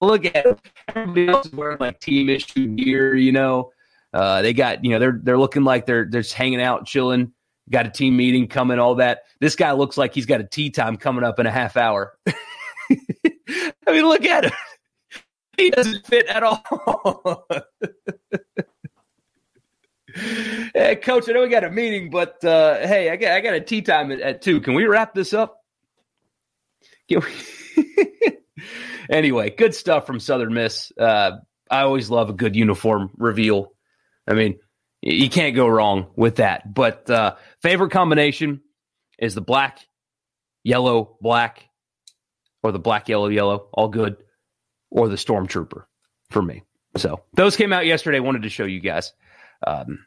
Look 0.00 0.24
at 0.26 0.46
him. 0.46 0.56
Everybody 0.88 1.28
else 1.28 1.52
wearing 1.52 1.78
like 1.80 2.00
team 2.00 2.28
issue 2.28 2.68
gear, 2.68 3.14
you 3.14 3.32
know. 3.32 3.72
Uh, 4.12 4.42
they 4.42 4.52
got, 4.52 4.84
you 4.84 4.90
know, 4.90 4.98
they're 4.98 5.20
they're 5.22 5.38
looking 5.38 5.64
like 5.64 5.86
they're 5.86 6.06
they're 6.08 6.22
just 6.22 6.34
hanging 6.34 6.62
out, 6.62 6.86
chilling. 6.86 7.32
Got 7.70 7.86
a 7.86 7.90
team 7.90 8.16
meeting 8.16 8.48
coming, 8.48 8.78
all 8.78 8.94
that. 8.96 9.24
This 9.40 9.54
guy 9.54 9.72
looks 9.72 9.98
like 9.98 10.14
he's 10.14 10.26
got 10.26 10.40
a 10.40 10.44
tee 10.44 10.70
time 10.70 10.96
coming 10.96 11.24
up 11.24 11.38
in 11.38 11.46
a 11.46 11.50
half 11.50 11.76
hour. 11.76 12.16
I 12.26 13.92
mean, 13.92 14.06
look 14.06 14.24
at 14.24 14.44
him 14.44 14.52
he 15.58 15.70
doesn't 15.70 16.06
fit 16.06 16.26
at 16.26 16.42
all. 16.42 17.46
hey, 20.74 20.96
coach, 20.96 21.28
I 21.28 21.32
know 21.32 21.42
we 21.42 21.48
got 21.48 21.64
a 21.64 21.70
meeting, 21.70 22.08
but 22.10 22.42
uh, 22.44 22.78
hey, 22.86 23.10
I 23.10 23.16
got 23.16 23.32
I 23.32 23.40
got 23.40 23.54
a 23.54 23.60
tee 23.60 23.82
time 23.82 24.12
at, 24.12 24.20
at 24.20 24.40
two. 24.40 24.60
Can 24.60 24.74
we 24.74 24.86
wrap 24.86 25.14
this 25.14 25.34
up? 25.34 25.56
anyway, 29.10 29.50
good 29.50 29.74
stuff 29.74 30.06
from 30.06 30.20
Southern 30.20 30.54
Miss. 30.54 30.92
Uh, 30.98 31.32
I 31.70 31.82
always 31.82 32.10
love 32.10 32.30
a 32.30 32.34
good 32.34 32.56
uniform 32.56 33.10
reveal. 33.16 33.72
I 34.26 34.34
mean, 34.34 34.58
you 35.02 35.30
can't 35.30 35.54
go 35.54 35.66
wrong 35.66 36.08
with 36.16 36.36
that. 36.36 36.72
But 36.72 37.08
uh, 37.10 37.36
favorite 37.62 37.90
combination 37.90 38.62
is 39.18 39.34
the 39.34 39.40
black, 39.40 39.86
yellow, 40.64 41.16
black, 41.20 41.68
or 42.62 42.72
the 42.72 42.78
black, 42.78 43.08
yellow, 43.08 43.28
yellow. 43.28 43.68
All 43.72 43.88
good 43.88 44.16
or 44.90 45.08
the 45.08 45.16
Stormtrooper 45.16 45.84
for 46.30 46.42
me. 46.42 46.62
So 46.96 47.22
those 47.34 47.56
came 47.56 47.72
out 47.72 47.86
yesterday. 47.86 48.20
Wanted 48.20 48.42
to 48.42 48.48
show 48.48 48.64
you 48.64 48.80
guys. 48.80 49.12
Um, 49.66 50.04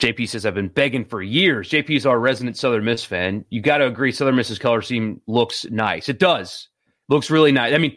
JP 0.00 0.28
says 0.28 0.46
I've 0.46 0.54
been 0.54 0.68
begging 0.68 1.04
for 1.04 1.22
years. 1.22 1.70
JP 1.70 1.90
is 1.90 2.06
our 2.06 2.18
resident 2.18 2.56
Southern 2.56 2.84
Miss 2.84 3.04
fan. 3.04 3.44
You 3.50 3.60
got 3.60 3.78
to 3.78 3.86
agree, 3.86 4.12
Southern 4.12 4.36
Miss's 4.36 4.58
color 4.58 4.80
scheme 4.80 5.20
looks 5.26 5.64
nice. 5.70 6.08
It 6.08 6.18
does. 6.18 6.68
Looks 7.08 7.30
really 7.30 7.52
nice. 7.52 7.74
I 7.74 7.78
mean, 7.78 7.96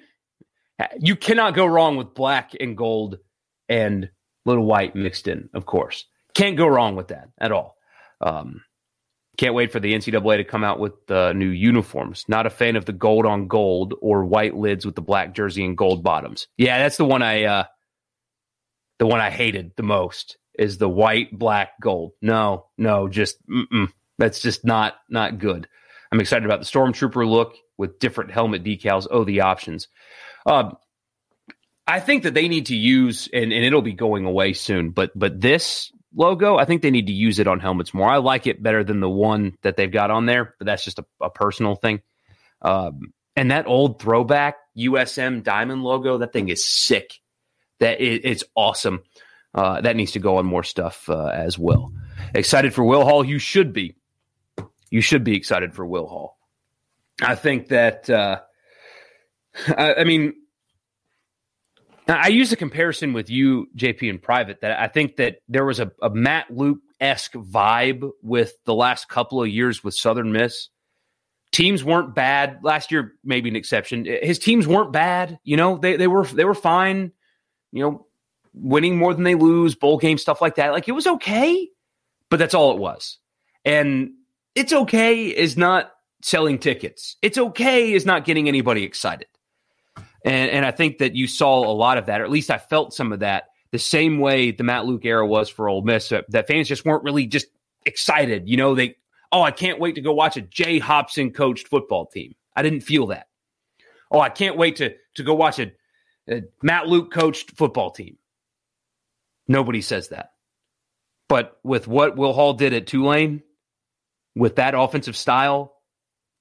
you 0.99 1.15
cannot 1.15 1.53
go 1.53 1.65
wrong 1.65 1.97
with 1.97 2.13
black 2.13 2.51
and 2.59 2.77
gold 2.77 3.17
and 3.69 4.09
little 4.45 4.65
white 4.65 4.95
mixed 4.95 5.27
in. 5.27 5.49
Of 5.53 5.65
course, 5.65 6.05
can't 6.33 6.57
go 6.57 6.67
wrong 6.67 6.95
with 6.95 7.09
that 7.09 7.29
at 7.39 7.51
all. 7.51 7.75
Um, 8.19 8.63
can't 9.37 9.55
wait 9.55 9.71
for 9.71 9.79
the 9.79 9.93
NCAA 9.93 10.37
to 10.37 10.43
come 10.43 10.63
out 10.63 10.79
with 10.79 10.93
the 11.07 11.33
new 11.33 11.49
uniforms. 11.49 12.25
Not 12.27 12.45
a 12.45 12.49
fan 12.49 12.75
of 12.75 12.85
the 12.85 12.93
gold 12.93 13.25
on 13.25 13.47
gold 13.47 13.93
or 14.01 14.25
white 14.25 14.55
lids 14.55 14.85
with 14.85 14.95
the 14.95 15.01
black 15.01 15.33
jersey 15.33 15.65
and 15.65 15.77
gold 15.77 16.03
bottoms. 16.03 16.47
Yeah, 16.57 16.79
that's 16.79 16.97
the 16.97 17.05
one 17.05 17.21
I 17.21 17.45
uh 17.45 17.63
the 18.99 19.07
one 19.07 19.19
I 19.19 19.31
hated 19.31 19.71
the 19.77 19.83
most 19.83 20.37
is 20.59 20.77
the 20.77 20.89
white, 20.89 21.37
black, 21.37 21.71
gold. 21.81 22.11
No, 22.21 22.67
no, 22.77 23.07
just 23.07 23.37
mm-mm. 23.47 23.91
that's 24.17 24.41
just 24.41 24.65
not 24.65 24.95
not 25.09 25.39
good. 25.39 25.67
I'm 26.11 26.19
excited 26.19 26.45
about 26.45 26.59
the 26.59 26.65
stormtrooper 26.65 27.27
look 27.27 27.55
with 27.77 27.99
different 27.99 28.31
helmet 28.31 28.63
decals. 28.63 29.07
Oh, 29.09 29.23
the 29.23 29.41
options. 29.41 29.87
Um, 30.45 30.77
I 31.87 31.99
think 31.99 32.23
that 32.23 32.33
they 32.33 32.47
need 32.47 32.67
to 32.67 32.75
use, 32.75 33.29
and, 33.33 33.51
and 33.53 33.65
it'll 33.65 33.81
be 33.81 33.93
going 33.93 34.25
away 34.25 34.53
soon. 34.53 34.91
But 34.91 35.11
but 35.15 35.39
this 35.39 35.91
logo. 36.13 36.57
I 36.57 36.65
think 36.65 36.81
they 36.81 36.91
need 36.91 37.07
to 37.07 37.13
use 37.13 37.39
it 37.39 37.47
on 37.47 37.59
helmets 37.59 37.93
more. 37.93 38.09
I 38.09 38.17
like 38.17 38.47
it 38.47 38.61
better 38.61 38.83
than 38.83 38.99
the 38.99 39.09
one 39.09 39.57
that 39.61 39.77
they've 39.77 39.91
got 39.91 40.11
on 40.11 40.25
there, 40.25 40.55
but 40.57 40.65
that's 40.65 40.83
just 40.83 40.99
a, 40.99 41.05
a 41.21 41.29
personal 41.29 41.75
thing. 41.75 42.01
Um, 42.61 43.13
And 43.35 43.51
that 43.51 43.65
old 43.67 44.01
throwback 44.01 44.57
USM 44.77 45.43
diamond 45.43 45.83
logo, 45.83 46.17
that 46.17 46.33
thing 46.33 46.49
is 46.49 46.65
sick. 46.65 47.19
That 47.79 48.01
it, 48.01 48.25
it's 48.25 48.43
awesome. 48.55 49.03
Uh, 49.53 49.81
that 49.81 49.95
needs 49.95 50.11
to 50.13 50.19
go 50.19 50.37
on 50.37 50.45
more 50.45 50.63
stuff 50.63 51.09
uh, 51.09 51.27
as 51.27 51.57
well. 51.57 51.93
Excited 52.35 52.73
for 52.73 52.83
Will 52.83 53.03
Hall? 53.03 53.25
You 53.25 53.39
should 53.39 53.73
be. 53.73 53.95
You 54.91 55.01
should 55.01 55.23
be 55.23 55.35
excited 55.35 55.73
for 55.73 55.85
Will 55.85 56.05
Hall. 56.05 56.37
I 57.19 57.33
think 57.33 57.69
that. 57.69 58.07
Uh, 58.09 58.41
I, 59.67 59.95
I 59.95 60.03
mean, 60.03 60.33
I 62.07 62.27
use 62.27 62.51
a 62.51 62.55
comparison 62.55 63.13
with 63.13 63.29
you, 63.29 63.67
JP, 63.75 64.03
in 64.03 64.19
private. 64.19 64.61
That 64.61 64.79
I 64.79 64.87
think 64.87 65.15
that 65.15 65.37
there 65.47 65.65
was 65.65 65.79
a, 65.79 65.91
a 66.01 66.09
Matt 66.09 66.51
Luke 66.51 66.79
esque 66.99 67.33
vibe 67.33 68.09
with 68.21 68.53
the 68.65 68.75
last 68.75 69.07
couple 69.07 69.41
of 69.41 69.49
years 69.49 69.83
with 69.83 69.95
Southern 69.95 70.31
Miss. 70.31 70.69
Teams 71.51 71.83
weren't 71.83 72.15
bad 72.15 72.59
last 72.63 72.91
year, 72.91 73.13
maybe 73.23 73.49
an 73.49 73.55
exception. 73.55 74.05
His 74.05 74.39
teams 74.39 74.67
weren't 74.67 74.93
bad. 74.93 75.39
You 75.43 75.57
know, 75.57 75.77
they 75.77 75.97
they 75.97 76.07
were 76.07 76.25
they 76.25 76.45
were 76.45 76.53
fine. 76.53 77.11
You 77.71 77.83
know, 77.83 78.07
winning 78.53 78.97
more 78.97 79.13
than 79.13 79.23
they 79.23 79.35
lose, 79.35 79.75
bowl 79.75 79.97
game 79.97 80.17
stuff 80.17 80.41
like 80.41 80.55
that. 80.55 80.71
Like 80.71 80.87
it 80.87 80.93
was 80.93 81.07
okay, 81.07 81.69
but 82.29 82.39
that's 82.39 82.53
all 82.53 82.71
it 82.71 82.77
was. 82.77 83.17
And 83.63 84.11
it's 84.55 84.73
okay 84.73 85.27
is 85.27 85.57
not 85.57 85.91
selling 86.21 86.59
tickets. 86.59 87.17
It's 87.21 87.37
okay 87.37 87.93
is 87.93 88.05
not 88.05 88.25
getting 88.25 88.47
anybody 88.47 88.83
excited. 88.83 89.27
And, 90.23 90.51
and 90.51 90.65
I 90.65 90.71
think 90.71 90.99
that 90.99 91.15
you 91.15 91.27
saw 91.27 91.59
a 91.59 91.73
lot 91.73 91.97
of 91.97 92.05
that, 92.05 92.21
or 92.21 92.23
at 92.23 92.29
least 92.29 92.51
I 92.51 92.57
felt 92.57 92.93
some 92.93 93.11
of 93.11 93.19
that, 93.19 93.45
the 93.71 93.79
same 93.79 94.19
way 94.19 94.51
the 94.51 94.63
Matt 94.63 94.85
Luke 94.85 95.05
era 95.05 95.25
was 95.25 95.49
for 95.49 95.69
Ole 95.69 95.81
Miss. 95.81 96.11
Uh, 96.11 96.21
that 96.29 96.47
fans 96.47 96.67
just 96.67 96.85
weren't 96.85 97.03
really 97.03 97.25
just 97.25 97.47
excited. 97.85 98.47
You 98.47 98.57
know, 98.57 98.75
they, 98.75 98.95
oh, 99.31 99.41
I 99.41 99.51
can't 99.51 99.79
wait 99.79 99.95
to 99.95 100.01
go 100.01 100.13
watch 100.13 100.37
a 100.37 100.41
Jay 100.41 100.77
Hopson 100.77 101.31
coached 101.31 101.67
football 101.67 102.05
team. 102.05 102.35
I 102.55 102.61
didn't 102.61 102.81
feel 102.81 103.07
that. 103.07 103.27
Oh, 104.11 104.19
I 104.19 104.29
can't 104.29 104.57
wait 104.57 104.75
to 104.77 104.93
to 105.15 105.23
go 105.23 105.33
watch 105.33 105.57
a, 105.59 105.71
a 106.29 106.43
Matt 106.61 106.87
Luke 106.87 107.11
coached 107.11 107.51
football 107.51 107.91
team. 107.91 108.17
Nobody 109.47 109.81
says 109.81 110.09
that. 110.09 110.33
But 111.29 111.57
with 111.63 111.87
what 111.87 112.17
Will 112.17 112.33
Hall 112.33 112.53
did 112.53 112.73
at 112.73 112.87
Tulane, 112.87 113.41
with 114.35 114.55
that 114.57 114.73
offensive 114.75 115.15
style, 115.15 115.73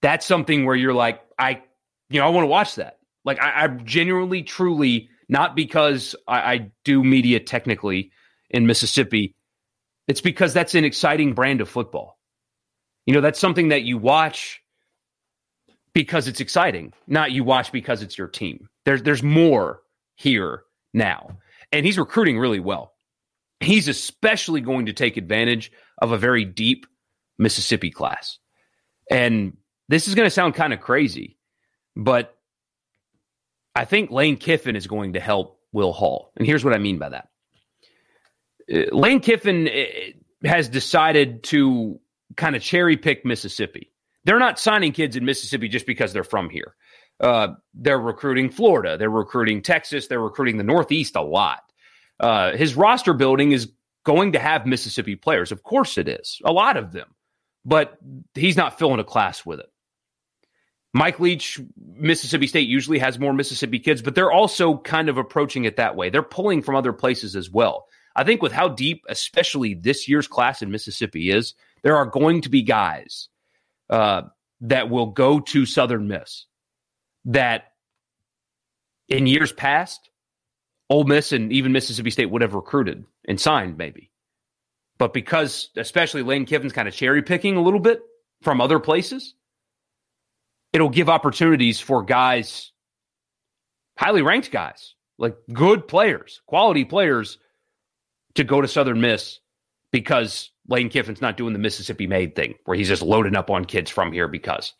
that's 0.03 0.27
something 0.27 0.65
where 0.65 0.77
you're 0.77 0.95
like, 0.95 1.21
I, 1.39 1.63
you 2.09 2.21
know, 2.21 2.27
I 2.27 2.31
want 2.31 2.45
to 2.45 2.49
watch 2.49 2.77
that. 2.77 2.99
Like 3.25 3.41
I, 3.41 3.65
I 3.65 3.69
genuinely, 3.69 4.43
truly, 4.43 5.09
not 5.29 5.55
because 5.55 6.17
I, 6.27 6.39
I 6.53 6.71
do 6.85 7.05
media 7.05 7.41
technically 7.41 8.13
in 8.51 8.67
Mississippi, 8.67 9.35
it's 10.09 10.21
because 10.21 10.53
that's 10.53 10.75
an 10.75 10.85
exciting 10.85 11.35
brand 11.35 11.61
of 11.61 11.69
football. 11.69 12.19
You 13.07 13.15
know, 13.15 13.21
that's 13.21 13.39
something 13.39 13.69
that 13.69 13.83
you 13.83 13.97
watch 13.99 14.61
because 15.95 16.29
it's 16.29 16.41
exciting, 16.41 16.93
not 17.07 17.33
you 17.33 17.45
watch 17.45 17.73
because 17.73 18.03
it's 18.03 18.17
your 18.19 18.29
team. 18.29 18.69
There's 18.85 19.03
there's 19.03 19.23
more 19.23 19.83
here 20.17 20.63
now. 20.93 21.39
And 21.73 21.87
he's 21.87 21.99
recruiting 21.99 22.39
really 22.39 22.61
well. 22.61 22.93
He's 23.61 23.89
especially 23.89 24.61
going 24.61 24.87
to 24.87 24.93
take 24.93 25.17
advantage 25.17 25.71
of 25.99 26.13
a 26.13 26.19
very 26.19 26.45
deep 26.45 26.87
Mississippi 27.41 27.91
class. 27.91 28.39
And 29.11 29.57
this 29.89 30.07
is 30.07 30.15
going 30.15 30.27
to 30.27 30.31
sound 30.31 30.55
kind 30.55 30.73
of 30.73 30.81
crazy, 30.81 31.37
but 31.97 32.37
I 33.75 33.85
think 33.85 34.11
Lane 34.11 34.37
Kiffin 34.37 34.77
is 34.77 34.87
going 34.87 35.15
to 35.15 35.21
help 35.21 35.59
Will 35.73 35.93
Hall. 35.93 36.33
And 36.37 36.47
here's 36.47 36.65
what 36.65 36.75
I 36.75 36.79
mean 36.79 36.99
by 36.99 37.09
that 37.09 37.29
uh, 38.73 38.95
Lane 38.95 39.21
Kiffin 39.21 39.69
uh, 39.69 40.49
has 40.49 40.69
decided 40.69 41.43
to 41.45 41.99
kind 42.37 42.55
of 42.55 42.63
cherry 42.63 42.97
pick 42.97 43.25
Mississippi. 43.25 43.93
They're 44.25 44.39
not 44.39 44.59
signing 44.59 44.93
kids 44.93 45.17
in 45.17 45.25
Mississippi 45.25 45.69
just 45.69 45.87
because 45.87 46.13
they're 46.13 46.25
from 46.25 46.51
here. 46.51 46.75
Uh, 47.19 47.49
they're 47.75 47.99
recruiting 47.99 48.49
Florida, 48.49 48.97
they're 48.97 49.11
recruiting 49.11 49.61
Texas, 49.61 50.07
they're 50.07 50.21
recruiting 50.21 50.57
the 50.57 50.65
Northeast 50.65 51.17
a 51.17 51.21
lot. 51.21 51.61
Uh, 52.19 52.53
his 52.57 52.75
roster 52.75 53.13
building 53.13 53.53
is 53.53 53.73
going 54.05 54.33
to 54.33 54.39
have 54.39 54.67
Mississippi 54.67 55.17
players. 55.17 55.53
Of 55.53 55.63
course 55.63 55.99
it 55.99 56.09
is, 56.09 56.41
a 56.45 56.53
lot 56.53 56.79
of 56.79 56.93
them, 56.93 57.15
but 57.71 57.97
he's 58.35 58.57
not 58.57 58.81
filling 58.81 58.99
a 58.99 59.05
class 59.05 59.47
with 59.47 59.61
it. 59.61 59.73
Mike 60.93 61.21
Leach, 61.21 61.61
Mississippi 61.79 62.49
State 62.49 62.69
usually 62.69 62.99
has 62.99 63.17
more 63.17 63.33
Mississippi 63.33 63.79
kids, 63.79 64.03
but 64.03 64.17
they're 64.17 64.33
also 64.33 64.79
kind 64.79 65.09
of 65.09 65.19
approaching 65.19 65.65
it 65.65 65.77
that 65.77 65.95
way. 65.95 66.11
They're 66.11 66.25
pulling 66.25 66.63
from 66.63 66.75
other 66.75 66.93
places 66.93 67.37
as 67.37 67.49
well. 67.49 67.87
I 68.17 68.25
think 68.25 68.43
with 68.43 68.51
how 68.51 68.71
deep, 68.71 69.05
especially 69.09 69.75
this 69.75 70.09
year's 70.09 70.27
class 70.27 70.63
in 70.63 70.73
Mississippi 70.73 71.31
is, 71.31 71.55
there 71.83 71.97
are 71.97 72.07
going 72.07 72.41
to 72.41 72.49
be 72.49 72.63
guys 72.63 73.29
uh, 73.89 74.23
that 74.63 74.91
will 74.91 75.07
go 75.07 75.39
to 75.39 75.65
Southern 75.65 76.09
Miss 76.09 76.47
that 77.27 77.69
in 79.09 79.29
years 79.29 79.53
past, 79.53 80.11
Ole 80.89 81.05
Miss 81.05 81.31
and 81.31 81.53
even 81.53 81.71
Mississippi 81.71 82.11
State 82.11 82.33
would 82.33 82.43
have 82.43 82.55
recruited 82.55 83.05
and 83.29 83.41
signed, 83.41 83.79
maybe. 83.79 84.10
But 85.01 85.15
because, 85.15 85.71
especially 85.79 86.23
Lane 86.23 86.45
Kiffin's 86.45 86.75
kind 86.75 86.87
of 86.87 86.93
cherry 86.93 87.23
picking 87.23 87.57
a 87.57 87.63
little 87.63 87.81
bit 87.81 88.03
from 88.43 88.61
other 88.61 88.79
places, 88.79 89.35
it'll 90.75 90.91
give 90.91 91.09
opportunities 91.09 91.81
for 91.81 92.03
guys, 92.03 92.71
highly 93.97 94.21
ranked 94.21 94.51
guys, 94.51 94.95
like 95.17 95.39
good 95.55 95.89
players, 95.89 96.43
quality 96.45 96.85
players, 96.85 97.39
to 98.35 98.45
go 98.45 98.61
to 98.61 98.69
Southern 98.69 99.01
Miss 99.01 99.41
because 99.91 100.51
Lane 100.69 100.91
Kiffin's 100.91 101.23
not 101.23 101.39
doing 101.39 101.55
the 101.55 101.59
Mississippi 101.59 102.07
made 102.07 102.37
thing 102.37 102.57
where 102.67 102.77
he's 102.77 102.89
just 102.89 103.01
loading 103.01 103.37
up 103.37 103.49
on 103.49 103.65
kids 103.65 103.91
from 103.91 104.13
here 104.13 104.29
because, 104.29 104.75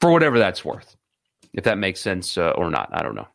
for 0.00 0.12
whatever 0.12 0.38
that's 0.38 0.64
worth, 0.64 0.94
if 1.54 1.64
that 1.64 1.76
makes 1.76 2.00
sense 2.00 2.38
uh, 2.38 2.50
or 2.50 2.70
not, 2.70 2.88
I 2.92 3.02
don't 3.02 3.16
know. 3.16 3.26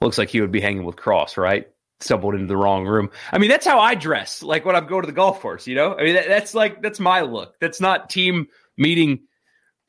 Looks 0.00 0.16
like 0.16 0.28
he 0.28 0.40
would 0.40 0.52
be 0.52 0.60
hanging 0.60 0.84
with 0.84 0.94
Cross, 0.94 1.36
right? 1.36 1.66
Stumbled 2.02 2.34
into 2.34 2.46
the 2.46 2.56
wrong 2.56 2.86
room. 2.86 3.10
I 3.32 3.38
mean, 3.38 3.48
that's 3.48 3.66
how 3.66 3.78
I 3.78 3.94
dress, 3.94 4.42
like 4.42 4.64
when 4.64 4.74
I'm 4.76 4.86
going 4.86 5.02
to 5.02 5.06
the 5.06 5.12
golf 5.12 5.40
course. 5.40 5.66
You 5.66 5.74
know, 5.74 5.96
I 5.96 6.02
mean, 6.02 6.14
that, 6.14 6.28
that's 6.28 6.54
like 6.54 6.82
that's 6.82 7.00
my 7.00 7.20
look. 7.20 7.58
That's 7.60 7.80
not 7.80 8.10
team 8.10 8.48
meeting 8.76 9.20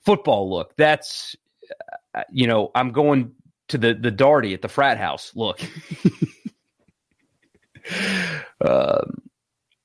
football 0.05 0.49
look. 0.49 0.75
That's 0.77 1.35
uh, 2.15 2.23
you 2.31 2.47
know, 2.47 2.71
I'm 2.75 2.91
going 2.91 3.31
to 3.69 3.77
the 3.77 3.93
the 3.93 4.11
Darty 4.11 4.53
at 4.53 4.61
the 4.61 4.69
frat 4.69 4.97
house. 4.97 5.31
Look. 5.35 5.61
um, 8.65 9.21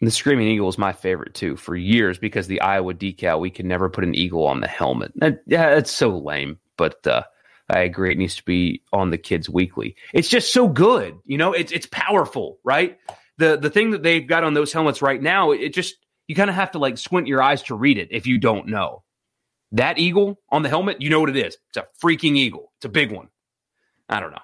the 0.01 0.11
Screaming 0.11 0.49
Eagle 0.49 0.68
is 0.68 0.79
my 0.79 0.93
favorite 0.93 1.35
too 1.35 1.57
for 1.57 1.74
years 1.74 2.18
because 2.18 2.47
the 2.47 2.61
Iowa 2.61 2.95
decal 2.95 3.41
we 3.41 3.51
can 3.51 3.66
never 3.66 3.89
put 3.89 4.05
an 4.05 4.14
eagle 4.14 4.47
on 4.47 4.61
the 4.61 4.68
helmet. 4.68 5.12
That, 5.16 5.43
yeah, 5.47 5.70
it's 5.70 5.91
so 5.91 6.16
lame, 6.16 6.59
but 6.76 7.05
uh, 7.07 7.24
I 7.71 7.81
agree 7.81 8.12
it 8.12 8.19
needs 8.19 8.37
to 8.37 8.45
be 8.45 8.83
on 8.93 9.11
the 9.11 9.19
kids 9.19 9.49
weekly. 9.49 9.97
It's 10.14 10.29
just 10.29 10.53
so 10.53 10.69
good, 10.69 11.19
you 11.25 11.37
know. 11.37 11.53
It's 11.53 11.71
it's 11.71 11.89
powerful, 11.91 12.59
right? 12.64 12.99
The 13.37 13.59
the 13.59 13.71
thing 13.71 13.91
that 13.91 14.03
they've 14.03 14.27
got 14.27 14.45
on 14.45 14.55
those 14.55 14.73
helmets 14.73 15.03
right 15.03 15.21
now, 15.21 15.51
it 15.51 15.75
just 15.75 15.97
you 16.27 16.35
kind 16.35 16.51
of 16.51 16.57
have 16.57 16.71
to 16.73 16.79
like 16.79 16.97
squint 16.97 17.27
your 17.27 17.43
eyes 17.43 17.62
to 17.64 17.75
read 17.75 17.99
it 17.99 18.09
if 18.11 18.27
you 18.27 18.39
don't 18.39 18.69
know. 18.69 19.03
That 19.73 19.99
eagle 19.99 20.41
on 20.51 20.62
the 20.62 20.71
helmet, 20.71 21.03
you 21.03 21.11
know 21.11 21.21
what 21.21 21.29
it 21.29 21.37
is. 21.37 21.59
It's 21.69 21.77
a 21.77 21.87
freaking 22.03 22.37
eagle. 22.37 22.73
It's 22.79 22.87
a 22.87 22.91
big 22.91 23.12
one. 23.12 23.29
I 24.09 24.21
don't 24.21 24.31
know. 24.31 24.39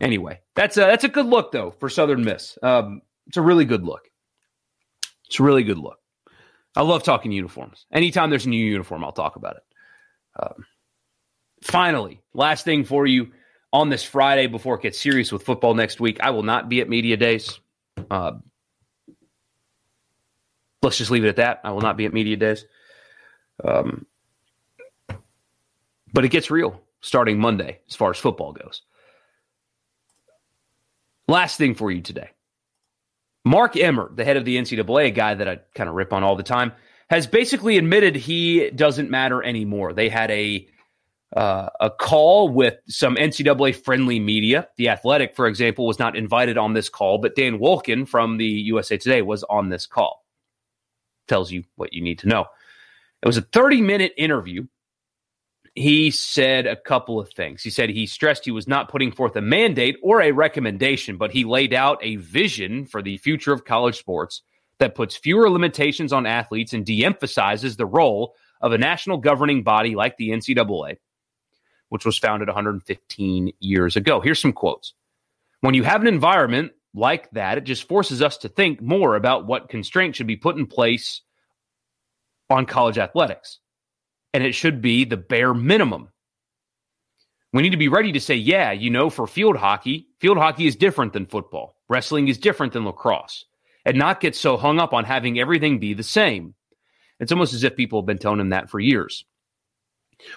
Anyway, 0.00 0.40
that's 0.54 0.76
a 0.76 0.80
that's 0.80 1.04
a 1.04 1.08
good 1.08 1.26
look 1.26 1.52
though 1.52 1.70
for 1.70 1.88
Southern 1.88 2.22
Miss. 2.22 2.58
Um, 2.62 3.00
it's 3.26 3.38
a 3.38 3.42
really 3.42 3.64
good 3.64 3.84
look. 3.84 4.08
It's 5.26 5.40
a 5.40 5.42
really 5.42 5.62
good 5.62 5.78
look. 5.78 5.98
I 6.76 6.82
love 6.82 7.02
talking 7.02 7.32
uniforms. 7.32 7.86
Anytime 7.92 8.30
there's 8.30 8.46
a 8.46 8.50
new 8.50 8.64
uniform, 8.64 9.04
I'll 9.04 9.12
talk 9.12 9.36
about 9.36 9.56
it. 9.56 9.62
Um, 10.42 10.66
finally, 11.62 12.20
last 12.34 12.64
thing 12.64 12.84
for 12.84 13.06
you 13.06 13.32
on 13.72 13.88
this 13.88 14.02
Friday 14.02 14.46
before 14.46 14.76
it 14.76 14.82
gets 14.82 14.98
serious 14.98 15.30
with 15.32 15.42
football 15.42 15.74
next 15.74 16.00
week. 16.00 16.18
I 16.20 16.30
will 16.30 16.42
not 16.42 16.68
be 16.68 16.80
at 16.80 16.88
media 16.88 17.16
days. 17.16 17.60
Uh, 18.10 18.32
let's 20.82 20.98
just 20.98 21.10
leave 21.10 21.24
it 21.24 21.28
at 21.28 21.36
that. 21.36 21.60
I 21.64 21.72
will 21.72 21.80
not 21.80 21.96
be 21.96 22.06
at 22.06 22.12
media 22.12 22.36
days. 22.36 22.64
Um, 23.62 24.06
but 26.12 26.24
it 26.24 26.30
gets 26.30 26.50
real 26.50 26.80
starting 27.00 27.38
Monday 27.38 27.78
as 27.88 27.96
far 27.96 28.10
as 28.10 28.18
football 28.18 28.52
goes. 28.52 28.82
Last 31.28 31.56
thing 31.56 31.74
for 31.74 31.90
you 31.90 32.02
today. 32.02 32.30
Mark 33.44 33.76
Emmert, 33.76 34.16
the 34.16 34.24
head 34.24 34.36
of 34.36 34.44
the 34.44 34.56
NCAA, 34.56 35.06
a 35.06 35.10
guy 35.10 35.34
that 35.34 35.48
I 35.48 35.60
kind 35.74 35.88
of 35.88 35.94
rip 35.94 36.12
on 36.12 36.22
all 36.22 36.36
the 36.36 36.42
time, 36.42 36.72
has 37.08 37.26
basically 37.26 37.78
admitted 37.78 38.16
he 38.16 38.70
doesn't 38.70 39.10
matter 39.10 39.42
anymore. 39.42 39.92
They 39.92 40.08
had 40.08 40.30
a 40.30 40.66
uh, 41.36 41.68
a 41.80 41.90
call 41.90 42.48
with 42.48 42.78
some 42.88 43.16
NCAA 43.16 43.76
friendly 43.76 44.18
media. 44.18 44.68
The 44.76 44.88
Athletic, 44.88 45.36
for 45.36 45.46
example, 45.46 45.86
was 45.86 45.98
not 45.98 46.16
invited 46.16 46.58
on 46.58 46.72
this 46.72 46.88
call, 46.88 47.18
but 47.18 47.36
Dan 47.36 47.58
Wolken 47.58 48.08
from 48.08 48.36
the 48.36 48.46
USA 48.46 48.96
Today 48.96 49.22
was 49.22 49.44
on 49.44 49.68
this 49.68 49.86
call. 49.86 50.24
Tells 51.28 51.52
you 51.52 51.64
what 51.76 51.92
you 51.92 52.02
need 52.02 52.18
to 52.20 52.28
know. 52.28 52.46
It 53.22 53.26
was 53.26 53.36
a 53.36 53.42
30 53.42 53.82
minute 53.82 54.12
interview. 54.16 54.66
He 55.76 56.10
said 56.10 56.66
a 56.66 56.74
couple 56.74 57.20
of 57.20 57.30
things. 57.30 57.62
He 57.62 57.70
said 57.70 57.90
he 57.90 58.06
stressed 58.06 58.44
he 58.44 58.50
was 58.50 58.66
not 58.66 58.88
putting 58.90 59.12
forth 59.12 59.36
a 59.36 59.40
mandate 59.40 59.96
or 60.02 60.20
a 60.20 60.32
recommendation, 60.32 61.16
but 61.16 61.30
he 61.30 61.44
laid 61.44 61.72
out 61.72 61.98
a 62.02 62.16
vision 62.16 62.86
for 62.86 63.02
the 63.02 63.18
future 63.18 63.52
of 63.52 63.64
college 63.64 63.96
sports 63.96 64.42
that 64.80 64.96
puts 64.96 65.14
fewer 65.14 65.48
limitations 65.48 66.12
on 66.12 66.26
athletes 66.26 66.72
and 66.72 66.84
de 66.84 67.04
emphasizes 67.04 67.76
the 67.76 67.86
role 67.86 68.34
of 68.60 68.72
a 68.72 68.78
national 68.78 69.18
governing 69.18 69.62
body 69.62 69.94
like 69.94 70.16
the 70.16 70.30
NCAA, 70.30 70.96
which 71.90 72.06
was 72.06 72.18
founded 72.18 72.48
115 72.48 73.52
years 73.60 73.96
ago. 73.96 74.20
Here's 74.20 74.40
some 74.40 74.52
quotes. 74.52 74.94
When 75.60 75.74
you 75.74 75.82
have 75.82 76.00
an 76.00 76.06
environment 76.06 76.72
like 76.94 77.30
that, 77.32 77.58
it 77.58 77.64
just 77.64 77.86
forces 77.86 78.22
us 78.22 78.38
to 78.38 78.48
think 78.48 78.80
more 78.80 79.14
about 79.14 79.46
what 79.46 79.68
constraints 79.68 80.16
should 80.16 80.26
be 80.26 80.36
put 80.36 80.56
in 80.56 80.66
place 80.66 81.20
on 82.48 82.64
college 82.64 82.98
athletics. 82.98 83.58
And 84.32 84.42
it 84.44 84.54
should 84.54 84.80
be 84.80 85.04
the 85.04 85.16
bare 85.16 85.52
minimum. 85.52 86.08
We 87.52 87.62
need 87.62 87.70
to 87.70 87.76
be 87.76 87.88
ready 87.88 88.12
to 88.12 88.20
say, 88.20 88.36
yeah, 88.36 88.70
you 88.70 88.90
know, 88.90 89.10
for 89.10 89.26
field 89.26 89.56
hockey, 89.56 90.06
field 90.20 90.38
hockey 90.38 90.66
is 90.66 90.76
different 90.76 91.12
than 91.12 91.26
football. 91.26 91.76
Wrestling 91.88 92.28
is 92.28 92.38
different 92.38 92.72
than 92.72 92.84
lacrosse. 92.84 93.44
And 93.84 93.98
not 93.98 94.20
get 94.20 94.36
so 94.36 94.56
hung 94.56 94.78
up 94.78 94.92
on 94.92 95.04
having 95.04 95.40
everything 95.40 95.80
be 95.80 95.94
the 95.94 96.04
same. 96.04 96.54
It's 97.18 97.32
almost 97.32 97.54
as 97.54 97.64
if 97.64 97.76
people 97.76 98.00
have 98.00 98.06
been 98.06 98.18
telling 98.18 98.38
him 98.38 98.50
that 98.50 98.70
for 98.70 98.78
years. 98.78 99.24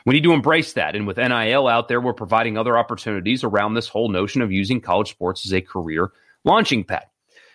We 0.06 0.14
need 0.14 0.24
to 0.24 0.34
embrace 0.34 0.74
that. 0.74 0.96
And 0.96 1.08
with 1.08 1.18
NIL 1.18 1.68
out 1.68 1.88
there, 1.88 2.02
we're 2.02 2.14
providing 2.14 2.58
other 2.58 2.78
opportunities 2.78 3.44
around 3.44 3.74
this 3.74 3.88
whole 3.88 4.10
notion 4.10 4.42
of 4.42 4.52
using 4.52 4.82
college 4.82 5.10
sports 5.10 5.46
as 5.46 5.54
a 5.54 5.62
career 5.62 6.12
launching 6.44 6.84
pad. 6.84 7.06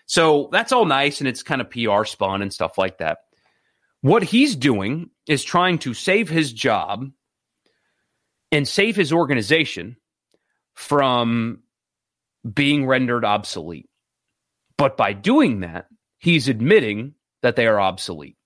So 0.06 0.48
that's 0.50 0.72
all 0.72 0.86
nice 0.86 1.20
and 1.20 1.28
it's 1.28 1.42
kind 1.42 1.60
of 1.60 1.70
PR 1.70 2.04
spun 2.04 2.40
and 2.40 2.52
stuff 2.52 2.78
like 2.78 2.98
that. 2.98 3.18
What 4.00 4.22
he's 4.22 4.56
doing 4.56 5.10
is 5.26 5.44
trying 5.44 5.78
to 5.80 5.92
save 5.92 6.30
his 6.30 6.52
job 6.52 7.10
and 8.50 8.66
save 8.66 8.96
his 8.96 9.12
organization 9.12 9.96
from 10.74 11.60
being 12.54 12.86
rendered 12.86 13.24
obsolete. 13.24 13.90
But 14.78 14.96
by 14.96 15.12
doing 15.12 15.60
that, 15.60 15.88
he's 16.18 16.48
admitting 16.48 17.14
that 17.42 17.56
they 17.56 17.66
are 17.66 17.80
obsolete. 17.80 18.37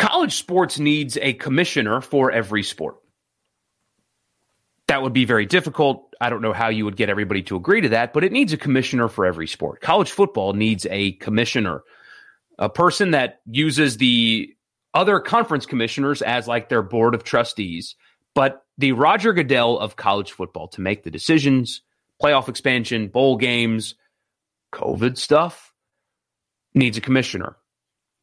College 0.00 0.34
sports 0.34 0.78
needs 0.78 1.18
a 1.20 1.34
commissioner 1.34 2.00
for 2.00 2.32
every 2.32 2.62
sport. 2.62 2.96
That 4.88 5.02
would 5.02 5.12
be 5.12 5.26
very 5.26 5.44
difficult. 5.44 6.14
I 6.18 6.30
don't 6.30 6.40
know 6.40 6.54
how 6.54 6.70
you 6.70 6.86
would 6.86 6.96
get 6.96 7.10
everybody 7.10 7.42
to 7.42 7.56
agree 7.56 7.82
to 7.82 7.90
that, 7.90 8.14
but 8.14 8.24
it 8.24 8.32
needs 8.32 8.54
a 8.54 8.56
commissioner 8.56 9.08
for 9.08 9.26
every 9.26 9.46
sport. 9.46 9.82
College 9.82 10.10
football 10.10 10.54
needs 10.54 10.86
a 10.90 11.12
commissioner, 11.12 11.82
a 12.58 12.70
person 12.70 13.10
that 13.10 13.40
uses 13.44 13.98
the 13.98 14.48
other 14.94 15.20
conference 15.20 15.66
commissioners 15.66 16.22
as 16.22 16.48
like 16.48 16.70
their 16.70 16.82
board 16.82 17.14
of 17.14 17.22
trustees, 17.22 17.94
but 18.34 18.64
the 18.78 18.92
Roger 18.92 19.34
Goodell 19.34 19.78
of 19.78 19.96
college 19.96 20.32
football 20.32 20.68
to 20.68 20.80
make 20.80 21.02
the 21.02 21.10
decisions, 21.10 21.82
playoff 22.22 22.48
expansion, 22.48 23.08
bowl 23.08 23.36
games, 23.36 23.96
COVID 24.72 25.18
stuff 25.18 25.74
needs 26.74 26.96
a 26.96 27.02
commissioner. 27.02 27.56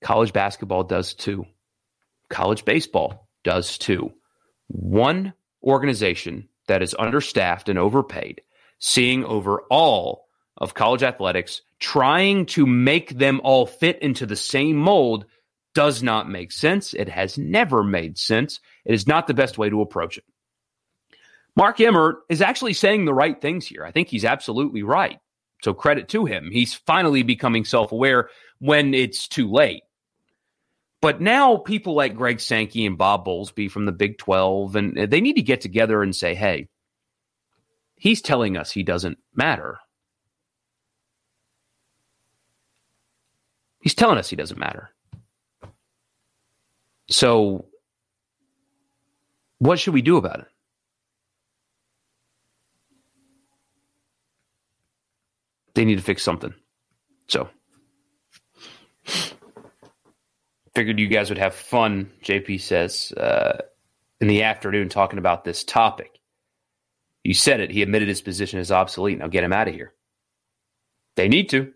College 0.02 0.34
basketball 0.34 0.84
does 0.84 1.14
too. 1.14 1.46
College 2.30 2.66
baseball 2.66 3.30
does 3.44 3.78
too. 3.78 4.14
One 4.68 5.34
organization 5.64 6.50
that 6.68 6.82
is 6.82 6.96
understaffed 6.98 7.70
and 7.70 7.80
overpaid, 7.80 8.42
seeing 8.80 9.24
over 9.24 9.62
all 9.70 10.28
of 10.58 10.74
college 10.74 11.04
athletics, 11.04 11.62
trying 11.80 12.46
to 12.48 12.66
make 12.66 13.18
them 13.18 13.40
all 13.44 13.66
fit 13.66 14.02
into 14.02 14.26
the 14.26 14.36
same 14.36 14.76
mold 14.76 15.26
does 15.74 16.02
not 16.02 16.30
make 16.30 16.52
sense. 16.52 16.94
It 16.94 17.08
has 17.08 17.38
never 17.38 17.84
made 17.84 18.18
sense. 18.18 18.60
It 18.84 18.94
is 18.94 19.08
not 19.08 19.28
the 19.28 19.34
best 19.34 19.58
way 19.58 19.70
to 19.70 19.82
approach 19.82 20.18
it. 20.18 20.24
Mark 21.56 21.80
Emmert 21.80 22.18
is 22.30 22.42
actually 22.42 22.74
saying 22.74 23.06
the 23.06 23.14
right 23.14 23.40
things 23.40 23.66
here. 23.66 23.84
I 23.84 23.92
think 23.92 24.10
he's 24.10 24.26
absolutely 24.26 24.84
right. 24.84 25.20
So 25.64 25.74
credit 25.74 26.08
to 26.10 26.26
him. 26.26 26.50
He's 26.52 26.74
finally 26.74 27.24
becoming 27.24 27.66
self 27.66 27.92
aware 27.92 28.30
when 28.60 28.94
it's 28.94 29.28
too 29.28 29.50
late. 29.50 29.84
But 31.02 31.22
now 31.22 31.58
people 31.58 31.94
like 31.94 32.16
Greg 32.16 32.40
Sankey 32.40 32.86
and 32.86 32.98
Bob 32.98 33.26
Bowlesby 33.26 33.70
from 33.70 33.86
the 33.86 33.92
Big 33.92 34.18
12, 34.18 34.76
and 34.76 35.12
they 35.12 35.22
need 35.22 35.36
to 35.36 35.44
get 35.44 35.62
together 35.62 36.02
and 36.02 36.16
say, 36.16 36.34
hey, 36.34 36.70
he's 37.96 38.22
telling 38.22 38.58
us 38.58 38.72
he 38.72 38.84
doesn't 38.84 39.20
matter. 39.36 39.78
He's 43.82 43.94
telling 43.94 44.18
us 44.18 44.30
he 44.30 44.36
doesn't 44.36 44.60
matter. 44.60 44.90
So, 47.10 47.68
what 49.60 49.80
should 49.80 49.94
we 49.94 50.02
do 50.02 50.18
about 50.18 50.40
it? 50.40 50.48
They 55.76 55.86
need 55.86 55.98
to 55.98 56.04
fix 56.04 56.24
something. 56.24 56.54
So, 57.28 57.50
figured 60.78 61.00
you 61.00 61.08
guys 61.08 61.30
would 61.30 61.40
have 61.40 61.56
fun, 61.56 62.12
JP 62.24 62.62
says, 62.62 63.12
uh, 63.14 63.64
in 64.22 64.28
the 64.28 64.44
afternoon 64.44 64.90
talking 64.90 65.18
about 65.18 65.44
this 65.44 65.64
topic. 65.64 66.20
You 67.24 67.34
said 67.34 67.62
it. 67.62 67.72
He 67.72 67.82
admitted 67.82 68.08
his 68.08 68.22
position 68.22 68.60
is 68.60 68.72
obsolete. 68.72 69.18
Now 69.18 69.28
get 69.28 69.44
him 69.44 69.54
out 69.54 69.68
of 69.68 69.74
here. 69.74 69.96
They 71.16 71.30
need 71.30 71.50
to. 71.50 71.74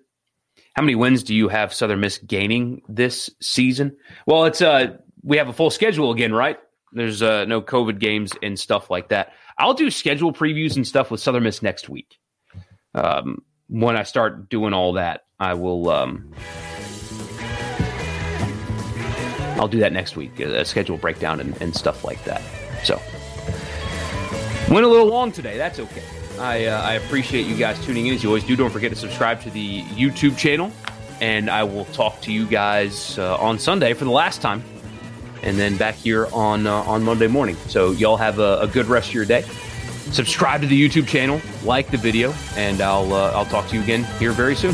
How 0.75 0.83
many 0.83 0.93
wins 0.93 1.23
do 1.23 1.33
you 1.33 1.47
have 1.47 1.73
Southern 1.73 1.99
Miss 1.99 2.19
gaining 2.19 2.83
this 2.87 3.31
season? 3.41 3.97
Well, 4.27 4.45
it's 4.45 4.61
uh 4.61 4.97
we 5.23 5.37
have 5.37 5.47
a 5.47 5.53
full 5.53 5.71
schedule 5.71 6.11
again, 6.11 6.31
right? 6.31 6.59
There's 6.91 7.23
uh, 7.23 7.45
no 7.45 7.59
COVID 7.59 7.97
games 7.97 8.33
and 8.43 8.59
stuff 8.59 8.91
like 8.91 9.09
that. 9.09 9.33
I'll 9.57 9.73
do 9.73 9.89
schedule 9.89 10.31
previews 10.31 10.75
and 10.75 10.87
stuff 10.87 11.09
with 11.09 11.21
Southern 11.21 11.41
Miss 11.41 11.63
next 11.63 11.89
week. 11.89 12.19
Um, 12.93 13.39
when 13.67 13.97
I 13.97 14.03
start 14.03 14.47
doing 14.47 14.73
all 14.73 14.93
that, 14.93 15.21
I 15.39 15.55
will 15.55 15.89
um, 15.89 16.35
I'll 19.61 19.67
do 19.67 19.79
that 19.81 19.93
next 19.93 20.15
week, 20.15 20.39
a 20.39 20.65
schedule 20.65 20.97
breakdown 20.97 21.39
and, 21.39 21.61
and 21.61 21.75
stuff 21.75 22.03
like 22.03 22.23
that. 22.23 22.41
So, 22.83 22.99
went 24.73 24.87
a 24.87 24.89
little 24.89 25.05
long 25.05 25.31
today. 25.31 25.55
That's 25.55 25.77
okay. 25.77 26.01
I, 26.39 26.65
uh, 26.65 26.81
I 26.81 26.93
appreciate 26.93 27.45
you 27.45 27.55
guys 27.55 27.79
tuning 27.85 28.07
in 28.07 28.15
as 28.15 28.23
you 28.23 28.29
always 28.29 28.43
do. 28.43 28.55
Don't 28.55 28.71
forget 28.71 28.89
to 28.89 28.97
subscribe 28.97 29.39
to 29.41 29.51
the 29.51 29.83
YouTube 29.83 30.35
channel, 30.35 30.71
and 31.21 31.47
I 31.47 31.63
will 31.63 31.85
talk 31.85 32.21
to 32.21 32.33
you 32.33 32.47
guys 32.47 33.19
uh, 33.19 33.37
on 33.37 33.59
Sunday 33.59 33.93
for 33.93 34.05
the 34.05 34.11
last 34.11 34.41
time, 34.41 34.63
and 35.43 35.59
then 35.59 35.77
back 35.77 35.93
here 35.93 36.25
on 36.33 36.65
uh, 36.65 36.81
on 36.81 37.03
Monday 37.03 37.27
morning. 37.27 37.55
So 37.67 37.91
y'all 37.91 38.17
have 38.17 38.39
a, 38.39 38.61
a, 38.61 38.67
good 38.67 38.87
rest 38.87 39.09
of 39.09 39.13
your 39.13 39.25
day. 39.25 39.43
Subscribe 40.11 40.61
to 40.61 40.67
the 40.67 40.89
YouTube 40.89 41.07
channel, 41.07 41.39
like 41.63 41.91
the 41.91 41.97
video, 41.97 42.33
and 42.55 42.81
I'll 42.81 43.13
uh, 43.13 43.31
I'll 43.33 43.45
talk 43.45 43.67
to 43.67 43.75
you 43.75 43.83
again 43.83 44.05
here 44.17 44.31
very 44.31 44.55
soon. 44.55 44.73